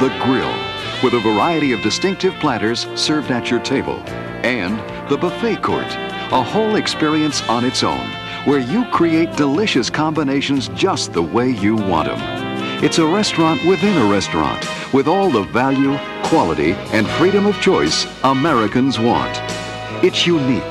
The 0.00 0.08
Grill, 0.24 0.54
with 1.04 1.14
a 1.14 1.20
variety 1.20 1.72
of 1.72 1.82
distinctive 1.82 2.34
platters 2.34 2.86
served 2.94 3.30
at 3.30 3.50
your 3.50 3.60
table, 3.60 4.00
and 4.42 4.76
the 5.08 5.16
Buffet 5.16 5.62
Court, 5.62 5.86
a 6.32 6.42
whole 6.42 6.76
experience 6.76 7.42
on 7.48 7.64
its 7.64 7.84
own, 7.84 8.10
where 8.46 8.60
you 8.60 8.84
create 8.90 9.36
delicious 9.36 9.90
combinations 9.90 10.68
just 10.68 11.12
the 11.12 11.22
way 11.22 11.50
you 11.50 11.74
want 11.74 12.06
them. 12.06 12.20
It's 12.84 12.98
a 12.98 13.06
restaurant 13.06 13.66
within 13.66 13.96
a 13.98 14.10
restaurant, 14.10 14.64
with 14.94 15.08
all 15.08 15.30
the 15.30 15.42
value, 15.42 15.98
quality, 16.22 16.72
and 16.92 17.08
freedom 17.18 17.46
of 17.46 17.60
choice 17.60 18.06
Americans 18.22 19.00
want. 19.00 19.36
It's 20.04 20.28
unique. 20.28 20.62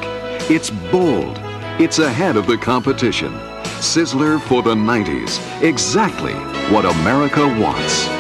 It's 0.49 0.69
bold. 0.69 1.37
It's 1.77 1.99
ahead 1.99 2.37
of 2.37 2.47
the 2.47 2.57
competition. 2.57 3.33
Sizzler 3.81 4.39
for 4.39 4.63
the 4.63 4.73
90s. 4.73 5.41
Exactly 5.61 6.33
what 6.71 6.85
America 6.85 7.45
wants. 7.59 8.14